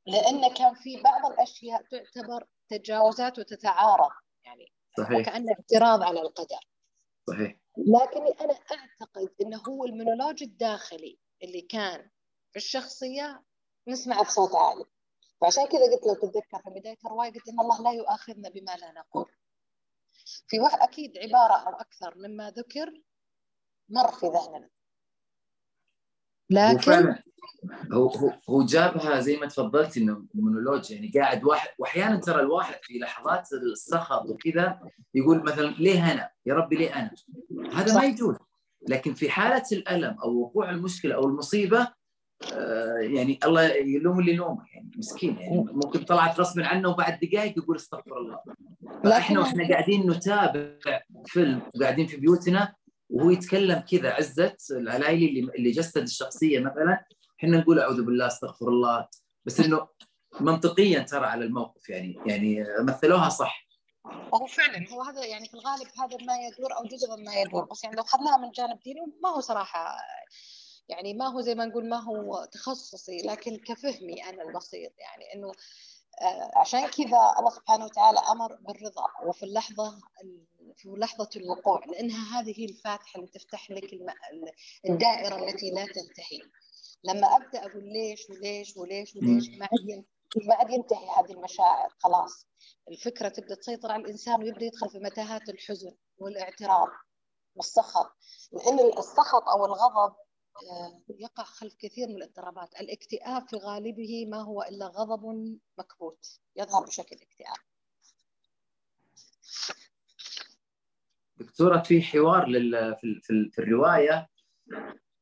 لأن 0.07 0.55
كان 0.55 0.75
في 0.75 1.03
بعض 1.03 1.33
الأشياء 1.33 1.83
تعتبر 1.83 2.47
تجاوزات 2.69 3.39
وتتعارض. 3.39 4.11
يعني 4.45 4.73
صحيح. 4.99 5.19
وكأنه 5.19 5.53
اعتراض 5.53 6.03
على 6.03 6.21
القدر. 6.21 6.61
صحيح. 7.31 7.57
لكني 7.77 8.31
أنا 8.41 8.59
أعتقد 8.73 9.35
أنه 9.43 9.63
هو 9.69 9.85
المونولوج 9.85 10.43
الداخلي 10.43 11.19
اللي 11.43 11.61
كان 11.61 12.11
في 12.51 12.57
الشخصية 12.57 13.43
نسمعه 13.89 14.25
بصوت 14.25 14.55
عالي. 14.55 14.85
فعشان 15.45 15.67
كذا 15.67 15.81
قلت 15.81 16.07
لو 16.07 16.15
تتذكر 16.15 16.59
في 16.65 16.81
بداية 16.81 16.97
الرواية 17.07 17.33
قلت 17.33 17.49
إن 17.49 17.61
الله 17.61 17.83
لا 17.83 17.91
يؤاخذنا 17.91 18.49
بما 18.49 18.77
لا 18.77 18.93
نقول 18.93 19.31
في 20.47 20.61
واحد 20.61 20.79
أكيد 20.79 21.19
عبارة 21.19 21.55
أو 21.55 21.73
أكثر 21.73 22.15
مما 22.17 22.51
ذكر 22.51 22.93
مر 23.89 24.13
في 24.13 24.27
ذهننا 24.27 24.71
لكن 26.51 27.17
هو 27.93 28.09
هو 28.09 28.33
هو 28.51 28.63
جابها 28.63 29.21
زي 29.21 29.37
ما 29.37 29.47
تفضلتي 29.47 30.01
إنه 30.01 30.27
مونولوج 30.35 30.91
يعني 30.91 31.13
قاعد 31.15 31.45
واحد 31.45 31.69
واحيانا 31.79 32.17
ترى 32.17 32.41
الواحد 32.41 32.79
في 32.83 32.99
لحظات 32.99 33.49
السخط 33.53 34.27
وكذا 34.27 34.81
يقول 35.15 35.43
مثلا 35.45 35.67
ليه 35.67 36.13
أنا؟ 36.13 36.31
يا 36.47 36.55
ربي 36.55 36.77
ليه 36.77 36.95
أنا؟ 36.95 37.15
هذا 37.73 37.95
ما 37.95 38.05
يجوز 38.05 38.37
لكن 38.89 39.15
في 39.15 39.31
حالة 39.31 39.65
الألم 39.73 40.19
أو 40.23 40.41
وقوع 40.41 40.71
المشكلة 40.71 41.15
أو 41.15 41.25
المصيبة 41.25 41.95
يعني 43.01 43.39
الله 43.45 43.63
يلوم 43.63 44.21
اللي 44.21 44.33
يلومه 44.33 44.65
يعني 44.75 44.91
مسكين 44.97 45.39
يعني 45.39 45.57
ممكن 45.57 46.05
طلعت 46.05 46.41
غصب 46.41 46.61
عنه 46.61 46.89
وبعد 46.89 47.19
دقائق 47.23 47.59
يقول 47.59 47.77
استغفر 47.77 48.19
الله. 48.19 48.39
فإحنا 49.05 49.41
وإحنا 49.41 49.69
قاعدين 49.69 50.11
نتابع 50.11 51.03
فيلم 51.27 51.63
وقاعدين 51.75 52.07
في 52.07 52.17
بيوتنا 52.17 52.75
وهو 53.11 53.31
يتكلم 53.31 53.79
كذا 53.79 54.11
عزة 54.11 54.57
العلايلي 54.71 55.29
اللي 55.29 55.53
اللي 55.59 55.71
جسد 55.71 56.03
الشخصية 56.03 56.61
مثلا 56.61 57.05
إحنا 57.39 57.59
نقول 57.59 57.79
أعوذ 57.79 58.05
بالله 58.05 58.27
استغفر 58.27 58.69
الله. 58.69 59.09
بس 59.45 59.61
إنه 59.61 59.89
منطقيا 60.41 61.01
ترى 61.01 61.27
على 61.27 61.45
الموقف 61.45 61.89
يعني 61.89 62.19
يعني 62.27 62.65
مثلوها 62.81 63.29
صح. 63.29 63.65
هو 64.35 64.47
فعلا 64.47 64.87
هو 64.93 65.03
هذا 65.03 65.25
يعني 65.25 65.49
في 65.49 65.55
الغالب 65.55 65.89
هذا 66.01 66.25
ما 66.27 66.35
يدور 66.37 66.77
أو 66.77 66.85
جزء 66.85 67.17
مما 67.17 67.35
يدور 67.35 67.65
بس 67.65 67.85
يعني 67.85 67.97
لو 67.97 68.03
اخذناها 68.03 68.37
من 68.37 68.51
جانب 68.51 68.79
ديني 68.85 69.01
ما 69.23 69.29
هو 69.29 69.41
صراحة 69.41 69.97
يعني 70.89 71.15
ما 71.15 71.27
هو 71.27 71.41
زي 71.41 71.55
ما 71.55 71.65
نقول 71.65 71.89
ما 71.89 72.01
هو 72.03 72.45
تخصصي 72.53 73.17
لكن 73.17 73.57
كفهمي 73.57 74.25
أنا 74.25 74.43
البسيط. 74.43 74.93
يعني 74.99 75.35
إنه 75.35 75.53
آه، 76.23 76.59
عشان 76.59 76.87
كذا 76.87 77.35
الله 77.39 77.51
سبحانه 77.51 77.85
وتعالى 77.85 78.19
أمر 78.19 78.55
بالرضا. 78.55 79.07
وفي 79.27 79.43
اللحظة 79.43 80.01
في 80.77 80.89
لحظة 80.89 81.29
الوقوع 81.37 81.85
لأنها 81.87 82.41
هذه 82.41 82.61
هي 82.61 82.65
الفاتحة 82.65 83.17
اللي 83.17 83.31
تفتح 83.31 83.71
لك 83.71 83.85
الدائرة 84.89 85.45
التي 85.45 85.71
لا 85.71 85.85
تنتهي. 85.85 86.41
لما 87.05 87.37
أبدأ 87.37 87.67
أقول 87.67 87.85
ليش 87.93 88.31
وليش 88.31 88.77
وليش 88.77 89.17
وليش 89.17 89.49
ما 89.49 89.69
عاد 89.73 90.05
ما 90.49 90.55
عاد 90.55 90.71
ينتهي 90.71 91.09
هذه 91.19 91.33
المشاعر 91.33 91.89
خلاص. 91.99 92.47
الفكرة 92.89 93.29
تبدأ 93.29 93.55
تسيطر 93.55 93.93
على 93.93 94.03
الإنسان 94.03 94.43
ويبدأ 94.43 94.67
يدخل 94.67 94.91
في 94.91 94.99
متاهات 94.99 95.49
الحزن 95.49 95.95
والإعتراض 96.19 96.89
والسخط. 97.55 98.13
لأن 98.53 98.99
السخط 98.99 99.49
أو 99.49 99.67
الغضب 99.67 100.15
يقع 101.09 101.45
خلف 101.45 101.75
كثير 101.75 102.09
من 102.09 102.17
الاضطرابات. 102.17 102.81
الاكتئاب 102.81 103.49
في 103.49 103.57
غالبه 103.57 104.27
ما 104.27 104.43
هو 104.43 104.63
إلا 104.63 104.87
غضب 104.87 105.57
مكبوت 105.79 106.41
يظهر 106.57 106.85
بشكل 106.85 107.17
اكتئاب. 107.17 107.57
دكتورة 111.37 111.83
في 111.83 112.03
حوار 112.03 112.49
لل... 112.49 112.97
في, 113.01 113.21
في, 113.23 113.51
في 113.53 113.59
الرواية 113.59 114.29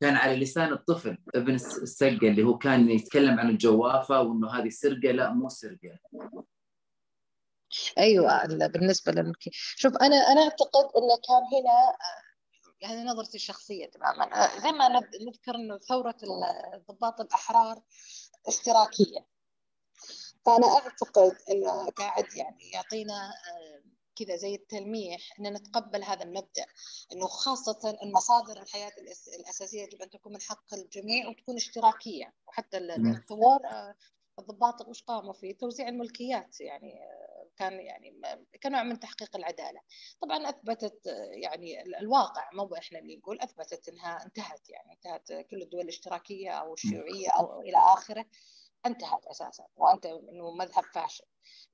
كان 0.01 0.17
على 0.17 0.37
لسان 0.37 0.73
الطفل 0.73 1.19
ابن 1.35 1.55
السقة 1.55 2.29
اللي 2.29 2.43
هو 2.43 2.59
كان 2.59 2.91
يتكلم 2.91 3.41
عن 3.41 3.51
الجوافة 3.51 4.21
وإنه 4.21 4.51
هذه 4.51 4.69
سرقة 4.69 5.11
لا 5.11 5.33
مو 5.33 5.49
سرقة. 5.49 5.99
أيوه 7.99 8.47
بالنسبة 8.47 9.13
لك 9.13 9.37
شوف 9.53 9.97
أنا 9.97 10.17
أنا 10.17 10.43
أعتقد 10.43 10.85
إنه 10.97 11.17
كان 11.29 11.61
هنا 11.61 11.97
يعني 12.83 13.05
نظرتي 13.05 13.37
الشخصية 13.37 13.87
تماما. 13.87 14.45
آه، 14.45 14.59
زي 14.61 14.73
ما 14.73 14.89
نذكر 15.21 15.55
انه 15.55 15.79
ثورة 15.79 16.17
الضباط 16.75 17.21
الأحرار 17.21 17.83
اشتراكيه 18.47 19.27
فأنا 20.47 20.67
أعتقد 20.67 21.37
إنه 21.51 21.91
قاعد 21.91 22.37
يعني 22.37 22.71
يعطينا 22.71 23.31
آه، 23.31 23.83
كذا 24.17 24.37
زي 24.37 24.55
التلميح 24.55 25.21
إن 25.41 25.53
نتقبل 25.53 26.05
هذا 26.05 26.23
المبدأ. 26.23 26.67
إنه 27.13 27.27
خاصة 27.27 27.99
المصادر 28.03 28.63
الحياة 28.63 28.93
الأساسية 29.39 29.83
يجب 29.83 30.03
أن 30.03 30.11
تكون 30.11 30.33
من 30.33 30.41
حق 30.41 30.75
الجميع 30.75 31.29
وتكون 31.29 31.57
اشتراكيه 31.57 32.35
وحتى 32.49 32.79
الثوار 32.79 33.61
آه، 33.67 33.95
الضباط 34.39 34.89
وش 34.89 35.03
قاموا 35.03 35.33
فيه 35.33 35.57
توزيع 35.57 35.89
الملكيات 35.89 36.61
يعني 36.61 37.01
كان 37.57 37.81
يعني 37.81 38.21
كنوع 38.63 38.83
من 38.83 39.01
تحقيق 39.01 39.37
العدالة. 39.37 39.81
طبعا 40.21 40.49
أثبتت 40.49 41.07
يعني 41.33 41.99
الواقع 41.99 42.49
مو 42.53 42.75
إحنا 42.75 42.99
اللي 42.99 43.17
نقول 43.17 43.41
أثبتت 43.41 43.89
إنها 43.89 44.25
انتهت 44.25 44.71
يعني 44.71 44.93
انتهت 44.93 45.47
كل 45.51 45.63
الدول 45.63 45.81
الاشتراكية 45.81 46.51
أو 46.51 46.75
الشيوعية 46.75 47.31
أو 47.31 47.61
إلى 47.61 47.77
آخره 47.77 48.25
انتهت 48.87 49.27
أساسا 49.27 49.67
وأنت 49.77 50.07
إنه 50.07 50.51
مذهب 50.51 50.85
فاشل. 50.85 51.25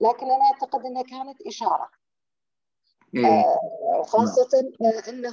لكن 0.01 0.31
أنا 0.31 0.45
أعتقد 0.45 0.87
إنها 0.87 1.03
كانت 1.03 1.43
إشارة. 1.47 1.91
إيه. 3.16 3.24
آه 3.24 4.03
خاصة 4.03 4.72
إنه 5.09 5.29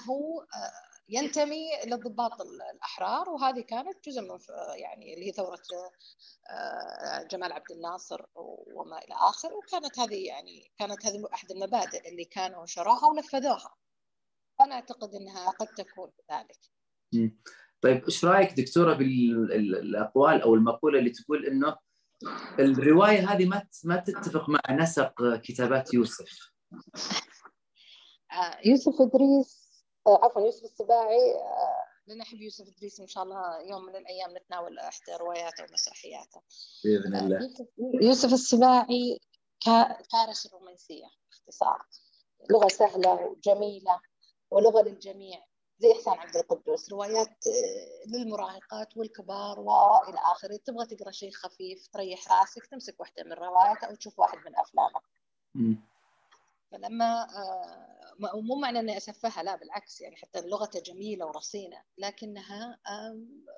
آه 0.56 0.85
ينتمي 1.10 1.68
للضباط 1.86 2.42
الأحرار 2.74 3.30
وهذه 3.30 3.62
كانت 3.62 4.10
جزء 4.10 4.22
من 4.22 4.40
يعني 4.76 5.14
اللي 5.14 5.28
هي 5.28 5.32
ثورة 5.32 5.62
آه، 6.50 7.28
جمال 7.32 7.52
عبد 7.52 7.72
الناصر 7.72 8.26
وما 8.76 8.98
إلى 8.98 9.16
اخره 9.16 9.54
وكانت 9.56 10.00
هذه 10.00 10.28
يعني 10.28 10.72
كانت 10.78 11.06
هذه 11.06 11.28
أحد 11.34 11.52
المبادئ 11.52 12.10
اللي 12.10 12.26
كانوا 12.26 12.66
شروها 12.66 13.06
ونفذوها 13.08 13.76
أنا 14.62 14.76
أعتقد 14.76 15.16
إنها 15.16 15.50
قد 15.50 15.68
تكون 15.68 16.12
ذلك. 16.32 16.60
طيب 17.82 18.04
إيش 18.04 18.26
رأيك 18.26 18.54
دكتورة 18.54 18.94
بالأقوال 18.94 20.42
أو 20.42 20.56
المقولة 20.56 21.00
اللي 21.00 21.10
تقول 21.10 21.46
إنه 21.46 21.78
الرواية 22.60 23.32
هذه 23.32 23.46
ما 23.46 23.68
ما 23.84 23.96
تتفق 23.96 24.50
مع 24.50 24.60
نسق 24.70 25.36
كتابات 25.36 25.94
يوسف؟ 25.94 26.52
آه، 28.32 28.58
يوسف 28.66 28.94
إدريس 29.02 29.65
عفوا 30.08 30.42
يوسف 30.42 30.64
السباعي 30.64 31.36
آه، 31.36 31.86
لأن 32.08 32.22
أحب 32.22 32.42
يوسف 32.42 32.68
إدريس 32.68 33.00
إن 33.00 33.08
شاء 33.08 33.24
الله 33.24 33.62
يوم 33.62 33.86
من 33.86 33.96
الأيام 33.96 34.38
نتناول 34.38 34.80
إحدى 34.80 35.12
رواياته 35.20 35.64
ومسرحياته. 35.64 36.42
بإذن 36.84 37.16
الله. 37.16 37.50
يوسف, 38.02 38.34
السباعي 38.34 39.20
كارث 40.12 40.46
الرومانسية 40.46 41.06
باختصار. 41.30 41.86
لغة 42.50 42.68
سهلة 42.68 43.14
وجميلة 43.14 44.00
ولغة 44.52 44.82
للجميع 44.82 45.46
زي 45.80 45.92
إحسان 45.92 46.14
عبد 46.14 46.38
القدوس. 46.38 46.90
روايات 46.90 47.48
آه، 47.48 48.08
للمراهقات 48.08 48.98
والكبار 48.98 49.60
وإلى 49.60 50.18
آخره. 50.18 50.60
تبغى 50.66 50.86
تقرأ 50.86 51.12
شيء 51.12 51.32
خفيف 51.32 51.88
تريح 51.88 52.32
رأسك 52.32 52.66
تمسك 52.66 53.00
واحدة 53.00 53.24
من 53.24 53.34
رواياته 53.34 53.88
أو 53.88 53.96
تشوف 53.96 54.20
واحد 54.20 54.38
من 54.38 54.60
أفلامه. 54.60 55.02
فلما 56.76 57.24
آه، 57.24 58.16
مو 58.20 58.56
معنى 58.56 58.80
إني 58.80 58.98
اسفهها 58.98 59.44
لا 59.44 59.56
بالعكس 59.56 60.02
يعني 60.02 60.16
حتى 60.16 60.42
لغته 60.42 60.80
جميلة 60.80 61.26
ورصينة 61.26 61.84
لكنها 61.98 62.80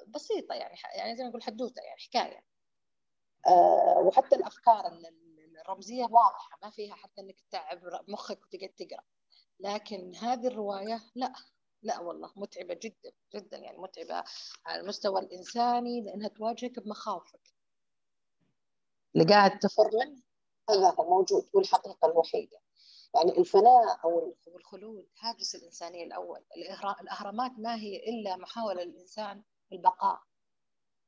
بسيطة 0.07 0.55
يعني 0.55 0.77
يعني 0.95 1.15
زي 1.15 1.23
ما 1.23 1.29
نقول 1.29 1.43
حدوته 1.43 1.81
يعني 1.81 1.99
حكاية. 1.99 2.43
آه، 3.47 3.99
وحتى 3.99 4.35
الأفكار 4.35 4.99
الرمزية 5.61 6.03
واضحة 6.03 6.59
ما 6.63 6.69
فيها 6.69 6.95
حتى 6.95 7.21
إنك 7.21 7.41
تتعب 7.41 7.81
مخك 8.07 8.39
وتقعد 8.43 8.69
تقرأ. 8.69 9.03
لكن 9.59 10.15
هذه 10.15 10.47
الرواية 10.47 11.03
لا 11.15 11.33
لا 11.83 11.99
والله 11.99 12.31
متعبة 12.35 12.79
جدا 12.83 13.11
جدا 13.35 13.57
يعني 13.57 13.77
متعبة 13.77 14.23
على 14.65 14.81
المستوى 14.81 15.21
الإنساني 15.21 16.01
لأنها 16.01 16.27
تواجهك 16.27 16.79
بمخاوفك. 16.79 17.53
اللي 19.15 19.25
قاعد 19.33 19.59
تفر 19.59 19.89
منه 19.93 20.21
هذا 20.69 20.89
هو 20.99 21.09
موجود 21.09 21.49
والحقيقة 21.53 22.07
الوحيدة. 22.07 22.66
يعني 23.15 23.37
الفناء 23.37 23.99
أو 24.03 24.35
الخلود 24.55 25.07
هاجس 25.19 25.55
الانسانيه 25.55 26.05
الأول. 26.05 26.45
الأهرامات 27.01 27.51
ما 27.57 27.75
هي 27.75 28.09
إلا 28.09 28.35
محاولة 28.35 28.83
للإنسان 28.83 29.43
بالبقاء. 29.71 30.19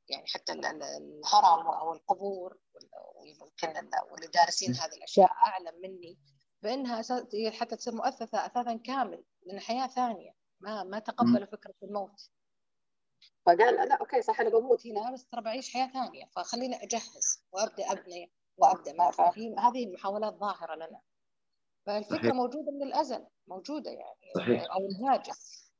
يعني 0.08 0.26
حتى 0.26 0.52
الهرم 0.52 1.66
أو 1.66 1.92
القبور 1.92 2.58
ويمكن 3.16 3.90
واللي 4.10 4.26
دارسين 4.34 4.74
هذه 4.74 4.94
الأشياء 4.94 5.30
أعلم 5.32 5.80
مني 5.82 6.18
بأنها 6.62 7.02
حتى 7.50 7.76
تصير 7.76 7.94
مؤثثة 7.94 8.46
اثاثا 8.46 8.76
كامل 8.76 9.24
لأن 9.42 9.60
حياة 9.60 9.86
ثانية. 9.86 10.34
ما 10.60 10.84
ما 10.84 10.98
تقبلوا 10.98 11.46
فكرة 11.46 11.74
الموت. 11.82 12.30
فقال 13.46 13.88
لا 13.88 13.94
أوكي 13.94 14.22
صح 14.22 14.40
أنا 14.40 14.50
بموت 14.50 14.86
هنا. 14.86 15.12
بس 15.12 15.26
ترى 15.26 15.40
بعيش 15.40 15.72
حياة 15.72 15.86
ثانية. 15.92 16.24
فخليني 16.36 16.82
أجهز 16.82 17.44
وأبدأ 17.52 17.92
أبني 17.92 18.32
وأبدأ. 18.56 18.92
ما 18.92 19.10
فهي 19.10 19.54
هذه 19.58 19.84
المحاولات 19.84 20.34
ظاهرة 20.34 20.74
لنا. 20.74 21.00
فالفكرة 21.86 22.16
صحيح. 22.16 22.34
موجودة 22.34 22.72
من 22.72 22.82
الأزل 22.82 23.26
موجودة 23.48 23.90
يعني 23.90 24.32
صحيح. 24.36 24.62
أو 24.62 24.86
الهاجس 24.86 25.70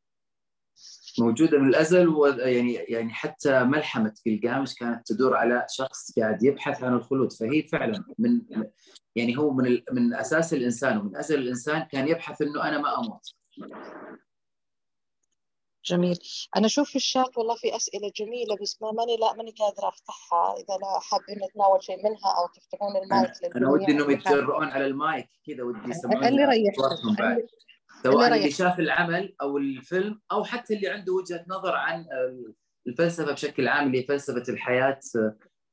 موجودة 1.19 1.59
من 1.59 1.69
الأزل 1.69 2.09
ويعني 2.09 2.75
يعني 2.75 3.13
حتى 3.13 3.65
ملحمة 3.65 4.15
جلجامش 4.27 4.75
كانت 4.75 5.07
تدور 5.07 5.37
على 5.37 5.67
شخص 5.71 6.19
قاعد 6.19 6.43
يبحث 6.43 6.83
عن 6.83 6.95
الخلود 6.95 7.33
فهي 7.33 7.63
فعلا 7.63 8.05
من 8.19 8.43
يعني 9.17 9.39
هو 9.39 9.51
من 9.53 9.83
من 9.93 10.15
أساس 10.15 10.55
الإنسان 10.55 10.99
ومن 10.99 11.17
أزل 11.17 11.39
الإنسان 11.39 11.83
كان 11.83 12.09
يبحث 12.09 12.43
إنه 12.43 12.69
أنا 12.69 12.79
ما 12.79 12.99
أموت 12.99 13.35
جميل. 15.85 16.19
أنا 16.57 16.67
أشوف 16.67 16.91
في 16.91 16.97
الشات 16.97 17.39
والله 17.39 17.55
في 17.55 17.77
أسئلة 17.77 18.13
جميلة 18.17 18.57
بس 18.63 18.83
ما 18.83 18.93
ماني 18.93 19.17
لا 19.17 19.33
ماني 19.37 19.51
قادرة 19.51 19.89
أفتحها. 19.89 20.55
إذا 20.55 20.75
لا 20.77 21.01
حابين 21.01 21.45
نتناول 21.45 21.83
شيء 21.83 21.97
منها 21.97 22.35
أو 22.39 22.47
تفتحون 22.55 22.97
المايك 22.97 23.31
أنا, 23.45 23.57
أنا 23.57 23.71
ودي 23.71 23.93
إنهم 23.93 24.11
يتجرؤون 24.11 24.69
على 24.69 24.87
المايك 24.87 25.29
كذا 25.47 25.63
ودي 25.63 25.91
يسمعون 25.91 26.25
اللي 26.25 26.43
يريح 26.43 26.75
سواء 28.03 28.27
اللي, 28.27 28.37
اللي 28.37 28.51
شاف 28.51 28.79
العمل 28.79 29.35
أو 29.43 29.59
الفيلم 29.59 30.21
أو 30.33 30.45
حتى 30.45 30.75
اللي 30.75 30.89
عنده 30.89 31.13
وجهة 31.13 31.45
نظر 31.49 31.75
عن 31.75 32.07
الفلسفة 32.87 33.33
بشكل 33.33 33.69
عام 33.69 33.87
اللي 33.87 34.03
فلسفه 34.03 34.53
الحياة 34.53 35.01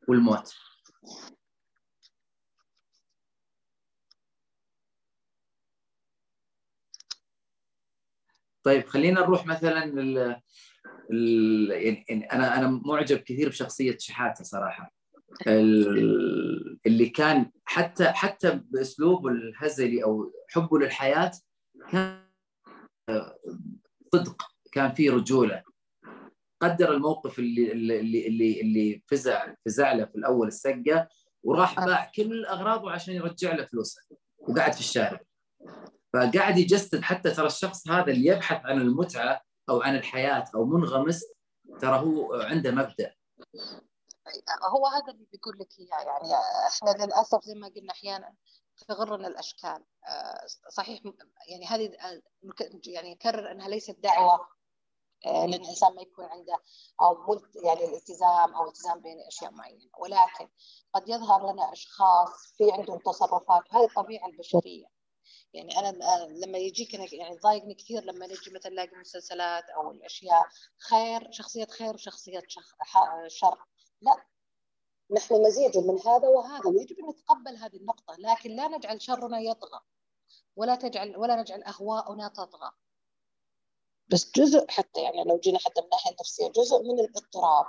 والموت. 0.08 0.54
طيب 8.64 8.88
خلينا 8.88 9.22
نروح 9.22 9.46
مثلا 9.46 9.84
ال 9.84 10.36
ال 11.12 11.70
يعني 12.08 12.26
أنا 12.34 12.58
أنا 12.58 12.82
معجب 12.86 13.18
كثير 13.18 13.50
بشخصية 13.50 13.98
شحاتة 14.00 14.44
صراحة. 14.44 14.94
اللي 16.86 17.10
كان 17.10 17.52
حتى 17.66 18.08
حتى 18.08 18.62
باسلوبه 18.66 19.30
الهزلي 19.30 20.04
أو 20.04 20.32
حبه 20.50 20.80
للحياة 20.80 21.32
كان 21.92 22.28
صدق 24.14 24.44
كان 24.72 24.94
في 24.94 25.10
رجولة. 25.10 25.64
قدر 26.62 26.94
الموقف 26.94 27.40
اللي 27.40 27.72
اللي 27.72 28.28
اللي 28.28 28.62
اللي 28.62 29.02
فزع 29.08 29.54
فزع 29.66 29.94
له 29.94 30.06
في 30.06 30.16
الأول 30.16 30.48
السقة 30.48 31.08
وراح 31.44 31.86
باع 31.86 32.12
كل 32.16 32.46
أغراضه 32.46 32.92
عشان 32.92 33.14
يرجع 33.14 33.56
له 33.56 33.66
فلوسه 33.66 34.02
وقعد 34.40 34.74
في 34.74 34.80
الشارع. 34.80 35.20
فقاعد 36.14 36.58
يجسد 36.58 37.02
حتى 37.02 37.32
ترى 37.32 37.48
الشخص 37.48 37.88
هذا 37.88 38.12
اللي 38.12 38.26
يبحث 38.26 38.66
عن 38.66 38.82
المتعة 38.82 39.42
أو 39.70 39.82
عن 39.82 39.96
الحياة 39.96 40.46
أو 40.56 40.66
منغمس 40.66 41.24
ترى 41.82 42.00
هو 42.00 42.34
عنده 42.34 42.72
مبدأ. 42.72 43.14
هو 44.70 44.88
هذا 44.88 45.14
اللي 45.14 45.26
بيقول 45.32 45.58
لك 45.60 45.68
إياه 45.80 46.06
يعني 46.06 46.34
إحنا 46.68 47.06
للأسف 47.06 47.44
زي 47.44 47.56
ما 47.56 47.68
قلنا 47.68 47.92
أحيانا 47.92 48.34
تغرنا 48.88 49.28
الأشكال. 49.28 49.84
صحيح 50.70 51.02
يعني 51.50 51.66
هذه 51.66 51.92
يعني 52.86 53.14
نكرر 53.14 53.52
إنها 53.52 53.68
ليست 53.68 54.00
دعوة 54.00 54.48
لأن 55.26 55.54
الإنسان 55.54 55.96
ما 55.96 56.02
يكون 56.02 56.26
عنده 56.26 56.60
أو 57.02 57.42
يعني 57.64 57.86
الالتزام 57.86 58.54
أو 58.54 58.68
التزام 58.68 59.02
بين 59.02 59.18
أشياء 59.28 59.52
معينة. 59.52 59.90
ولكن 60.00 60.50
قد 60.94 61.10
يظهر 61.10 61.54
لنا 61.54 61.74
أشخاص 61.74 62.54
في 62.58 62.72
عندهم 62.72 63.00
تصرفات 63.00 63.74
وهذه 63.74 63.86
الطبيعه 63.86 64.28
البشرية. 64.28 64.97
يعني 65.54 65.80
أنا 65.80 65.98
لما 66.46 66.58
يجيك 66.58 66.94
يعني 66.94 67.38
ضايقني 67.38 67.74
كثير 67.74 68.04
لما 68.04 68.28
نجي 68.28 68.52
مثلا 68.52 68.72
نلاقي 68.72 68.92
المسلسلات 68.96 69.70
أو 69.70 69.92
الأشياء 69.92 70.48
خير 70.78 71.32
شخصية 71.32 71.66
خير 71.66 71.94
وشخصية 71.94 72.44
شر. 73.28 73.58
لا. 74.02 74.26
نحن 75.12 75.42
مزيج 75.42 75.78
من 75.78 76.00
هذا 76.00 76.28
وهذا. 76.28 76.68
ويجب 76.70 77.00
أن 77.00 77.10
نتقبل 77.10 77.56
هذه 77.56 77.78
النقطة 77.78 78.16
لكن 78.20 78.56
لا 78.56 78.68
نجعل 78.68 79.02
شرنا 79.02 79.40
يطغى 79.40 79.80
ولا 80.56 80.76
تجعل 80.76 81.18
ولا 81.18 81.42
نجعل 81.42 81.64
أهواؤنا 81.64 82.28
تطغى. 82.28 82.72
بس 84.08 84.32
جزء 84.32 84.66
حتى 84.70 85.02
يعني 85.02 85.24
لو 85.24 85.40
جينا 85.40 85.60
حتى 85.60 85.82
من 85.82 85.86
الناحيه 85.86 86.12
النفسيه 86.12 86.48
جزء 86.48 86.84
من 86.84 87.00
الاضطراب. 87.00 87.66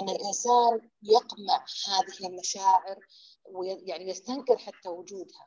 أن 0.00 0.08
الإنسان 0.08 0.90
يقمع 1.02 1.64
هذه 1.88 2.26
المشاعر 2.26 2.98
ويعني 3.44 4.08
يستنكر 4.08 4.58
حتى 4.58 4.88
وجودها. 4.88 5.46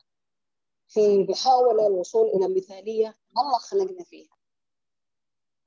في 0.93 1.25
محاوله 1.29 1.87
الوصول 1.87 2.27
إلى 2.27 2.55
مثاليه 2.55 3.17
الله 3.37 3.57
خلقنا 3.59 4.03
فيها. 4.03 4.35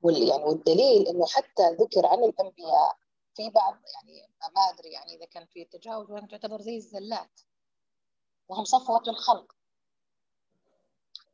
وال 0.01 0.27
يعني 0.27 0.43
والدليل 0.43 1.07
إنه 1.07 1.25
حتى 1.25 1.69
ذكر 1.71 2.05
عن 2.05 2.23
الأنبياء 2.23 2.97
في 3.35 3.49
بعض 3.49 3.73
يعني 3.73 4.27
ما 4.55 4.61
أدري 4.61 4.89
يعني 4.89 5.15
إذا 5.15 5.25
كان 5.25 5.45
في 5.45 5.65
تجاوز 5.65 6.11
وين 6.11 6.27
تعتبر 6.27 6.61
زي 6.61 6.77
الزلات. 6.77 7.41
وهم 8.47 8.63
صفوة 8.63 9.03
الخلق. 9.07 9.55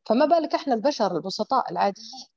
فما 0.06 0.26
بالك 0.26 0.56
إحنا 0.56 0.74
البشر 0.74 1.16
البسطاء 1.16 1.72
العاديين. 1.72 2.28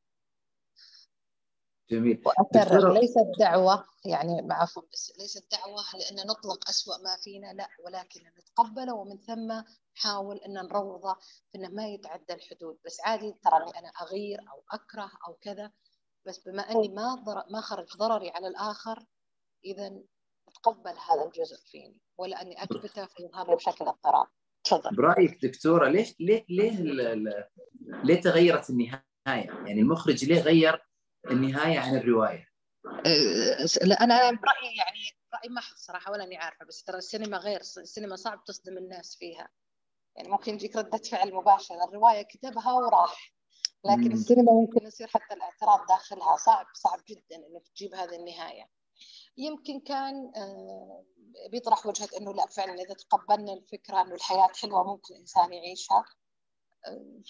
جميل. 1.90 2.22
وأكرر 2.26 2.92
ليست 2.92 3.32
دعوة 3.38 3.84
يعني 4.04 4.52
عفوا 4.52 4.82
بس 4.92 5.12
ليست 5.18 5.46
دعوة 5.52 5.82
لأن 5.94 6.26
نطلق 6.26 6.68
أسوأ 6.68 6.96
ما 6.96 7.16
فينا 7.16 7.52
لا 7.52 7.68
ولكن 7.84 8.20
نتقبله 8.38 8.94
ومن 8.94 9.18
ثم 9.18 9.62
نحاول 9.96 10.36
أن 10.36 10.52
نروضه 10.52 11.14
في 11.52 11.58
أنه 11.58 11.68
ما 11.68 11.88
يتعدى 11.88 12.34
الحدود 12.34 12.78
بس 12.84 13.00
عادي 13.00 13.32
ترى 13.32 13.78
أنا 13.78 13.88
أغير 14.02 14.40
أو 14.40 14.64
أكره 14.70 15.10
أو 15.28 15.34
كذا 15.34 15.72
بس 16.26 16.38
بما 16.38 16.62
أني 16.70 16.88
ما 16.88 17.14
ضر... 17.14 17.44
ما 17.50 17.60
خرج 17.60 17.96
ضرري 17.96 18.30
على 18.30 18.48
الآخر 18.48 19.04
إذا 19.64 20.00
أتقبل 20.48 20.90
هذا 20.90 21.24
الجزء 21.26 21.56
فيني 21.56 22.00
ولا 22.18 22.42
أني 22.42 22.62
أكبته 22.62 23.06
فيظهر 23.06 23.50
لي 23.50 23.56
بشكل 23.56 23.84
اضطراب 23.84 24.26
تفضل 24.64 24.96
برأيك 24.96 25.46
دكتورة 25.46 25.88
ليش 25.88 26.14
ليه 26.20 26.44
ليه 26.48 26.78
ليه 28.04 28.20
تغيرت 28.20 28.70
النهاية؟ 28.70 29.02
يعني 29.26 29.80
المخرج 29.80 30.24
ليه 30.24 30.40
غير 30.40 30.86
النهاية 31.30 31.78
عن 31.78 31.96
الرواية؟ 31.96 32.48
لا 33.82 34.04
أنا 34.04 34.30
برأيي 34.30 34.76
يعني 34.76 35.00
راي 35.34 35.48
محض 35.56 35.76
صراحة 35.76 36.12
ولا 36.12 36.24
أني 36.24 36.36
عارفة 36.36 36.64
بس 36.64 36.84
ترى 36.84 36.98
السينما 36.98 37.38
غير 37.38 37.60
السينما 37.60 38.16
صعب 38.16 38.44
تصدم 38.44 38.78
الناس 38.78 39.16
فيها 39.16 39.48
يعني 40.16 40.28
ممكن 40.28 40.54
يجيك 40.54 40.76
ردة 40.76 40.98
فعل 40.98 41.34
مباشرة. 41.34 41.84
الرواية 41.84 42.22
كتبها 42.22 42.72
وراح. 42.72 43.34
لكن 43.84 44.08
مم. 44.08 44.12
السينما 44.12 44.52
ممكن 44.52 44.86
يصير 44.86 45.06
حتى 45.06 45.34
الاعتراض 45.34 45.86
داخلها 45.86 46.36
صعب 46.36 46.66
صعب 46.74 47.00
جدا 47.08 47.36
إنك 47.36 47.68
تجيب 47.68 47.94
هذه 47.94 48.14
النهاية. 48.14 48.70
يمكن 49.36 49.80
كان 49.80 50.32
بيطرح 51.50 51.86
وجهة 51.86 52.08
إنه 52.20 52.34
لا 52.34 52.46
فعلا 52.46 52.74
إذا 52.74 52.94
تقبلنا 52.94 53.52
الفكرة 53.52 54.02
إنه 54.02 54.14
الحياة 54.14 54.48
حلوة 54.62 54.84
ممكن 54.84 55.14
الانسان 55.14 55.52
يعيشها. 55.52 56.04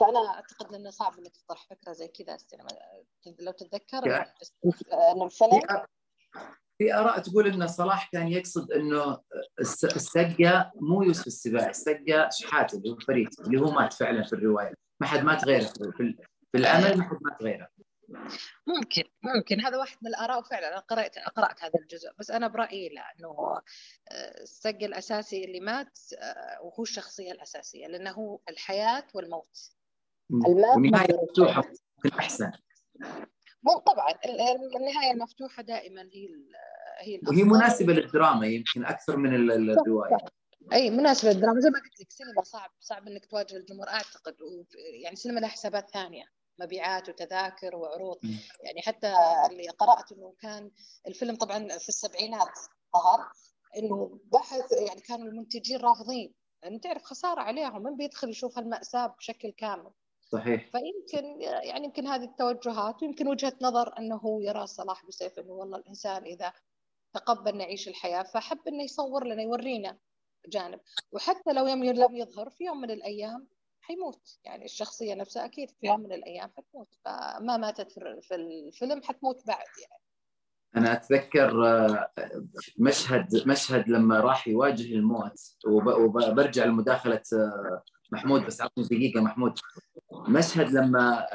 فأنا 0.00 0.28
أعتقد 0.28 0.74
إنه 0.74 0.90
صعب 0.90 1.18
إنك 1.18 1.36
تطرح 1.36 1.66
فكرة 1.66 1.92
زي 1.92 2.08
كذا 2.08 2.34
السينما. 2.34 2.68
لو 3.40 3.52
تتذكر 3.52 4.26
إنه 4.92 5.24
الفيلم 5.24 5.60
في 6.78 6.94
آراء 6.94 7.18
تقول 7.18 7.46
ان 7.46 7.66
صلاح 7.66 8.10
كان 8.12 8.28
يقصد 8.28 8.72
إنه 8.72 9.20
السقه 9.60 10.72
مو 10.74 11.02
يوسف 11.02 11.26
السباعي 11.26 11.70
السقه 11.70 12.28
شحاته 12.32 12.78
اللي 12.78 12.90
هو 12.90 12.96
فريد 12.96 13.28
اللي 13.40 13.60
هو 13.60 13.70
مات 13.70 13.92
فعلا 13.92 14.22
في 14.22 14.32
الرواية. 14.32 14.74
ما 15.00 15.06
حد 15.06 15.24
مات 15.24 15.44
غيره 15.44 15.66
في 15.66 16.14
العمل 16.54 16.98
ما 16.98 17.04
حد 17.04 17.18
مات 17.22 17.42
غيره. 17.42 17.68
ممكن 18.66 19.02
ممكن. 19.22 19.60
هذا 19.60 19.76
واحد 19.76 19.96
من 20.02 20.08
الآراء 20.08 20.38
وفعلا 20.38 20.68
أنا 20.68 20.78
قرات 20.78 21.18
قرأت 21.18 21.64
هذا 21.64 21.72
الجزء. 21.82 22.10
بس 22.18 22.30
أنا 22.30 22.48
برأيي 22.48 22.88
لا 22.88 23.02
إنه 23.18 23.60
السق 24.42 24.78
الأساسي 24.82 25.44
اللي 25.44 25.60
مات 25.60 25.98
وهو 26.62 26.82
الشخصية 26.82 27.32
الأساسية 27.32 27.86
لأنه 27.86 28.10
هو 28.10 28.40
الحياة 28.48 29.04
والموت. 29.14 29.70
الموت 30.30 30.76
والنهايه 30.76 31.18
مفتوحة 31.22 31.64
احسن 32.18 32.52
مو 33.64 33.78
طبعا 33.78 34.08
النهاية 34.76 35.12
المفتوحة 35.12 35.62
دائما 35.62 36.02
هي 36.02 36.28
هي 36.98 37.20
وهي 37.28 37.42
مناسبة 37.42 37.92
للدراما 37.92 38.46
يمكن 38.46 38.84
أكثر 38.84 39.16
من 39.16 39.50
الرواية. 39.50 40.16
أي 40.72 40.90
مناسبة 40.90 41.32
للدراما. 41.32 41.60
زي 41.60 41.70
ما 41.70 41.78
قلت 41.78 42.00
لك 42.00 42.10
سينما 42.10 42.42
صعب 42.42 42.70
صعب 42.80 43.08
إنك 43.08 43.26
تواجه 43.26 43.56
الجمهور 43.56 43.88
أعتقد. 43.88 44.36
يعني 45.02 45.16
سينما 45.16 45.40
لها 45.40 45.48
حسابات 45.48 45.90
ثانية 45.90 46.24
مبيعات 46.58 47.08
وتذاكر 47.08 47.76
وعروض. 47.76 48.18
يعني 48.60 48.82
حتى 48.82 49.14
اللي 49.50 49.68
قرأت 49.68 50.12
إنه 50.12 50.34
كان 50.40 50.70
الفيلم 51.06 51.36
طبعا 51.36 51.68
في 51.68 51.88
السبعينات 51.88 52.58
ظهر 52.96 53.32
إنه 53.76 54.20
بحث 54.32 54.72
يعني 54.88 55.00
كانوا 55.00 55.26
المنتجين 55.26 55.80
رافضين. 55.80 56.34
لأنه 56.62 56.78
تعرف 56.78 57.02
خسارة 57.02 57.40
عليهم 57.40 57.82
من 57.82 57.96
بيدخل 57.96 58.30
يشوف 58.30 58.58
المأساة 58.58 59.06
بشكل 59.06 59.50
كامل؟ 59.50 59.90
صحيح. 60.34 60.70
فيمكن 60.70 61.40
يعني 61.40 61.84
يمكن 61.84 62.06
هذه 62.06 62.24
التوجهات 62.24 63.02
ويمكن 63.02 63.28
وجهة 63.28 63.52
نظر 63.62 63.98
أنه 63.98 64.42
يرى 64.42 64.66
صلاح 64.66 65.06
بسيف 65.06 65.38
إنه 65.38 65.52
والله 65.52 65.78
الإنسان 65.78 66.24
إذا 66.24 66.52
تقبل 67.12 67.56
نعيش 67.56 67.88
الحياة 67.88 68.22
فحب 68.22 68.58
إنه 68.68 68.82
يصور 68.82 69.26
لنا 69.26 69.42
يورينا 69.42 69.98
جانب. 70.48 70.80
وحتى 71.12 71.52
لو 71.52 71.66
يوم 71.66 71.84
لم 71.84 72.16
يظهر 72.16 72.50
في 72.50 72.64
يوم 72.64 72.80
من 72.80 72.90
الأيام 72.90 73.48
حيموت. 73.80 74.38
يعني 74.44 74.64
الشخصية 74.64 75.14
نفسها 75.14 75.44
أكيد 75.44 75.70
في 75.70 75.86
يوم 75.86 76.00
من 76.00 76.12
الأيام 76.12 76.50
حتموت. 76.56 76.88
فما 77.04 77.56
ماتت 77.56 77.92
في 77.92 78.34
الفيلم 78.34 79.02
حتموت 79.02 79.46
بعد 79.46 79.66
يعني. 79.82 80.02
أنا 80.76 80.92
أتذكر 80.92 81.54
مشهد 82.78 83.48
مشهد 83.48 83.88
لما 83.88 84.20
راح 84.20 84.48
يواجه 84.48 84.94
الموت 84.94 85.56
وبرجع 85.66 86.64
لمداخلة 86.64 87.22
محمود 88.12 88.46
بس 88.46 88.60
أعطني 88.60 88.84
دقيقة 88.84 89.20
محمود. 89.20 89.58
مشهد 90.28 90.70
لما 90.70 91.26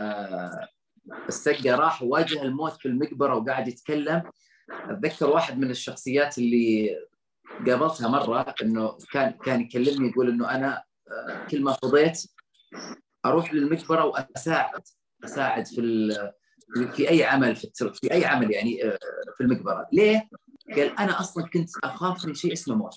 السقة 1.27 1.75
راح 1.75 2.03
واجه 2.03 2.41
الموت 2.41 2.73
في 2.73 2.88
المقبرة 2.88 3.36
وقاعد 3.36 3.67
يتكلم. 3.67 4.23
أتذكر 4.71 5.30
واحد 5.30 5.59
من 5.59 5.69
الشخصيات 5.71 6.38
اللي 6.38 6.95
قابلتها 7.67 8.07
مرة 8.07 8.55
إنه 8.61 8.97
كان 9.11 9.32
كان 9.32 9.61
يكلمني 9.61 10.09
يقول 10.09 10.30
إنه 10.30 10.51
أنا 10.51 10.84
كل 11.51 11.63
ما 11.63 11.71
فضيت 11.71 12.21
أروح 13.25 13.53
للمقبرة 13.53 14.05
وأساعد 14.05 14.82
أساعد 15.23 15.67
في 15.67 15.82
في 16.93 17.09
أي 17.09 17.23
عمل 17.23 17.55
في 17.55 17.71
في 17.93 18.13
أي 18.13 18.25
عمل 18.25 18.51
يعني 18.51 18.80
في 19.38 19.41
المقبرة. 19.41 19.88
ليه؟ 19.93 20.30
قال 20.75 20.99
أنا 20.99 21.19
أصلا 21.19 21.45
كنت 21.45 21.69
أخاف 21.84 22.25
من 22.25 22.34
شيء 22.34 22.53
اسمه 22.53 22.75
موت. 22.75 22.95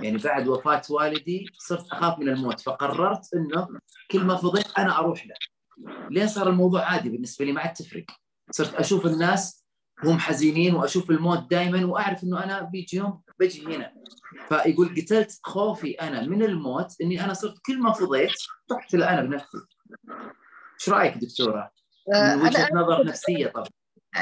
يعني 0.00 0.18
بعد 0.18 0.48
وفاة 0.48 0.82
والدي 0.90 1.50
صرت 1.58 1.92
أخاف 1.92 2.18
من 2.18 2.28
الموت 2.28 2.60
فقررت 2.60 3.34
إنه 3.34 3.68
كل 4.10 4.24
ما 4.24 4.36
فضيت 4.36 4.78
أنا 4.78 4.98
أروح 4.98 5.26
له. 5.26 5.34
لين 6.10 6.28
صار 6.28 6.48
الموضوع 6.48 6.84
عادي 6.84 7.08
بالنسبة 7.08 7.44
لي 7.44 7.52
ما 7.52 7.60
عاد 7.60 7.72
تفرق. 7.72 8.04
صرت 8.50 8.74
أشوف 8.74 9.06
الناس 9.06 9.66
هم 10.04 10.18
حزينين 10.18 10.74
وأشوف 10.74 11.10
الموت 11.10 11.50
دائما 11.50 11.84
وأعرف 11.84 12.24
إنه 12.24 12.44
أنا 12.44 12.62
بيجي 12.62 12.96
يوم 12.96 13.22
بجي 13.40 13.76
هنا. 13.76 13.94
فيقول 14.48 14.94
قتلت 14.96 15.40
خوفي 15.42 15.90
أنا 15.90 16.22
من 16.22 16.42
الموت 16.42 17.00
إني 17.00 17.24
أنا 17.24 17.34
صرت 17.34 17.58
كل 17.66 17.80
ما 17.80 17.92
فضيت 17.92 18.30
اقتل 18.70 19.02
أنا 19.02 19.22
بنفسي. 19.22 19.58
إيش 20.80 20.88
رأيك 20.88 21.14
دكتورة؟ 21.14 21.70
من 22.14 22.42
وجهة 22.42 22.68
نظر 22.74 23.04
نفسية 23.04 23.46
طبعا. 23.46 23.66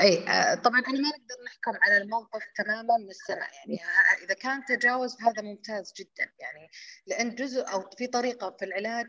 أي 0.00 0.16
طبعا 0.56 0.80
إحنا 0.80 1.00
ما 1.00 1.08
نقدر 1.08 1.44
نحكم 1.46 1.78
على 1.82 1.96
الموقف 1.96 2.42
تماما 2.56 2.96
من 2.98 3.10
السنة 3.10 3.46
يعني 3.54 3.80
إذا 4.24 4.34
كان 4.34 4.64
تجاوز 4.64 5.16
هذا 5.22 5.42
ممتاز 5.42 5.92
جدا 5.98 6.32
يعني 6.38 6.70
لأن 7.06 7.34
جزء 7.34 7.72
أو 7.72 7.90
في 7.98 8.06
طريقة 8.06 8.56
في 8.58 8.64
العلاج 8.64 9.06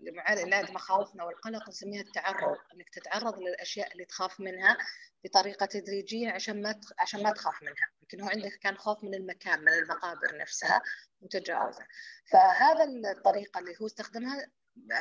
لعلاج 0.00 0.70
مخاوفنا 0.70 1.24
والقلق 1.24 1.68
نسميها 1.68 2.00
التعرض 2.02 2.56
إنك 2.74 2.88
تتعرض 2.92 3.38
للأشياء 3.38 3.92
اللي 3.92 4.04
تخاف 4.04 4.40
منها 4.40 4.76
بطريقة 5.24 5.66
تدريجية 5.66 6.30
عشان 6.30 6.62
ما 6.62 6.80
عشان 6.98 7.22
ما 7.22 7.30
تخاف 7.32 7.62
منها 7.62 7.90
يمكن 8.02 8.20
هو 8.20 8.28
عندك 8.28 8.58
كان 8.62 8.76
خوف 8.76 9.04
من 9.04 9.14
المكان 9.14 9.60
من 9.60 9.68
المقابر 9.72 10.38
نفسها 10.38 10.82
وتجاوزه 11.20 11.86
فهذا 12.30 12.84
الطريقة 13.10 13.60
اللي 13.60 13.74
هو 13.82 13.86
استخدمها 13.86 14.46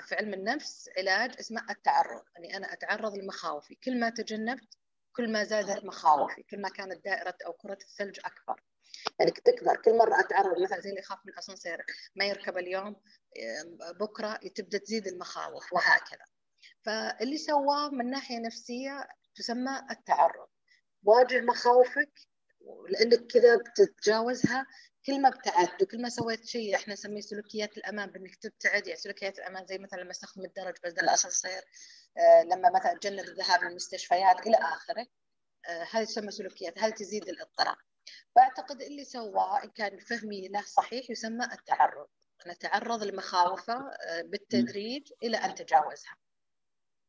في 0.01 0.15
علم 0.15 0.33
النفس 0.33 0.89
علاج 0.97 1.35
اسمه 1.39 1.65
التعرض 1.69 2.23
اني 2.37 2.57
أنا 2.57 2.73
أتعرض 2.73 3.15
لمخاوفي 3.17 3.75
كل 3.75 3.99
ما 3.99 4.09
تجنبت 4.09 4.77
كل 5.15 5.31
ما 5.31 5.43
زادت 5.43 5.85
مخاوفي 5.85 6.43
كل 6.43 6.61
ما 6.61 6.69
كانت 6.69 7.05
دائرة 7.05 7.37
أو 7.45 7.53
كرة 7.53 7.77
الثلج 7.81 8.19
أكبر. 8.25 8.63
يعني 9.19 9.31
تكبر 9.31 9.75
كل 9.75 9.97
مرة 9.97 10.19
أتعرض 10.19 10.61
مثلا 10.61 10.79
زي 10.79 10.89
اللي 10.89 11.01
يخاف 11.01 11.19
من 11.25 11.33
الأسانسير 11.33 11.85
ما 12.15 12.25
يركب 12.25 12.57
اليوم 12.57 12.95
بكرة 13.99 14.39
تبدأ 14.55 14.77
تزيد 14.77 15.07
المخاوف 15.07 15.73
وهكذا. 15.73 16.25
فاللي 16.85 17.37
سواه 17.37 17.89
من 17.89 18.09
ناحية 18.09 18.39
نفسية 18.39 19.07
تسمى 19.35 19.81
التعرض. 19.91 20.47
واجه 21.03 21.41
مخاوفك 21.41 22.11
لأنك 22.89 23.27
كذا 23.27 23.55
بتتجاوزها 23.55 24.65
كل 25.05 25.21
ما 25.21 25.29
ابتعدت 25.29 25.81
وكل 25.83 26.01
ما 26.01 26.09
سويت 26.09 26.45
شيء 26.45 26.75
إحنا 26.75 26.93
نسميه 26.93 27.21
سلوكيات 27.21 27.77
الأمان 27.77 28.09
بإنك 28.09 28.35
تبتعد 28.35 28.87
يعني 28.87 28.99
سلوكيات 28.99 29.39
الأمان 29.39 29.65
زي 29.65 29.77
مثلا 29.77 30.01
لما 30.01 30.11
أستخدم 30.11 30.45
الدرج 30.45 30.73
بدل 30.83 31.03
الاسانسير 31.03 31.61
آه 32.17 32.43
لما 32.43 32.69
مثلا 32.69 32.91
أتجنب 32.91 33.19
الذهاب 33.19 33.63
للمستشفيات 33.63 34.47
إلى 34.47 34.55
آخره 34.57 35.05
آه 35.69 35.87
هذه 35.91 36.03
تسمى 36.03 36.31
سلوكيات 36.31 36.79
هذه 36.79 36.91
تزيد 36.91 37.29
الاضطراب. 37.29 37.75
فأعتقد 38.35 38.81
اللي 38.81 39.03
سواه 39.03 39.63
إن 39.63 39.69
كان 39.69 39.99
فهمي 39.99 40.47
له 40.47 40.61
صحيح 40.61 41.09
يسمى 41.09 41.45
التعرض. 41.45 42.07
نتعرض 42.47 43.03
لمخاوفة 43.03 43.73
آه، 43.73 44.21
بالتدريج 44.21 45.11
إلى 45.23 45.37
أن 45.37 45.55
تجاوزها. 45.55 46.15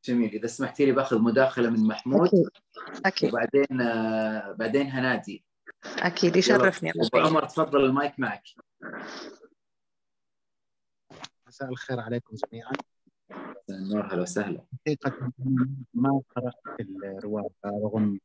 جميل. 0.04 0.34
إذا 0.34 0.46
سمحتي 0.46 0.86
لي 0.86 0.92
بأخذ 0.92 1.18
مداخلة 1.18 1.70
من 1.70 1.86
محمود 1.86 2.28
أكيد. 2.28 2.48
أكيد. 3.06 3.28
وبعدين 3.28 3.66
بعدين 4.56 4.90
هنادي. 4.90 5.44
أكيد 5.84 6.36
يشرفني 6.36 6.90
أبو 6.90 7.18
عمر 7.18 7.44
تفضل 7.44 7.84
المايك 7.84 8.18
معك. 8.18 8.42
مساء 11.46 11.68
الخير 11.68 12.00
عليكم 12.00 12.36
جميعا. 12.46 12.72
النور 13.70 14.04
أهلا 14.04 14.22
وسهلا 14.22 14.64
حقيقة 14.80 15.32
ما 15.94 16.22
قرأت 16.36 16.54
الرواية 16.80 17.48
رغم 17.66 18.18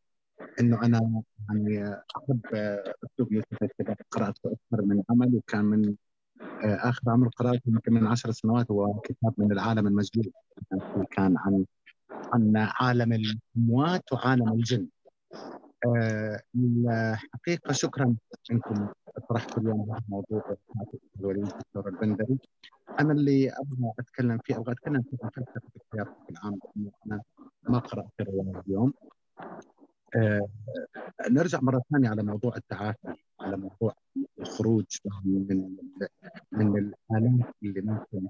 إنه 0.59 0.85
أنا 0.85 1.23
يعني 1.49 1.93
أحب 2.17 2.41
أسلوب 3.05 3.31
يوسف 3.31 3.63
الكتاب 3.63 3.97
قرأته 4.11 4.39
أكثر 4.47 4.85
من 4.85 5.03
عمل 5.09 5.35
وكان 5.35 5.65
من 5.65 5.95
آه، 6.41 6.89
آخر 6.89 7.01
عمل 7.07 7.29
قرأته 7.29 7.61
يمكن 7.65 7.93
من 7.93 8.07
عشر 8.07 8.31
سنوات 8.31 8.71
هو 8.71 8.99
كتاب 8.99 9.33
من 9.37 9.51
العالم 9.51 9.87
المسجون 9.87 10.23
كان 11.11 11.37
عن 11.37 11.65
عن 12.11 12.53
عالم 12.79 13.13
الاموات 13.13 14.13
وعالم 14.13 14.53
الجن. 14.53 14.87
الحقيقة 15.85 17.71
شكرا 17.73 18.15
انكم 18.51 18.87
طرحتوا 19.29 19.61
اليوم 19.63 19.91
هذا 19.91 20.01
الموضوع 20.05 20.57
الوليد 21.19 21.43
الدكتور 21.47 21.87
البندري. 21.87 22.37
أنا 22.99 23.13
اللي 23.13 23.49
أبغى 23.49 23.93
أتكلم 23.99 24.37
فيه 24.43 24.57
أبغى 24.57 24.73
أتكلم 24.73 25.01
في 25.01 25.17
فلسفة 25.17 25.61
الكتاب 25.75 26.05
بشكل 26.05 26.35
عام 26.43 26.59
أنا 27.07 27.21
ما 27.69 27.79
قرأت 27.79 28.11
الروايه 28.19 28.63
اليوم. 28.67 28.93
آه 30.15 30.47
نرجع 31.29 31.59
مرة 31.61 31.81
ثانية 31.91 32.09
على 32.09 32.23
موضوع 32.23 32.55
التعافي 32.55 33.13
على 33.39 33.57
موضوع 33.57 33.93
الخروج 34.39 34.85
من 35.25 35.77
من 36.51 36.77
الآلات 36.77 37.55
اللي 37.63 37.81
ممكن 37.81 38.27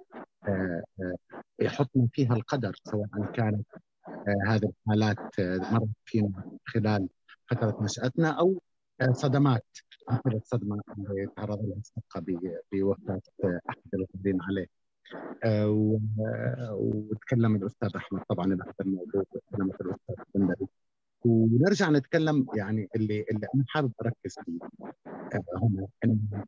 آه 0.48 0.84
آه 1.00 1.16
يحطنا 1.60 2.08
فيها 2.14 2.34
القدر 2.34 2.76
سواء 2.84 3.32
كانت 3.34 3.66
آه، 4.08 4.38
هذه 4.48 4.72
الحالات 4.88 5.40
آه، 5.40 5.58
مرت 5.74 5.90
فينا 6.06 6.44
خلال 6.66 7.10
فترة 7.50 7.78
نشأتنا 7.84 8.30
أو 8.30 8.62
آه، 9.02 9.12
صدمات 9.12 9.66
مثل 10.12 10.38
الصدمه 10.38 10.82
اللي 10.98 11.28
تعرض 11.36 11.60
لها 11.66 11.78
السابقه 11.78 12.36
بوفاه 12.72 13.22
أحد 13.70 13.78
الغالبين 13.94 14.42
عليه. 14.42 14.68
وتكلم 16.72 17.56
الأستاذ 17.56 17.90
أحمد 17.96 18.22
طبعا 18.30 18.46
بهذا 18.46 18.74
الموضوع 18.82 19.24
وتكلمت 19.32 19.82
الأستاذ 19.82 20.16
بندري. 20.36 20.68
ونرجع 21.26 21.90
نتكلم 21.90 22.46
يعني 22.56 22.90
اللي 22.96 23.26
اللي 23.32 23.48
أنا 23.56 23.64
حابب 23.68 23.92
أركز 24.02 24.36
فيه 24.46 24.60
هنا 25.62 25.88
انه 26.06 26.44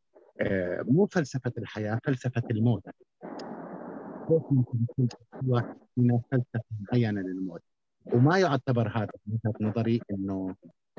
مو 0.91 1.06
فلسفة 1.06 1.52
الحياة 1.58 2.00
فلسفة 2.04 2.43
الموت. 2.52 2.84
كيف 4.28 4.43
ممكن 4.52 4.80
يكون 4.89 5.08
فلسفة 6.32 6.64
معينة 6.80 7.22
للموت؟ 7.22 7.62
وما 8.14 8.39
يعتبر 8.39 8.88
هذا 8.88 9.10
من 9.28 9.38
وجهة 9.45 9.70
نظري 9.70 10.02
إنه 10.12 10.56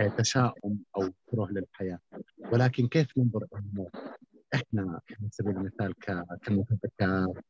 تشاؤم 0.08 0.78
أو 0.96 1.08
كره 1.26 1.48
للحياة. 1.50 1.98
ولكن 2.52 2.88
كيف 2.88 3.18
ننظر 3.18 3.46
الموت؟ 3.54 3.90
إحنا 4.54 5.00
على 5.10 5.28
سبيل 5.30 5.56
المثال 5.56 5.94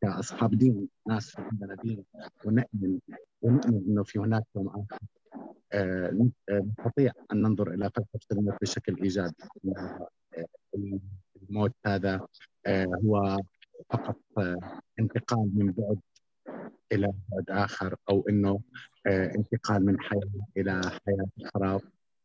كأصحاب 0.01 0.55
دين 0.55 0.89
ناس 1.09 1.39
عندنا 1.39 1.75
دين 1.75 2.05
ونؤمن 2.45 2.99
ونؤمن 3.43 3.85
إنه 3.89 4.03
في 4.03 4.19
هناك 4.19 4.45
يوم 4.57 4.69
اخر 4.69 4.99
آه، 5.73 6.31
نستطيع 6.51 7.13
أن 7.33 7.43
ننظر 7.43 7.75
إلى 7.75 7.91
فلسفه 7.97 8.37
الموت 8.37 8.55
بشكل 8.63 9.03
إيجابي. 9.03 9.35
آه، 9.77 10.09
الموت 11.43 11.73
هذا 11.87 12.27
آه، 12.67 12.87
هو 13.05 13.37
فقط 13.91 14.17
انتقال 14.99 15.51
من 15.55 15.73
بعد 15.73 15.99
إلى 16.93 17.13
بعد 17.29 17.45
آخر 17.51 17.97
أو 18.11 18.25
إنه 18.29 18.61
انتقال 19.07 19.87
من 19.87 20.01
حياة 20.01 20.31
إلى 20.57 20.81
حياة 20.83 21.51
خراب 21.55 21.81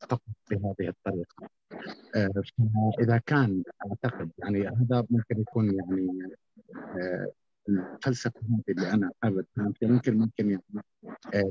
فقط 0.09 0.21
بهذه 0.51 0.89
الطريقة. 0.89 1.49
فإذا 2.97 3.17
كان 3.17 3.63
أعتقد 3.89 4.31
يعني 4.37 4.67
هذا 4.67 5.05
ممكن 5.09 5.41
يكون 5.41 5.75
يعني 5.75 6.09
الفلسفة 7.69 8.39
هذه 8.39 8.63
اللي 8.69 8.93
أنا 8.93 9.11
حابب 9.23 9.45
ممكن 9.81 10.17
ممكن 10.17 10.49
يعني 10.49 10.83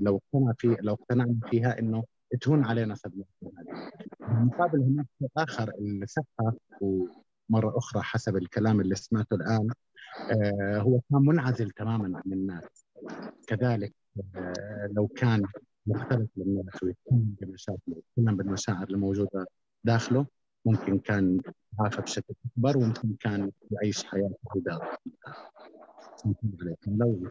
لو 0.00 0.20
اقتنع 0.34 0.52
في 0.58 0.76
لو 0.80 0.94
اقتنعنا 0.94 1.40
فيها 1.50 1.78
إنه 1.78 2.04
تهون 2.40 2.64
علينا 2.64 2.94
صدمة 2.94 3.24
هذه. 3.42 3.90
بالمقابل 4.20 4.80
هناك 4.80 5.06
آخر 5.36 5.72
السفه 5.78 6.52
ومرة 6.80 7.78
أخرى 7.78 8.02
حسب 8.02 8.36
الكلام 8.36 8.80
اللي 8.80 8.94
سمعته 8.94 9.34
الآن 9.34 9.68
آه، 10.30 10.78
هو 10.78 11.00
كان 11.10 11.20
منعزل 11.22 11.70
تماما 11.70 12.22
عن 12.26 12.32
الناس. 12.32 12.86
كذلك 13.46 13.94
آه، 14.36 14.88
لو 14.92 15.08
كان 15.08 15.42
مختلف 15.86 16.28
للناس 16.36 16.82
ويتكلم 16.82 17.36
بمشاكل 17.40 17.80
ويتكلم 17.88 18.36
بالمشاعر 18.36 18.86
الموجودة 18.90 19.46
داخله. 19.84 20.26
ممكن 20.66 20.98
كان 20.98 21.40
يتعافى 21.72 22.02
بشكل 22.02 22.34
أكبر 22.46 22.76
وممكن 22.76 23.16
كان 23.20 23.52
يعيش 23.70 24.04
حياة 24.04 24.30
لو 26.86 27.28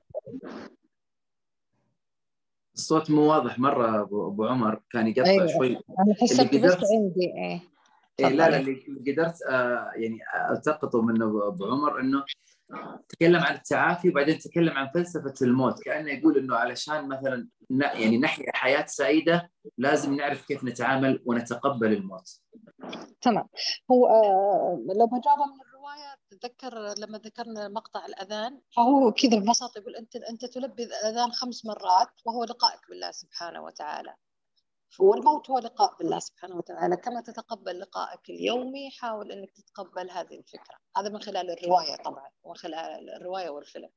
الصوت 2.76 3.12
مو 3.12 3.22
واضح 3.22 3.60
مرة 3.60 4.02
ابو 4.02 4.46
عمر. 4.46 4.82
كان 4.92 5.08
يقطع 5.08 5.30
أيوة. 5.30 5.48
شوي. 5.48 5.70
أنا 5.70 6.16
حسيت 6.22 6.66
بس 6.66 6.74
عندي 6.74 7.26
إيه. 7.26 7.60
إيه 8.20 8.28
لا 8.28 8.50
لا 8.50 8.60
اللي 8.60 9.12
قدرت 9.12 9.42
آه 9.50 9.92
يعني 9.96 10.20
ألتقطه 10.52 11.02
من 11.02 11.22
أبو 11.22 11.66
عمر 11.66 12.00
إنه 12.00 12.24
تكلم 13.10 13.42
عن 13.42 13.56
التعافي 13.56 14.10
وبعدين 14.10 14.40
تكلم 14.40 14.74
عن 14.74 14.90
فلسفة 14.94 15.34
الموت 15.42 15.84
كأنه 15.84 16.12
يقول 16.12 16.38
إنه 16.38 16.56
علشان 16.56 17.08
مثلا 17.08 17.48
يعني 17.70 18.18
نحيا 18.18 18.56
حياة 18.56 18.86
سعيدة 18.86 19.52
لازم 19.78 20.16
نعرف 20.16 20.46
كيف 20.46 20.64
نتعامل 20.64 21.24
ونتقبل 21.26 21.94
الموت. 21.94 22.30
تمام 23.22 23.48
هو 23.92 24.08
آه 24.08 24.84
لو 25.00 25.08
بجاوب 25.08 25.40
من 25.40 25.62
الرواية 25.62 26.16
تتذكر 26.30 26.94
لما 27.00 27.18
ذكرنا 27.18 27.68
مقطع 27.68 28.06
الأذان 28.06 28.60
فهو 28.76 29.12
كذا 29.12 29.40
ببساطه 29.40 29.80
يقول 29.80 29.96
أنت 29.96 30.16
أنت 30.16 30.46
تلبي 30.46 30.84
الأذان 30.84 31.32
خمس 31.32 31.66
مرات 31.66 32.10
وهو 32.26 32.44
لقائك 32.44 32.80
بالله 32.90 33.12
سبحانه 33.12 33.64
وتعالى. 33.64 34.16
والموت 35.00 35.50
هو 35.50 35.60
لقاء 35.60 35.96
بالله 35.98 36.20
سبحانه 36.20 36.56
وتعالى. 36.56 36.98
كما 36.98 37.22
تتقبل 37.22 37.80
لقائك 37.80 38.30
اليومي 38.30 38.92
حاول 38.92 39.32
إنك 39.32 39.52
تتقبل 39.52 40.12
هذه 40.12 40.36
الفكرة. 40.36 40.78
هذا 40.98 41.10
من 41.10 41.22
خلال 41.22 41.52
الرواية 41.52 41.96
طبعا 41.96 42.30
ومن 42.44 42.56
خلال 42.56 43.10
الرواية 43.10 43.50
والفيلم. 43.50 43.90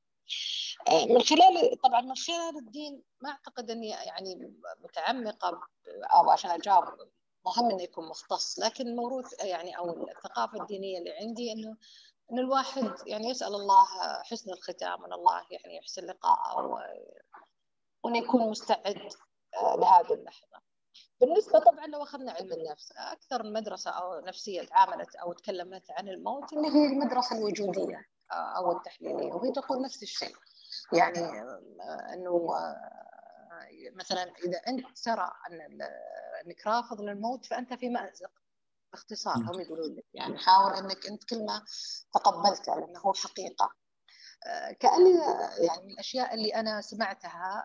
آه، 0.88 1.04
من 1.04 1.22
خلال 1.22 1.78
طبعا 1.84 2.00
من 2.00 2.14
خلال 2.14 2.58
الدين 2.58 3.02
ما 3.20 3.30
أعتقد 3.30 3.70
إني 3.70 3.88
يعني 3.88 4.60
متعمقة 4.84 5.60
أو 6.14 6.30
عشان 6.30 6.50
أجاوب 6.50 6.84
مهم 7.46 7.70
إنه 7.70 7.82
يكون 7.82 8.08
مختص. 8.08 8.58
لكن 8.58 8.86
الموروث 8.86 9.44
يعني 9.44 9.78
أو 9.78 10.08
الثقافة 10.08 10.60
الدينية 10.60 10.98
اللي 10.98 11.12
عندي 11.12 11.52
إنه 11.52 11.76
ان 12.32 12.38
الواحد 12.38 12.94
يعني 13.06 13.28
يسأل 13.28 13.54
الله 13.54 13.86
حسن 14.22 14.50
الختام 14.52 15.04
ان 15.04 15.12
الله 15.12 15.46
يعني 15.50 15.76
يحسن 15.76 16.06
لقاءه 16.06 16.66
وإنه 18.04 18.18
يكون 18.18 18.50
مستعد 18.50 19.12
آه، 19.54 19.76
لهذه 19.76 20.12
اللحظة. 20.14 20.65
بالنسبة 21.20 21.58
طبعا 21.58 21.86
لو 21.86 22.02
أخذنا 22.02 22.32
علم 22.32 22.52
النفس 22.52 22.92
أكثر 22.96 23.42
مدرسة 23.42 23.90
أو 23.90 24.20
نفسية 24.20 24.62
تعاملت 24.62 25.16
أو 25.16 25.32
تكلمت 25.32 25.90
عن 25.90 26.08
الموت 26.08 26.52
اللي 26.52 26.68
هي 26.68 26.86
المدرسة 26.86 27.38
الوجودية 27.38 28.06
آه، 28.32 28.56
أو 28.56 28.72
التحليلية 28.72 29.32
وهي 29.32 29.52
تقول 29.52 29.82
نفس 29.82 30.02
الشيء. 30.02 30.36
يعني 30.92 31.42
إنه 32.14 32.48
مثلا 33.92 34.22
إذا 34.22 34.58
أنت 34.68 34.98
ترى 35.04 35.32
أن 35.50 35.82
إنك 36.46 36.66
رافض 36.66 37.00
للموت 37.00 37.46
فأنت 37.46 37.74
في 37.74 37.88
مأزق 37.88 38.30
باختصار. 38.92 39.36
هم 39.36 39.60
يقولون 39.60 39.96
لك 39.96 40.04
يعني 40.14 40.38
حاول 40.38 40.72
إنك 40.72 41.06
أنت 41.06 41.24
كل 41.24 41.46
ما 41.46 41.64
تقبلته 42.14 42.74
لأنه 42.80 43.00
هو 43.00 43.12
حقيقة. 43.12 43.70
كأني 44.80 45.10
يعني 45.58 45.82
من 45.84 45.90
الأشياء 45.90 46.34
اللي 46.34 46.54
أنا 46.54 46.80
سمعتها 46.80 47.64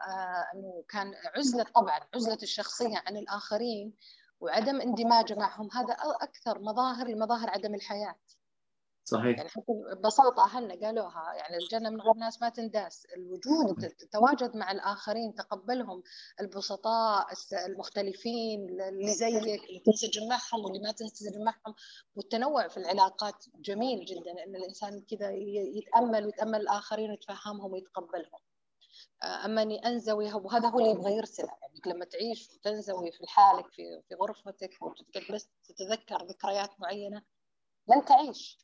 إنه 0.53 0.83
كان 0.89 1.13
عزلة 1.35 1.63
طبعا 1.63 1.99
عزلة 2.15 2.37
الشخصية 2.43 3.03
عن 3.07 3.17
الآخرين 3.17 3.93
وعدم 4.39 4.81
اندماجه 4.81 5.35
معهم. 5.35 5.69
هذا 5.73 5.97
أكثر 6.21 6.59
مظاهر 6.59 7.07
لمظاهر 7.07 7.49
عدم 7.49 7.75
الحياة. 7.75 8.15
صحيح. 9.05 9.37
يعني 9.37 9.49
حتى 9.49 9.63
ببساطة 9.95 10.43
أهلنا 10.43 10.87
قالوها 10.87 11.33
يعني 11.33 11.57
الجنة 11.57 11.89
من 11.89 12.01
غير 12.01 12.13
ناس 12.13 12.41
ما 12.41 12.49
تنداس. 12.49 13.07
الوجود 13.17 13.83
التواجد 13.83 14.57
مع 14.57 14.71
الآخرين 14.71 15.35
تقبلهم 15.35 16.03
البسطاء 16.41 17.25
المختلفين 17.65 18.69
اللي 18.69 19.11
زيك 19.13 19.35
اللي 19.43 19.81
تنسجم 19.85 20.27
معهم 20.29 20.65
واللي 20.65 20.79
ما 20.79 20.91
تنسجم 20.91 21.43
معهم. 21.43 21.75
والتنوع 22.15 22.67
في 22.67 22.77
العلاقات 22.77 23.45
جميل 23.55 24.05
جدا 24.05 24.31
أن 24.47 24.55
الإنسان 24.55 25.01
كذا 25.09 25.31
يتأمل 25.75 26.25
ويتأمل 26.25 26.61
الآخرين 26.61 27.09
ويتفهمهم 27.09 27.73
ويتقبلهم. 27.73 28.39
أما 29.45 29.61
أني 29.61 29.87
أنزوي 29.87 30.33
وهذا 30.33 30.69
هو 30.69 30.79
اللي 30.79 30.91
يبغى 30.91 31.13
يرسله 31.13 31.49
يعني 31.61 31.95
لما 31.95 32.05
تعيش 32.05 32.49
وتنزوي 32.55 33.11
في 33.11 33.27
حالك 33.27 33.65
في 33.71 34.01
في 34.09 34.15
غرفتك 34.15 34.69
وتقعد 34.81 35.35
بس 35.35 35.49
تتذكر 35.63 36.25
ذكريات 36.25 36.69
معينة 36.79 37.21
لن 37.87 38.05
تعيش. 38.05 38.59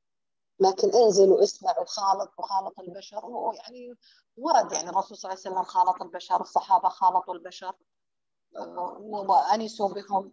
لكن 0.60 0.92
انزل 1.04 1.30
واسمع 1.30 1.80
وخالط 1.82 2.32
وخالط 2.38 2.80
البشر. 2.80 3.26
ويعني 3.26 3.96
ورد 4.38 4.72
يعني 4.72 4.90
الرسول 4.90 5.18
صلى 5.18 5.32
الله 5.32 5.42
عليه 5.46 5.56
وسلم 5.56 5.64
خالط 5.64 6.02
البشر 6.02 6.42
الصحابة 6.42 6.90
خالطوا 6.90 7.34
البشر. 7.34 7.74
وأنسوا 9.00 9.94
بهم. 9.94 10.32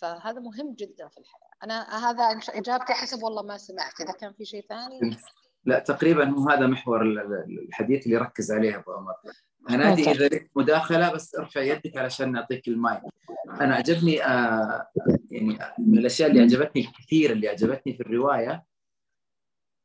فهذا 0.00 0.40
مهم 0.40 0.74
جدا 0.74 1.08
في 1.08 1.18
الحياة. 1.18 1.50
أنا 1.64 2.10
هذا 2.10 2.40
إجابتي 2.48 2.92
حسب 2.92 3.22
والله 3.22 3.42
ما 3.42 3.58
سمعت. 3.58 4.00
إذا 4.00 4.12
كان 4.12 4.32
في 4.32 4.44
شيء 4.44 4.66
ثاني. 4.68 5.16
لا 5.64 5.78
تقريبا 5.78 6.30
هو 6.30 6.48
هذا 6.48 6.66
محور 6.66 7.02
الحديث 7.68 8.06
اللي 8.06 8.16
ركز 8.16 8.52
عليه 8.52 8.76
أبو 8.76 8.92
عمر. 8.92 9.14
هنادي 9.68 10.10
إذا 10.10 10.26
لك 10.26 10.50
مداخلة 10.56 11.12
بس 11.12 11.34
ارفع 11.34 11.60
يدك 11.60 11.96
علشان 11.96 12.32
نعطيك 12.32 12.68
المايك. 12.68 13.02
أنا 13.48 13.74
عجبني 13.74 14.24
آه 14.24 14.88
يعني 15.30 15.58
من 15.78 15.98
الأشياء 15.98 16.30
اللي 16.30 16.40
عجبتني 16.40 16.82
الكثير 16.82 17.32
اللي 17.32 17.48
عجبتني 17.48 17.94
في 17.94 18.00
الرواية 18.00 18.64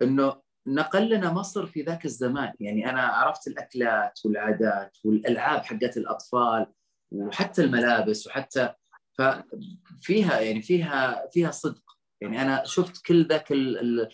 إنه 0.02 0.42
نقل 0.68 1.10
لنا 1.10 1.34
مصر 1.34 1.66
في 1.66 1.82
ذاك 1.82 2.06
الزمان. 2.06 2.54
يعني 2.60 2.90
أنا 2.90 3.02
عرفت 3.02 3.48
الأكلات 3.48 4.20
والعادات 4.26 4.98
والألعاب 5.06 5.62
حقت 5.62 5.98
الأطفال 5.98 6.66
وحتى 7.12 7.64
الملابس 7.64 8.28
وحتى 8.28 8.74
ففيها 9.18 10.40
يعني 10.40 10.62
فيها 10.62 11.30
فيها 11.34 11.52
صدق. 11.52 11.84
يعني 12.22 12.42
أنا 12.42 12.64
شفت 12.66 13.06
كل 13.06 13.28
ذاك 13.28 13.52
ال... 13.52 14.10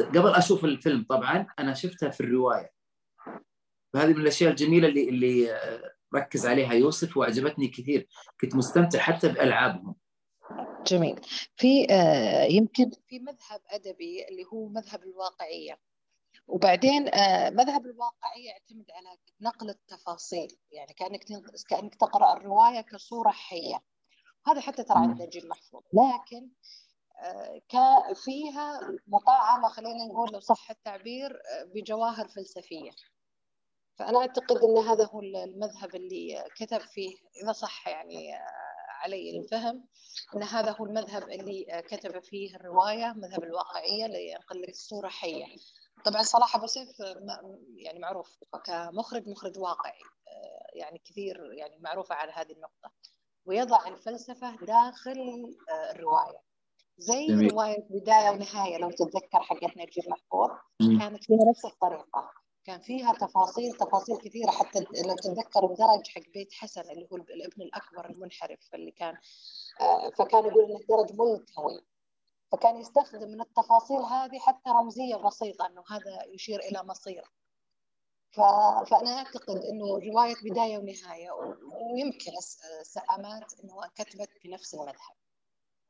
قبل 0.00 0.28
أشوف 0.28 0.64
الفيلم 0.64 1.06
طبعا 1.08 1.46
أنا 1.58 1.74
شفتها 1.74 2.08
في 2.08 2.20
الرواية. 2.20 2.70
فهذه 3.94 4.12
من 4.12 4.20
الأشياء 4.20 4.50
الجميلة 4.50 4.88
اللي 4.88 5.08
اللي 5.08 5.60
ركز 6.14 6.46
عليها 6.46 6.72
يوسف 6.72 7.16
وعجبتني 7.16 7.68
كثير. 7.68 8.08
كنت 8.40 8.54
مستمتع 8.54 8.98
حتى 8.98 9.28
بألعابهم. 9.28 9.94
جميل. 10.86 11.20
في 11.56 11.86
آه 11.90 12.44
يمكن 12.44 12.90
في 13.08 13.18
مذهب 13.18 13.60
أدبي 13.68 14.28
اللي 14.28 14.44
هو 14.52 14.68
مذهب 14.68 15.02
الواقعية. 15.02 15.78
وبعدين 16.46 17.14
آه 17.14 17.50
مذهب 17.50 17.86
الواقعية 17.86 18.48
يعتمد 18.50 18.90
على 18.90 19.18
نقل 19.40 19.70
التفاصيل. 19.70 20.58
يعني 20.72 20.92
كأنك 20.92 21.24
كأنك 21.68 21.94
تقرأ 21.94 22.32
الرواية 22.36 22.80
كصورة 22.80 23.30
حية. 23.30 23.82
هذا 24.46 24.60
حتى 24.60 24.84
ترى 24.84 24.98
عند 24.98 25.22
نجيب 25.22 25.46
محفوظ. 25.46 25.82
لكن 25.92 26.50
آه 27.22 28.12
فيها 28.14 28.80
مطعمه 29.06 29.68
خلينا 29.68 30.04
نقول 30.04 30.32
لو 30.32 30.40
صح 30.40 30.70
التعبير 30.70 31.42
بجواهر 31.74 32.28
فلسفية. 32.28 32.90
فأنا 33.98 34.18
أعتقد 34.18 34.56
إن 34.56 34.78
هذا 34.78 35.06
هو 35.06 35.20
المذهب 35.20 35.94
اللي 35.94 36.44
كتب 36.56 36.80
فيه 36.80 37.16
إذا 37.42 37.52
صح 37.52 37.88
يعني 37.88 38.34
علي 39.04 39.38
الفهم 39.38 39.84
إن 40.36 40.42
هذا 40.42 40.70
هو 40.70 40.84
المذهب 40.84 41.22
اللي 41.22 41.82
كتب 41.88 42.22
فيه 42.22 42.56
الرواية 42.56 43.12
مذهب 43.16 43.44
الواقعية 43.44 44.06
اللي 44.06 44.30
ينقل 44.30 44.62
لك 44.62 44.68
الصورة 44.68 45.08
حية. 45.08 45.46
طبعا 46.04 46.22
صلاح 46.22 46.56
أبو 46.56 46.66
سيف 46.66 47.00
يعني 47.76 47.98
معروف 47.98 48.38
كمخرج 48.64 49.28
مخرج 49.28 49.58
واقعي 49.58 50.00
يعني 50.74 50.98
كثير 51.04 51.52
يعني 51.52 51.78
معروفة 51.80 52.14
على 52.14 52.32
هذه 52.32 52.52
النقطة. 52.52 52.92
ويضع 53.46 53.88
الفلسفة 53.88 54.56
داخل 54.56 55.56
الرواية. 55.90 56.40
زي 56.98 57.26
جميل. 57.26 57.52
رواية 57.52 57.86
بداية 57.90 58.30
ونهاية 58.30 58.78
لو 58.78 58.90
تتذكر 58.90 59.40
حقت 59.40 59.76
نجيب 59.76 60.04
محفوظ 60.08 60.50
كانت 60.80 61.24
فيها 61.24 61.50
نفس 61.50 61.64
الطريقة. 61.64 62.30
كان 62.68 62.80
فيها 62.80 63.12
تفاصيل 63.12 63.72
تفاصيل 63.72 64.16
كثيرة 64.16 64.50
حتى 64.50 64.78
لو 64.78 65.16
تتذكر 65.16 65.64
الدرج 65.64 66.08
حق 66.08 66.22
بيت 66.34 66.52
حسن 66.52 66.80
اللي 66.80 67.08
هو 67.12 67.16
الابن 67.16 67.62
الأكبر 67.62 68.10
المنحرف 68.10 68.74
اللي 68.74 68.90
كان 68.90 69.14
فكان 70.18 70.46
يقول 70.46 70.64
انه 70.64 70.78
درج 70.88 71.20
ملتوي. 71.20 71.80
فكان 72.52 72.76
يستخدم 72.76 73.28
من 73.28 73.40
التفاصيل 73.40 73.96
هذه 73.96 74.38
حتى 74.38 74.70
رمزية 74.70 75.16
بسيطة 75.16 75.66
إنه 75.66 75.84
هذا 75.90 76.24
يشير 76.34 76.60
إلى 76.60 76.82
مصير. 76.84 77.24
فأنا 78.90 79.16
أعتقد 79.16 79.56
إنه 79.56 79.86
رواية 79.86 80.34
بداية 80.44 80.78
ونهاية 80.78 81.30
ويمكن 81.92 82.32
سأمات 82.82 83.60
إنه 83.64 83.80
كتبت 83.94 84.30
بنفس 84.44 84.74
المذهب. 84.74 85.16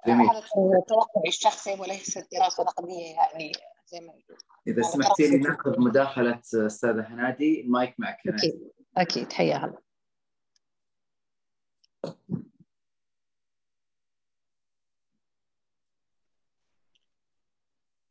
جميل. 0.07 0.31
هذا 0.31 0.41
توقعي 0.89 1.29
الشخصي 1.29 1.81
وليس 1.81 2.19
دراسه 2.19 2.63
نقديه 2.63 3.15
يعني 3.15 3.53
زي 3.89 4.01
ما 4.01 4.07
يقول 4.07 4.37
إذا 4.67 4.83
سمحتي 4.83 5.31
لي 5.31 5.39
ناخذ 5.39 5.81
مداخلة 5.81 6.41
أستاذة 6.55 7.01
هنادي 7.01 7.61
المايك 7.61 7.95
معك 8.01 8.19
هنادي. 8.27 8.49
أكيد 8.49 8.71
أكيد. 8.97 9.33
حياها 9.33 9.67
الله 9.67 9.79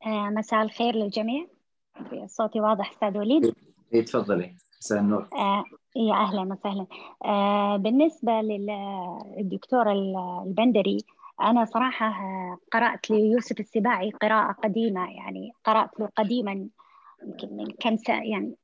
آه 0.06 0.30
مساء 0.30 0.62
الخير 0.62 0.96
للجميع. 0.96 1.48
صوتي 2.26 2.60
واضح 2.60 2.92
أستاذ 2.92 3.18
وليد؟ 3.18 3.56
اي 3.94 4.02
تفضلي. 4.02 4.58
مساء 4.80 5.00
النور. 5.00 5.30
آه 5.34 5.64
يا 5.96 6.14
أهلا 6.14 6.42
وسهلا. 6.42 6.88
آه 7.26 7.78
بالنسبة 7.78 8.32
للدكتور 8.32 9.92
البندري 9.92 10.98
أنا 11.42 11.66
صراحة 11.66 12.14
قرأت 12.72 13.10
ليوسف 13.10 13.60
السباعي 13.60 14.10
قراءة 14.10 14.52
قديمة 14.52 15.12
يعني 15.12 15.52
قرأت 15.64 16.00
له 16.00 16.10
قديما 16.16 16.68
يمكن 17.24 17.58
من 17.58 17.66
كم 17.80 17.98
سنة 17.98 18.24
يعني 18.24 18.56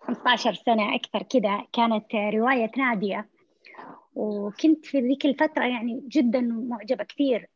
15 0.00 0.54
سنة 0.54 0.94
أكثر 0.94 1.22
كذا 1.22 1.66
كانت 1.72 2.14
رواية 2.14 2.70
نادية. 2.76 3.28
وكنت 4.14 4.86
في 4.86 5.00
ذيك 5.00 5.26
الفترة 5.26 5.64
يعني 5.64 6.02
جدا 6.08 6.40
معجبة 6.40 7.04
كثير 7.04 7.48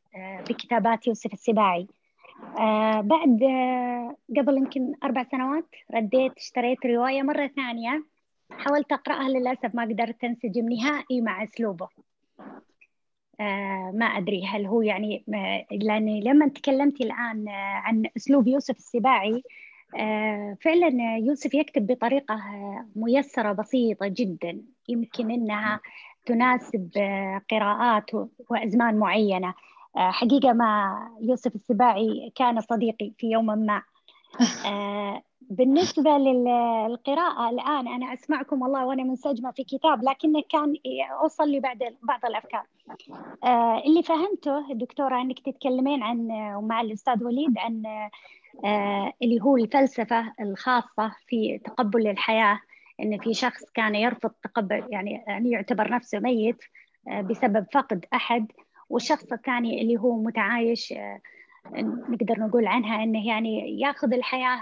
بكتابات 0.48 1.06
يوسف 1.06 1.32
السباعي. 1.32 1.86
بعد 3.00 3.40
قبل 4.36 4.56
يمكن 4.56 4.92
أربع 5.04 5.24
سنوات 5.24 5.66
رديت 5.94 6.32
اشتريت 6.36 6.86
رواية 6.86 7.22
مرة 7.22 7.46
ثانية 7.46 8.04
حاولت 8.50 8.92
أقرأها 8.92 9.28
للأسف 9.28 9.74
ما 9.74 9.82
قدرت 9.82 10.24
أنسجم 10.24 10.68
نهائي 10.68 11.20
مع 11.20 11.42
أسلوبه. 11.42 11.88
آه 12.40 12.62
ما 13.94 14.06
أدري 14.06 14.46
هل 14.46 14.66
هو 14.66 14.82
يعني 14.82 15.24
لأني 15.70 16.20
لما 16.20 16.48
تكلمتي 16.48 17.04
الآن 17.04 17.48
عن 17.48 18.02
أسلوب 18.16 18.48
يوسف 18.48 18.76
السباعي 18.76 19.42
آه 19.98 20.56
فعلا 20.60 21.16
يوسف 21.16 21.54
يكتب 21.54 21.86
بطريقة 21.86 22.40
ميسرة 22.96 23.52
بسيطة 23.52 24.06
جدا. 24.06 24.60
يمكن 24.88 25.30
إنها 25.30 25.80
تناسب 26.26 26.90
قراءات 27.50 28.10
وأزمان 28.50 28.98
معينة. 28.98 29.54
آه 29.96 30.10
حقيقة 30.10 30.52
ما 30.52 30.98
يوسف 31.20 31.54
السباعي 31.54 32.32
كان 32.34 32.60
صديقي 32.60 33.12
في 33.18 33.30
يوم 33.30 33.46
ما. 33.46 33.82
بالنسبة 35.50 36.10
للقراءة 36.10 37.50
الآن 37.50 37.88
أنا 37.88 38.14
أسمعكم 38.14 38.62
والله 38.62 38.86
وأنا 38.86 39.02
منسجمة 39.02 39.50
في 39.50 39.64
كتاب 39.64 40.04
لكنه 40.04 40.42
كان 40.50 40.74
أوصل 41.22 41.48
لي 41.48 41.60
بعد 41.60 41.78
بعض 42.02 42.20
الأفكار. 42.24 42.66
آه 43.44 43.82
اللي 43.86 44.02
فهمته 44.02 44.72
دكتورة 44.72 45.20
أنك 45.20 45.38
تتكلمين 45.38 46.02
عن 46.02 46.30
ومع 46.56 46.80
الأستاذ 46.80 47.24
وليد 47.24 47.58
عن 47.58 47.82
آه 48.64 49.12
اللي 49.22 49.40
هو 49.42 49.56
الفلسفة 49.56 50.32
الخاصة 50.40 51.12
في 51.26 51.58
تقبل 51.58 52.08
الحياة 52.08 52.60
أن 53.00 53.18
في 53.18 53.34
شخص 53.34 53.64
كان 53.74 53.94
يرفض 53.94 54.30
تقبل 54.30 54.84
يعني 54.90 55.24
يعني 55.26 55.50
يعتبر 55.50 55.90
نفسه 55.90 56.18
ميت 56.18 56.58
آه 57.08 57.20
بسبب 57.20 57.66
فقد 57.72 58.04
أحد 58.14 58.52
والشخص 58.90 59.32
الثاني 59.32 59.82
اللي 59.82 59.96
هو 59.96 60.16
متعايش 60.22 60.94
نقدر 62.08 62.40
نقول 62.40 62.66
عنها 62.66 63.02
أنه 63.02 63.26
يعني 63.26 63.80
ياخذ 63.80 64.12
الحياة 64.14 64.60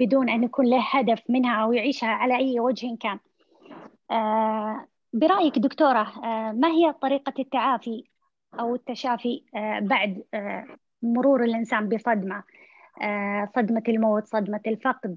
بدون 0.00 0.30
أن 0.30 0.44
يكون 0.44 0.66
له 0.66 0.86
هدف 0.90 1.22
منها 1.28 1.62
أو 1.62 1.72
يعيشها 1.72 2.08
على 2.08 2.36
أي 2.36 2.60
وجه 2.60 2.96
كان. 3.00 3.18
برأيك 5.12 5.58
دكتورة 5.58 6.12
ما 6.52 6.68
هي 6.68 6.92
طريقة 6.92 7.34
التعافي 7.38 8.04
أو 8.60 8.74
التشافي 8.74 9.42
بعد 9.80 10.22
مرور 11.02 11.44
الإنسان 11.44 11.88
بصدمة 11.88 12.42
صدمة 13.56 13.82
الموت 13.88 14.26
صدمة 14.26 14.60
الفقد؟ 14.66 15.16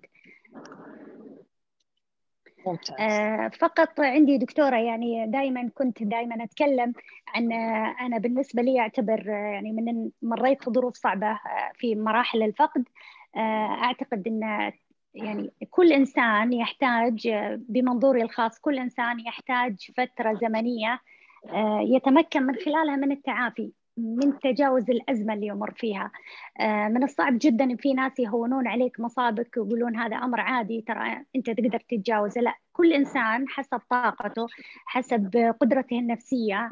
ممتاز. 2.65 2.95
آه، 2.99 3.47
فقط 3.47 3.99
عندي 3.99 4.37
دكتورة 4.37 4.75
يعني 4.75 5.27
دائما 5.27 5.69
كنت 5.75 6.03
دائما 6.03 6.43
أتكلم 6.43 6.93
عن 7.35 7.51
أنا 8.01 8.17
بالنسبة 8.17 8.61
لي 8.61 8.79
أعتبر 8.79 9.27
يعني 9.27 9.71
من 9.71 10.09
مريت 10.21 10.69
ظروف 10.69 10.95
صعبة 10.95 11.39
في 11.73 11.95
مراحل 11.95 12.43
الفقد. 12.43 12.83
أعتقد 13.37 14.27
أن 14.27 14.71
يعني 15.13 15.51
كل 15.69 15.93
إنسان 15.93 16.53
يحتاج 16.53 17.29
بمنظوري 17.69 18.21
الخاص 18.21 18.59
كل 18.59 18.79
إنسان 18.79 19.19
يحتاج 19.19 19.91
فترة 19.97 20.33
زمنية 20.33 20.99
يتمكن 21.79 22.43
من 22.43 22.55
خلالها 22.55 22.95
من 22.95 23.11
التعافي 23.11 23.71
من 23.97 24.39
تجاوز 24.39 24.89
الأزمة 24.89 25.33
اللي 25.33 25.47
يمر 25.47 25.71
فيها. 25.71 26.11
من 26.61 27.03
الصعب 27.03 27.37
جدا 27.41 27.75
في 27.75 27.93
ناس 27.93 28.19
يهونون 28.19 28.67
عليك 28.67 28.99
مصابك 28.99 29.57
ويقولون 29.57 29.95
هذا 29.95 30.15
أمر 30.15 30.39
عادي 30.39 30.81
ترى 30.81 31.25
أنت 31.35 31.49
تقدر 31.49 31.79
تتجاوزه. 31.79 32.41
لا 32.41 32.57
كل 32.73 32.93
إنسان 32.93 33.49
حسب 33.49 33.81
طاقته 33.89 34.47
حسب 34.85 35.55
قدرته 35.59 35.99
النفسية 35.99 36.71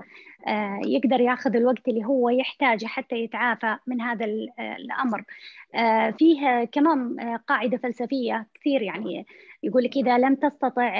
يقدر 0.86 1.22
ياخذ 1.22 1.56
الوقت 1.56 1.88
اللي 1.88 2.06
هو 2.06 2.30
يحتاجه 2.30 2.86
حتى 2.86 3.16
يتعافى 3.16 3.78
من 3.88 4.02
هذا 4.02 4.26
الأمر. 4.60 5.24
فيه 6.18 6.64
كمان 6.64 7.20
قاعدة 7.48 7.78
فلسفية 7.78 8.48
كثير 8.54 8.82
يعني 8.82 9.26
يقول 9.64 9.84
لك 9.84 9.98
إذا 9.98 10.18
لم 10.18 10.36
تستطع 10.36 10.92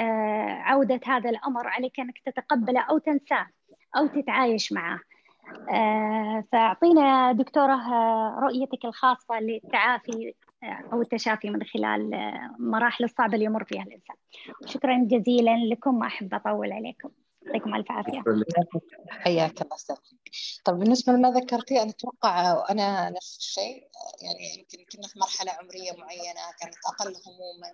عودة 0.62 1.00
هذا 1.06 1.30
الأمر 1.30 1.66
عليك 1.66 2.00
أنك 2.00 2.18
تتقبله 2.26 2.80
أو 2.80 2.98
تنساه 2.98 3.46
أو 3.96 4.06
تتعايش 4.06 4.72
معه. 4.72 5.00
فأعطينا 6.52 7.32
دكتورة 7.32 7.76
رؤيتك 8.38 8.84
الخاصة 8.84 9.40
للتعافي 9.40 10.34
أو 10.62 11.02
التشافي 11.02 11.50
من 11.50 11.62
خلال 11.62 12.10
مراحل 12.58 13.04
الصعبة 13.04 13.34
اللي 13.34 13.44
يمر 13.44 13.64
فيها 13.64 13.82
الإنسان. 13.82 14.16
شكرا 14.66 15.04
جزيلا 15.04 15.56
لكم 15.70 15.98
ما 15.98 16.06
أحب 16.06 16.34
أطول 16.34 16.72
عليكم. 16.72 17.10
يعطيكم 17.46 17.74
ألف 17.74 17.90
عافية. 17.90 18.22
حياك 19.10 19.62
الله 19.62 19.76
طب 20.64 20.78
بالنسبة 20.78 21.12
لما 21.12 21.30
ذكرتي 21.30 21.82
أنا 21.82 21.90
أتوقع 21.90 22.64
أنا 22.70 23.10
نفس 23.10 23.38
الشيء. 23.38 23.88
يعني 24.22 24.58
يمكن 24.58 24.78
كنا 24.92 25.08
في 25.08 25.18
مرحلة 25.18 25.52
عمرية 25.52 25.92
معينة 25.98 26.40
كانت 26.60 26.74
أقل 26.86 27.14
هموما. 27.26 27.72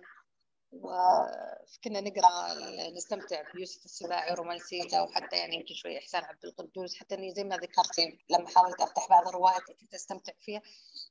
وكنا 0.71 2.01
نقرأ 2.01 2.53
نستمتع 2.89 3.41
بيوسف 3.53 3.85
السباعي 3.85 4.31
ورومانسيته 4.31 5.03
وحتى 5.03 5.37
يعني 5.37 5.55
يمكن 5.55 5.73
شوي 5.73 5.97
إحسان 5.97 6.23
عبد 6.23 6.45
القدوس 6.45 6.95
حتى 6.95 7.15
إني 7.15 7.31
زي 7.33 7.43
ما 7.43 7.57
ذكرتي 7.57 8.19
لما 8.29 8.49
حاولت 8.49 8.81
أفتح 8.81 9.09
بعض 9.09 9.27
الروايات 9.27 9.61
كنت 9.79 9.93
أستمتع 9.93 10.33
فيها 10.41 10.61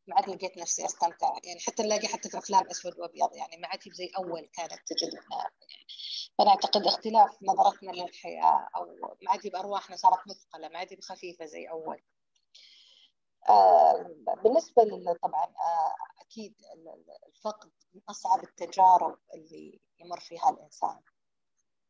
ما 0.06 0.16
عاد 0.16 0.28
لقيت 0.30 0.58
نفسي 0.58 0.84
أستمتع. 0.84 1.32
يعني 1.44 1.60
حتى 1.60 1.82
نلاقي 1.82 2.08
حتى 2.08 2.30
في 2.30 2.38
أفلام 2.38 2.70
أسود 2.70 2.98
وأبيض 2.98 3.36
يعني 3.36 3.56
ما 3.56 3.68
عاد 3.68 3.80
زي 3.92 4.10
أول 4.18 4.48
كانت 4.52 4.72
تجدنا. 4.86 5.20
يعني 5.60 5.86
فأنا 6.38 6.50
أعتقد 6.50 6.86
اختلاف 6.86 7.42
نظرتنا 7.42 7.90
للحياة 7.90 8.68
أو 8.76 8.84
ما 9.22 9.30
عاد 9.30 9.46
بارواحنا 9.46 9.96
صارت 9.96 10.18
مثقلة 10.28 10.68
ما 10.68 10.78
عاد 10.78 10.98
خفيفة 11.02 11.44
زي 11.44 11.70
أول. 11.70 12.02
آه 13.48 14.14
بالنسبة 14.44 14.82
طبعا 15.22 15.44
آه 15.44 15.94
أكيد 16.20 16.54
الفقد 17.28 17.70
من 17.94 18.00
أصعب 18.08 18.44
التجارب 18.44 19.18
اللي 19.34 19.80
يمر 20.00 20.20
فيها 20.20 20.50
الإنسان. 20.50 21.00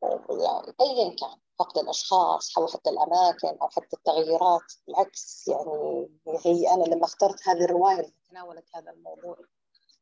يعني 0.03 0.75
أيا 0.81 1.17
كان 1.17 1.39
فقد 1.59 1.79
الأشخاص 1.79 2.59
أو 2.59 2.67
حتى 2.67 2.91
الأماكن 2.91 3.59
أو 3.63 3.69
حتى 3.69 3.97
التغييرات 3.97 4.73
بالعكس 4.87 5.49
يعني 5.49 6.09
هي 6.45 6.75
أنا 6.75 6.85
لما 6.85 7.05
اخترت 7.05 7.49
هذه 7.49 7.65
الرواية 7.65 8.01
اللي 8.01 8.13
تناولت 8.31 8.65
هذا 8.75 8.91
الموضوع 8.91 9.37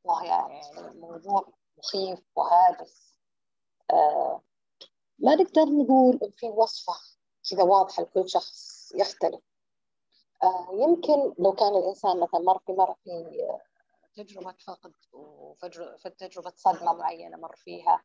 وهي 0.04 0.28
يعني 0.28 0.60
موضوع 1.00 1.48
مخيف 1.78 2.18
وهادف 2.36 3.16
آه 3.90 4.42
ما 5.18 5.34
نقدر 5.34 5.64
نقول 5.64 6.32
في 6.36 6.46
وصفة 6.46 6.94
كذا 7.50 7.62
واضحة 7.62 8.02
لكل 8.02 8.30
شخص 8.30 8.92
يختلف. 8.94 9.40
يمكن 10.72 11.34
لو 11.38 11.52
كان 11.52 11.76
الإنسان 11.76 12.20
مثلا 12.20 12.40
مر 12.40 12.58
في 12.58 12.72
مر 12.72 12.94
في 13.04 13.40
تجربة 14.16 14.54
فقد 14.66 14.92
وتجربة 15.12 16.52
صدمة 16.56 16.92
معينة 16.92 17.36
مر 17.36 17.56
فيها 17.56 18.02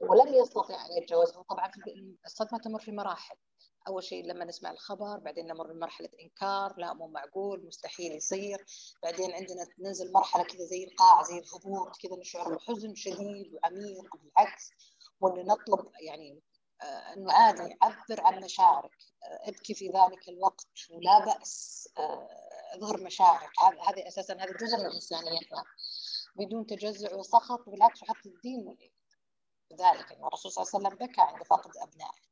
ولم 0.00 0.34
يستطيع 0.34 0.86
أن 0.86 0.92
يتجاوزها 1.02 1.42
طبعا 1.42 1.70
الصدمة 2.24 2.60
تمر 2.60 2.80
في 2.80 2.92
مراحل. 2.92 3.36
أول 3.88 4.04
شيء 4.04 4.24
لما 4.26 4.44
نسمع 4.44 4.70
الخبر 4.70 5.18
بعدين 5.18 5.46
نمر 5.46 5.72
بمرحلة 5.72 6.08
إنكار 6.22 6.74
لا 6.76 6.94
مو 6.94 7.06
معقول 7.06 7.66
مستحيل 7.66 8.12
يصير. 8.12 8.64
بعدين 9.02 9.32
عندنا 9.32 9.66
ننزل 9.78 10.12
مرحلة 10.12 10.44
كذا 10.44 10.64
زي 10.64 10.84
القاع 10.84 11.22
زي 11.22 11.38
الهبوط 11.38 11.96
كذا 11.96 12.16
نشعر 12.16 12.54
بحزن 12.54 12.94
شديد 12.94 13.54
وعميق 13.54 14.16
بالعكس 14.16 14.70
وإنه 15.20 15.42
نطلب 15.42 15.90
يعني 16.00 16.42
إنه 17.16 17.32
عادي 17.32 17.76
عبر 17.82 18.20
عن 18.20 18.44
مشاعرك. 18.44 18.96
ابكي 19.22 19.74
في 19.74 19.88
ذلك 19.88 20.28
الوقت 20.28 20.66
ولا 20.90 21.24
بأس. 21.24 21.88
اظهر 22.74 23.00
مشاعرك. 23.00 23.50
هذه 23.88 24.08
أساسا 24.08 24.34
هذا 24.34 24.52
جزء 24.52 24.76
من 24.78 24.92
إنسانيتنا. 24.94 25.64
بدون 26.36 26.66
تجزع 26.66 27.14
وسخط 27.14 27.68
بالعكس 27.68 28.02
وحتى 28.02 28.28
الدين 28.28 28.76
ذلك. 29.72 30.12
ان 30.12 30.24
الرسول 30.24 30.52
صلى 30.52 30.62
الله 30.64 30.72
عليه 30.74 30.86
وسلم 30.86 31.06
بكى 31.06 31.20
عند 31.20 31.42
فقد 31.42 31.70
أبنائه. 31.76 32.22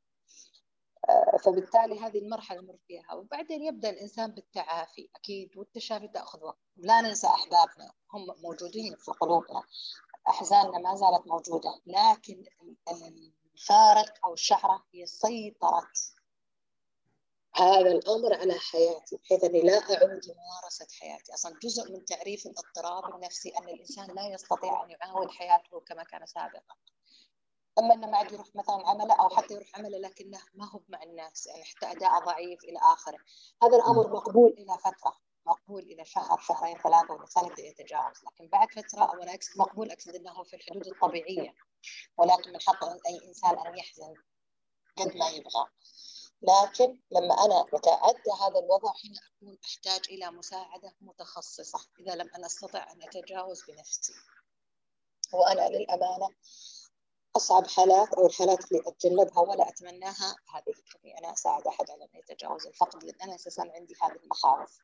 فبالتالي 1.44 2.00
هذه 2.00 2.18
المرحلة 2.18 2.60
نمر 2.60 2.76
فيها. 2.88 3.14
وبعدين 3.14 3.62
يبدأ 3.62 3.90
الإنسان 3.90 4.30
بالتعافي 4.30 5.08
أكيد 5.16 5.56
والتشافي 5.56 6.08
تأخذ 6.08 6.44
وقت. 6.44 6.58
لا 6.76 7.00
ننسى 7.00 7.26
أحبابنا. 7.26 7.92
هم 8.14 8.26
موجودين 8.42 8.96
في 8.96 9.10
قلوبنا. 9.10 9.62
أحزاننا 10.28 10.78
ما 10.78 10.94
زالت 10.94 11.26
موجودة. 11.26 11.80
لكن 11.86 12.44
الفارق 13.60 14.26
أو 14.26 14.32
الشعرة 14.34 14.84
هي 14.94 15.06
سيطرة 15.06 15.88
هذا 17.54 17.90
الأمر 17.92 18.34
على 18.34 18.54
حياتي 18.54 19.16
بحيث 19.16 19.44
أني 19.44 19.62
لا 19.62 19.78
أعود 19.78 20.20
لممارسة 20.26 20.86
حياتي. 21.00 21.34
أصلا 21.34 21.58
جزء 21.62 21.92
من 21.92 22.04
تعريف 22.04 22.46
الاضطراب 22.46 23.14
النفسي 23.14 23.48
أن 23.48 23.68
الإنسان 23.68 24.14
لا 24.14 24.26
يستطيع 24.28 24.84
أن 24.84 24.90
يعاود 24.90 25.30
حياته 25.30 25.80
كما 25.80 26.02
كان 26.04 26.26
سابقا. 26.26 26.74
أما 27.78 27.94
أنه 27.94 28.06
ما 28.06 28.16
عاد 28.16 28.32
يروح 28.32 28.46
مثلا 28.54 28.88
عمله 28.88 29.14
أو 29.14 29.28
حتى 29.28 29.54
يروح 29.54 29.68
عمله 29.74 29.98
لكنه 29.98 30.40
ما 30.54 30.70
هو 30.70 30.80
مع 30.88 31.02
الناس 31.02 31.46
يعني 31.46 31.64
حتى 31.64 31.86
أداء 31.86 32.24
ضعيف 32.24 32.64
إلى 32.64 32.78
آخره. 32.78 33.18
هذا 33.62 33.76
الأمر 33.76 34.12
مقبول 34.12 34.50
إلى 34.50 34.78
فترة 34.78 35.16
مقبول 35.46 35.82
إلى 35.82 36.04
شهر 36.04 36.40
شهرين 36.40 36.78
ثلاثة 36.78 37.12
والانسان 37.12 37.46
يبدا 37.46 37.62
يتجاوز 37.62 38.16
لكن 38.26 38.48
بعد 38.48 38.68
فترة 38.70 39.04
أو 39.04 39.22
اقصد 39.22 39.58
مقبول 39.58 39.90
أقصد 39.90 40.14
أنه 40.14 40.42
في 40.44 40.56
الحدود 40.56 40.86
الطبيعية. 40.86 41.54
ولكن 42.18 42.52
من 42.52 42.60
حق 42.60 42.84
أي 42.84 43.28
إنسان 43.28 43.58
أن 43.66 43.78
يحزن 43.78 44.14
قد 44.96 45.16
ما 45.16 45.28
يبغى. 45.28 45.66
لكن 46.42 47.00
لما 47.10 47.44
أنا 47.44 47.64
يتعدى 47.74 48.30
هذا 48.40 48.58
الوضع 48.58 48.92
هنا 49.04 49.20
أكون 49.36 49.58
أحتاج 49.64 50.00
إلى 50.10 50.30
مساعدة 50.30 50.94
متخصصة 51.00 51.78
إذا 52.00 52.14
لم 52.14 52.30
أنا 52.34 52.46
أستطع 52.46 52.92
أن 52.92 53.02
أتجاوز 53.02 53.64
بنفسي. 53.68 54.12
وأنا 55.32 55.68
للأمانة 55.68 56.28
أصعب 57.36 57.66
حالات 57.66 58.14
أو 58.14 58.26
الحالات 58.26 58.72
اللي 58.72 58.82
أتجنبها 58.86 59.40
ولا 59.40 59.68
أتمناها 59.68 60.36
هذه 60.54 60.74
اني 61.04 61.18
أنا 61.18 61.32
أساعد 61.32 61.66
أحد 61.66 61.90
على 61.90 62.04
انه 62.04 62.18
يتجاوز 62.18 62.66
الفقد 62.66 63.04
لأن 63.04 63.20
أنا 63.22 63.34
أساسا 63.34 63.62
عندي 63.74 63.94
هذه 64.02 64.16
المخاوف. 64.24 64.78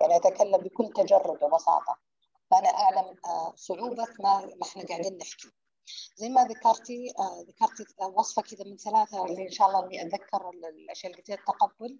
يعني 0.00 0.16
أتكلم 0.16 0.58
بكل 0.58 0.92
تجرد 0.96 1.42
وبساطة. 1.42 1.98
فأنا 2.50 2.68
أعلم 2.68 3.14
صعوبة 3.56 4.06
ما 4.20 4.40
ما 4.40 4.62
إحنا 4.62 4.84
قاعدين 4.86 5.18
نحكي. 5.18 5.50
زي 6.16 6.28
ما 6.28 6.44
ذكرتي 6.44 7.12
آه 7.18 7.44
ذكرتي 7.48 7.84
وصفة 8.00 8.42
كذا 8.42 8.64
من 8.64 8.76
ثلاثة 8.76 9.24
اللي 9.24 9.42
إن 9.42 9.50
شاء 9.50 9.68
الله 9.68 9.84
إني 9.84 10.02
أتذكر 10.02 10.50
الأشياء 10.50 11.12
اللي 11.12 11.22
قلتيها 11.22 11.36
التقبل. 11.36 11.98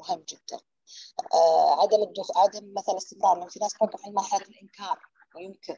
مهم 0.00 0.24
جدا. 0.28 0.60
آه 1.34 1.82
عدم 1.82 2.02
الدخ... 2.02 2.38
عدم 2.38 2.74
مثلا 2.76 2.96
استمرار 2.96 3.38
لأن 3.38 3.48
في 3.48 3.58
ناس 3.58 3.72
توقف 3.72 4.02
في 4.02 4.10
مرحله 4.10 4.46
الإنكار 4.46 5.02
وينكر 5.34 5.76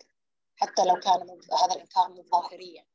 حتى 0.56 0.84
لو 0.84 0.94
كان 0.94 1.40
هذا 1.62 1.74
الإنكار 1.74 2.08
مو 2.08 2.22
ظاهريا. 2.22 2.86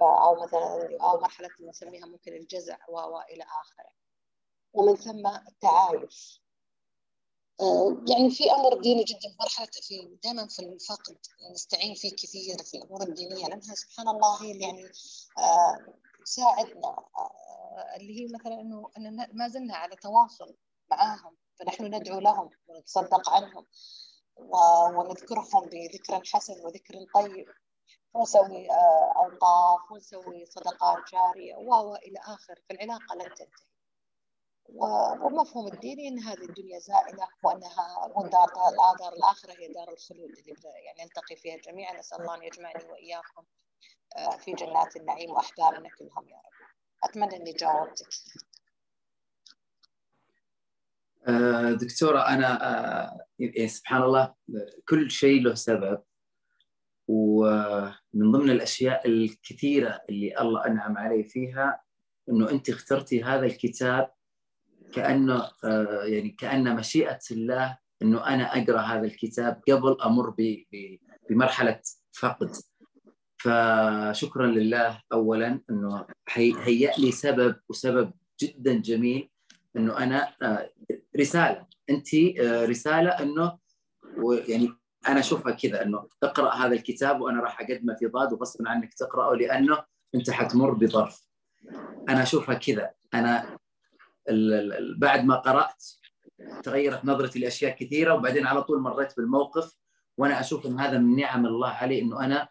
أو 0.00 0.42
مثلا 0.42 0.98
أو 1.02 1.20
مرحلة 1.20 1.50
نسميها 1.60 2.06
ممكن 2.06 2.32
الجزع 2.32 2.78
والى 2.88 3.42
آخره. 3.42 3.92
ومن 4.72 4.96
ثم 4.96 5.26
التعايش. 5.26 6.41
يعني 8.08 8.30
في 8.30 8.52
أمر 8.52 8.80
ديني 8.80 9.04
جدا 9.04 9.36
مرحلة 9.40 9.68
في 9.82 10.18
دائما 10.24 10.46
في 10.46 10.58
الفقد 10.62 11.16
نستعين 11.52 11.94
فيه 11.94 12.10
كثير 12.10 12.62
في 12.62 12.76
الأمور 12.76 13.02
الدينيه 13.02 13.46
لأنها 13.46 13.74
سبحان 13.74 14.08
الله 14.08 14.42
هي 14.42 14.52
اللي 14.52 14.64
يعني 14.64 14.90
تساعدنا 16.24 16.96
اللي 17.96 18.20
هي 18.20 18.26
مثلا 18.34 18.60
إنه 18.60 18.90
ان 18.96 19.28
ما 19.32 19.48
زلنا 19.48 19.76
على 19.76 19.96
تواصل 19.96 20.56
معاهم 20.90 21.36
فنحن 21.58 21.84
ندعو 21.84 22.20
لهم 22.20 22.50
ونتصدق 22.68 23.30
عنهم 23.30 23.66
ونذكرهم 24.96 25.68
بذكر 25.68 26.22
حسن 26.24 26.54
وذكر 26.64 27.06
طيب 27.14 27.46
ونسوي 28.14 28.70
آه، 28.70 29.12
أوقاف 29.16 29.92
ونسوي 29.92 30.46
صدقات 30.46 30.98
جارية 31.12 31.56
وإلى 31.56 32.18
آخر 32.18 32.60
فالعلاقة 32.68 33.14
لن 33.14 33.34
تنتهي. 33.34 33.71
ومفهوم 34.74 35.72
الديني 35.72 36.08
إن 36.08 36.18
هذه 36.18 36.44
الدنيا 36.44 36.78
زائلة 36.78 37.28
وأنها 37.44 38.12
ودار 38.16 38.48
دار 38.98 39.12
الآخرة 39.12 39.52
هي 39.52 39.68
دار 39.68 39.92
الخلود 39.92 40.30
اللي 40.38 40.54
يعني 40.86 41.02
نلتقي 41.02 41.36
فيها 41.36 41.56
جميعا. 41.56 41.98
نسأل 41.98 42.20
الله 42.20 42.34
أن 42.36 42.42
يجمعني 42.42 42.84
وإياكم 42.84 43.44
آه، 44.16 44.36
في 44.36 44.52
جنات 44.52 44.96
النعيم 44.96 45.30
واحبابنا 45.30 45.88
كلهم 45.98 46.28
يا 46.28 46.36
رب. 46.36 46.68
أتمنى 47.04 47.36
أني 47.36 47.52
جاوبتك. 47.52 48.08
آه، 51.28 51.72
دكتورة 51.72 52.28
أنا 52.28 52.68
آه، 52.68 53.66
سبحان 53.66 54.02
الله 54.02 54.34
كل 54.88 55.10
شيء 55.10 55.42
له 55.42 55.54
سبب. 55.54 56.02
ومن 57.08 58.32
ضمن 58.32 58.50
الأشياء 58.50 59.08
الكثيرة 59.08 60.00
اللي 60.08 60.40
الله 60.40 60.66
أنعم 60.66 60.98
علي 60.98 61.24
فيها 61.24 61.82
أنه 62.28 62.50
أنت 62.50 62.68
اخترتي 62.68 63.24
هذا 63.24 63.46
الكتاب 63.46 64.12
كأنه 64.92 65.50
آه، 65.64 66.04
يعني 66.04 66.30
كأن 66.30 66.76
مشيئة 66.76 67.18
الله 67.30 67.78
أنه 68.02 68.26
أنا 68.26 68.62
أقرأ 68.62 68.80
هذا 68.80 69.04
الكتاب 69.04 69.60
قبل 69.68 69.96
أمر 70.04 70.34
بمرحلة 71.30 71.80
فقد. 72.12 72.56
فشكرا 73.36 74.46
لله 74.46 75.00
أولا 75.12 75.60
أنه 75.70 76.06
هيأ 76.28 76.92
لي 76.98 77.12
سبب 77.12 77.56
وسبب 77.68 78.12
جدا 78.42 78.74
جميل 78.74 79.30
إنه 79.76 79.98
أنا 79.98 80.34
آه، 80.42 80.70
رسالة. 81.20 81.66
أنت 81.90 82.14
آه، 82.14 82.64
رسالة 82.66 83.10
إنه 83.10 83.58
يعني 84.48 84.72
أنا 85.08 85.20
أشوفها 85.20 85.52
كذا 85.52 85.82
إنه 85.82 86.08
اقرأ 86.22 86.54
هذا 86.54 86.74
الكتاب 86.74 87.20
وأنا 87.20 87.40
راح 87.40 87.60
أقدمه 87.60 87.94
في 87.94 88.06
ضاد 88.06 88.32
وغصبا 88.32 88.68
عنك 88.68 88.94
تقرأه 88.94 89.34
لأنه 89.34 89.84
أنت 90.14 90.30
حتمر 90.30 90.70
بظرف. 90.70 91.22
أنا 92.08 92.22
أشوفها 92.22 92.54
كذا. 92.54 92.90
أنا 93.14 93.58
بعد 94.96 95.24
ما 95.24 95.36
قرأت 95.36 95.84
تغيرت 96.62 97.04
نظرتي 97.04 97.38
لأشياء 97.38 97.76
كثيرة 97.76 98.14
وبعدين 98.14 98.46
على 98.46 98.62
طول 98.62 98.80
مريت 98.80 99.16
بالموقف 99.16 99.72
وأنا 100.18 100.40
أشوف 100.40 100.66
إن 100.66 100.80
هذا 100.80 100.98
من 100.98 101.16
نعم 101.16 101.46
الله 101.46 101.68
علي 101.68 102.02
إنه 102.02 102.24
أنا 102.24 102.48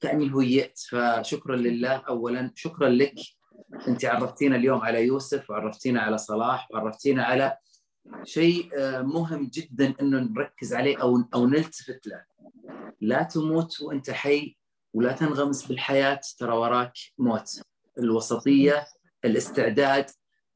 كاني 0.00 0.32
هويت. 0.32 0.78
فشكرا 0.78 1.56
لله 1.56 1.96
اولا. 2.08 2.52
شكرا 2.54 2.88
لك. 2.88 3.14
أنت 3.88 4.04
عرفتينا 4.04 4.56
اليوم 4.56 4.80
على 4.80 5.06
يوسف 5.06 5.50
وعرفتينا 5.50 6.00
على 6.00 6.18
صلاح 6.18 6.68
وعرفتينا 6.70 7.24
على 7.24 7.56
شيء 8.24 8.70
آه، 8.78 9.02
مهم 9.02 9.50
جدا 9.54 9.94
إنه 10.00 10.18
نركز 10.18 10.74
عليه 10.74 11.02
أو 11.02 11.24
أو 11.34 11.46
نلتفت 11.46 12.06
له. 12.06 12.24
لا 13.00 13.22
تموت 13.22 13.80
وأنت 13.80 14.10
حي 14.10 14.56
ولا 14.94 15.12
تنغمس 15.12 15.66
بالحياة 15.66 16.20
ترى 16.38 16.56
وراك 16.56 16.92
موت. 17.18 17.62
الوسطية 17.98 18.86
الاستعداد 19.24 20.10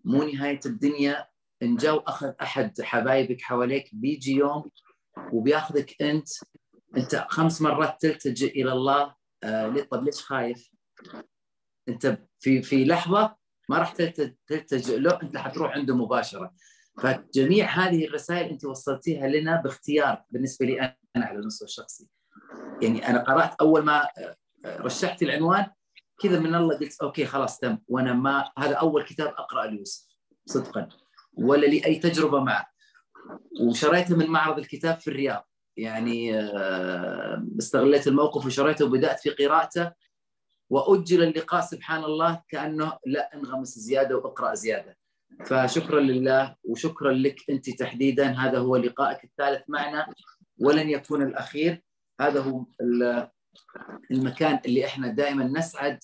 مو 0.07 0.23
نهاية 0.23 0.61
الدنيا. 0.67 1.27
إن 1.63 1.77
جاء 1.77 2.09
أخذ 2.09 2.33
أحد 2.43 2.81
حبايبك 2.81 3.43
حواليك 3.43 3.91
بيجي 3.93 4.33
يوم 4.33 4.71
وبياخذك 5.33 6.03
أنت. 6.03 6.29
أنت 6.97 7.27
خمس 7.29 7.63
مرات 7.63 7.97
تلتجئ 8.01 8.63
إلى 8.63 8.73
الله. 8.73 9.15
آه 9.43 9.87
طب 9.91 10.05
ليش 10.05 10.21
خايف؟ 10.23 10.71
أنت 11.89 12.19
في 12.41 12.63
في 12.63 12.85
لحظة 12.85 13.37
ما 13.69 13.79
راح 13.79 13.93
تلتجئ 13.93 14.99
له. 14.99 15.23
أنت 15.23 15.37
حتروح 15.37 15.73
عنده 15.73 15.97
مباشرة. 15.97 16.55
فجميع 17.03 17.67
هذه 17.67 18.05
الرسائل 18.05 18.51
أنت 18.51 18.65
وصلتيها 18.65 19.29
لنا 19.29 19.61
باختيار 19.61 20.25
بالنسبة 20.31 20.67
لي 20.67 20.81
أنا 21.17 21.27
على 21.27 21.39
المستوى 21.39 21.67
الشخصي. 21.67 22.09
يعني 22.83 23.09
أنا 23.09 23.23
قرأت 23.23 23.55
أول 23.61 23.85
ما 23.85 24.09
رشحت 24.67 25.23
العنوان. 25.23 25.67
كذا 26.19 26.41
من 26.41 26.55
الله 26.55 26.79
قلت 26.79 27.03
أوكي 27.03 27.27
خلاص 27.27 27.59
تم. 27.59 27.79
وأنا 27.89 28.13
ما 28.13 28.51
هذا 28.59 28.75
أول 28.75 29.05
كتاب 29.05 29.29
اقرا 29.29 29.67
ليوسف 29.67 30.07
صدقا. 30.47 30.89
ولا 31.33 31.67
لي 31.67 31.85
أي 31.85 31.99
تجربة 31.99 32.41
معه. 32.41 32.67
وشريته 33.61 34.17
من 34.17 34.27
معرض 34.27 34.59
الكتاب 34.59 35.01
في 35.01 35.09
الرياض. 35.09 35.49
يعني 35.77 36.41
آه، 36.41 37.47
استغليت 37.59 38.07
الموقف 38.07 38.47
وشريته 38.47 38.85
وبدأت 38.85 39.21
في 39.21 39.31
قراءته. 39.31 39.93
وأجل 40.71 41.23
اللقاء 41.23 41.61
سبحان 41.61 42.05
الله 42.05 42.43
كأنه 42.49 42.99
لا 43.07 43.35
أنغمس 43.35 43.69
زيادة 43.69 44.17
وأقرأ 44.17 44.55
زيادة. 44.55 44.97
فشكرا 45.45 46.01
لله 46.01 46.57
وشكرا 46.65 47.13
لك 47.13 47.51
أنت 47.51 47.71
تحديدا. 47.71 48.31
هذا 48.33 48.59
هو 48.59 48.77
لقائك 48.77 49.25
الثالث 49.25 49.63
معنا. 49.69 50.15
ولن 50.59 50.91
يكون 50.91 51.23
الأخير. 51.23 51.83
هذا 52.21 52.41
هو 52.41 52.65
المكان 54.11 54.61
اللي 54.67 54.87
إحنا 54.87 55.09
دائما 55.09 55.45
نسعد 55.45 55.99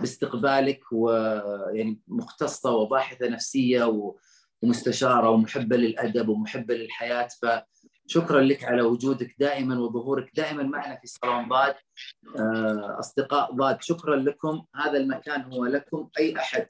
باستقبالك 0.00 0.80
ويعني 0.92 2.00
مختصة 2.08 2.70
وباحثة 2.70 3.28
نفسية 3.28 4.14
ومستشارة 4.62 5.30
ومحبة 5.30 5.76
للأدب 5.76 6.28
ومحبة 6.28 6.74
للحياة. 6.74 7.28
فشكرا 7.42 8.40
لك 8.40 8.64
على 8.64 8.82
وجودك 8.82 9.34
دائما 9.38 9.78
وظهورك 9.78 10.30
دائما 10.36 10.62
معنا 10.62 10.96
في 10.96 11.06
صالون 11.06 11.48
ضاد. 11.48 11.74
آه، 12.38 12.96
أصدقاء 12.98 13.52
ضاد 13.52 13.82
شكرا 13.82 14.16
لكم. 14.16 14.64
هذا 14.74 14.96
المكان 14.98 15.42
هو 15.42 15.66
لكم. 15.66 16.08
أي 16.18 16.36
أحد 16.38 16.66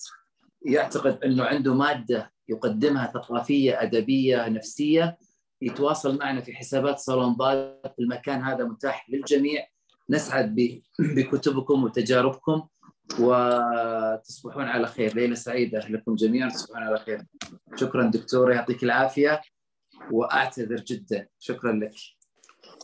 يعتقد 0.63 1.25
أنه 1.25 1.45
عنده 1.45 1.75
مادة 1.75 2.33
يقدمها 2.49 3.07
ثقافية 3.07 3.83
أدبية 3.83 4.49
نفسية 4.49 5.19
يتواصل 5.63 6.19
معنا 6.19 6.41
في 6.41 6.55
حسابات 6.55 6.99
صالون 6.99 7.33
ضاد. 7.33 7.81
المكان 8.01 8.43
هذا 8.43 8.65
متاح 8.65 9.11
للجميع. 9.11 9.67
نسعد 10.11 10.55
بكتبكم 10.99 11.85
وتجاربكم 11.85 12.69
وتصبحون 13.21 14.65
على 14.65 14.87
خير. 14.87 15.15
ليلة 15.15 15.35
سعيدة 15.35 15.79
لكم 15.79 16.15
جميعا 16.15 16.49
تصبحون 16.49 16.83
على 16.83 16.99
خير. 16.99 17.23
شكرا 17.75 18.11
دكتورة 18.11 18.55
يعطيك 18.55 18.85
العافية 18.85 19.41
وأعتذر 20.11 20.77
جدا. 20.77 21.29
شكرا 21.39 21.73
لك. 21.73 21.95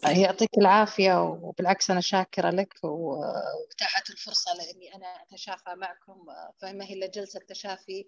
يعطيك 0.07 0.59
العافية 0.59 1.23
وبالعكس 1.23 1.91
أنا 1.91 2.01
شاكرة 2.01 2.51
لك 2.51 2.75
وتاحت 2.85 4.11
الفرصة 4.11 4.51
لأني 4.55 4.95
أنا 4.95 5.07
أتشافى 5.07 5.75
معكم 5.75 6.27
فما 6.59 6.85
هي 6.85 6.95
إلا 6.95 7.07
جلسة 7.07 7.41
تشافي 7.49 8.07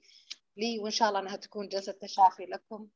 لي 0.56 0.78
وإن 0.78 0.90
شاء 0.90 1.08
الله 1.08 1.20
أنها 1.20 1.36
تكون 1.36 1.68
جلسة 1.68 1.92
تشافي 1.92 2.44
لكم 2.44 2.88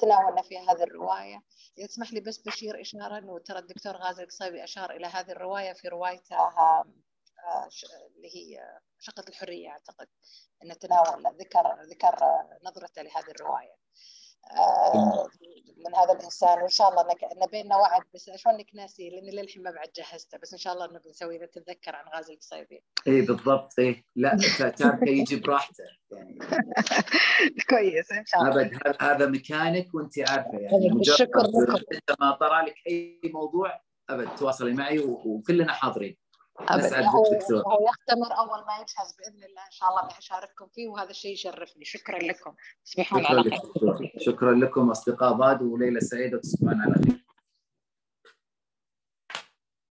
تناولنا 0.00 0.42
في 0.42 0.58
هذه 0.58 0.82
الرواية. 0.82 1.42
إذا 1.78 1.86
تسمح 1.86 2.12
لي 2.12 2.20
بس 2.20 2.38
بشير 2.38 2.80
إشارة 2.80 3.18
أنه 3.18 3.38
ترى 3.38 3.58
الدكتور 3.58 3.96
غازي 3.96 4.22
القصيبي 4.22 4.64
أشار 4.64 4.90
إلى 4.90 5.06
هذه 5.06 5.30
الرواية 5.30 5.72
في 5.72 5.88
روايته 5.88 6.36
اللي 8.16 8.36
هي 8.36 8.80
شقة 9.00 9.24
الحرية 9.28 9.68
أعتقد 9.68 10.08
أنه 10.62 10.74
تناول 10.74 11.22
ذكر 11.40 11.82
ذكر 11.90 12.16
نظرته 12.64 13.02
لهذه 13.02 13.30
الرواية. 13.30 13.72
آه، 13.72 13.85
من 15.86 15.94
هذا 15.94 16.12
الإنسان 16.12 16.58
وإن 16.62 16.68
شاء 16.68 16.88
الله 16.88 17.02
إن 17.02 17.46
بيننا 17.52 17.76
وعد 17.76 18.02
بس 18.14 18.30
شلونك 18.36 18.66
ناسي؟ 18.74 19.10
لأني 19.10 19.30
للحين 19.30 19.62
ما 19.62 19.70
بعد 19.70 19.88
جهزته 19.96 20.38
بس 20.38 20.52
إن 20.52 20.58
شاء 20.58 20.72
الله 20.72 20.84
إنه 20.84 20.98
بنسوي 20.98 21.36
إذا 21.36 21.46
تتذكر 21.46 21.96
عن 21.96 22.04
غازي 22.16 22.32
القصيبي 22.32 22.82
اي 23.06 23.20
بالضبط. 23.20 23.78
اي 23.78 24.04
لا 24.16 24.36
تاركه 24.58 25.08
يجي 25.08 25.36
براحته. 25.36 25.84
يعني 26.12 26.38
كويس 27.70 28.12
إن 28.12 28.26
شاء 28.26 28.42
الله. 28.42 28.62
أبد 28.62 28.96
هذا 29.00 29.26
مكانك 29.26 29.94
وأنت 29.94 30.30
عارفه. 30.30 30.58
يعني 30.58 30.88
مجرد 30.88 31.30
ما 32.20 32.30
طرى 32.30 32.66
لك 32.66 32.74
أي 32.88 33.20
موضوع 33.24 33.80
أبد 34.10 34.36
تواصلي 34.36 34.72
معي 34.72 34.98
وكلنا 34.98 35.72
حاضرين. 35.72 36.16
دكتور. 36.60 37.62
هو 37.66 37.88
يختمر 37.88 38.38
أول 38.38 38.58
ما 38.66 38.74
يجهز 38.74 39.16
بإذن 39.18 39.44
الله. 39.44 39.62
إن 39.62 39.70
شاء 39.70 39.88
الله 39.88 40.18
اشارككم 40.18 40.66
فيه 40.74 40.88
وهذا 40.88 41.10
الشيء 41.10 41.32
يشرفني. 41.32 41.84
شكرا 41.84 42.18
لكم. 42.18 42.54
تصبحون 42.84 43.26
على 43.26 43.42
خير 43.42 44.12
شكرا 44.18 44.54
لكم 44.54 44.90
أصدقاء 44.90 45.32
باد 45.32 45.62
وليلة 45.62 46.00
سعيدة. 46.00 46.36
وتصبحون 46.36 46.80
على 46.80 46.94
خير. 46.94 47.25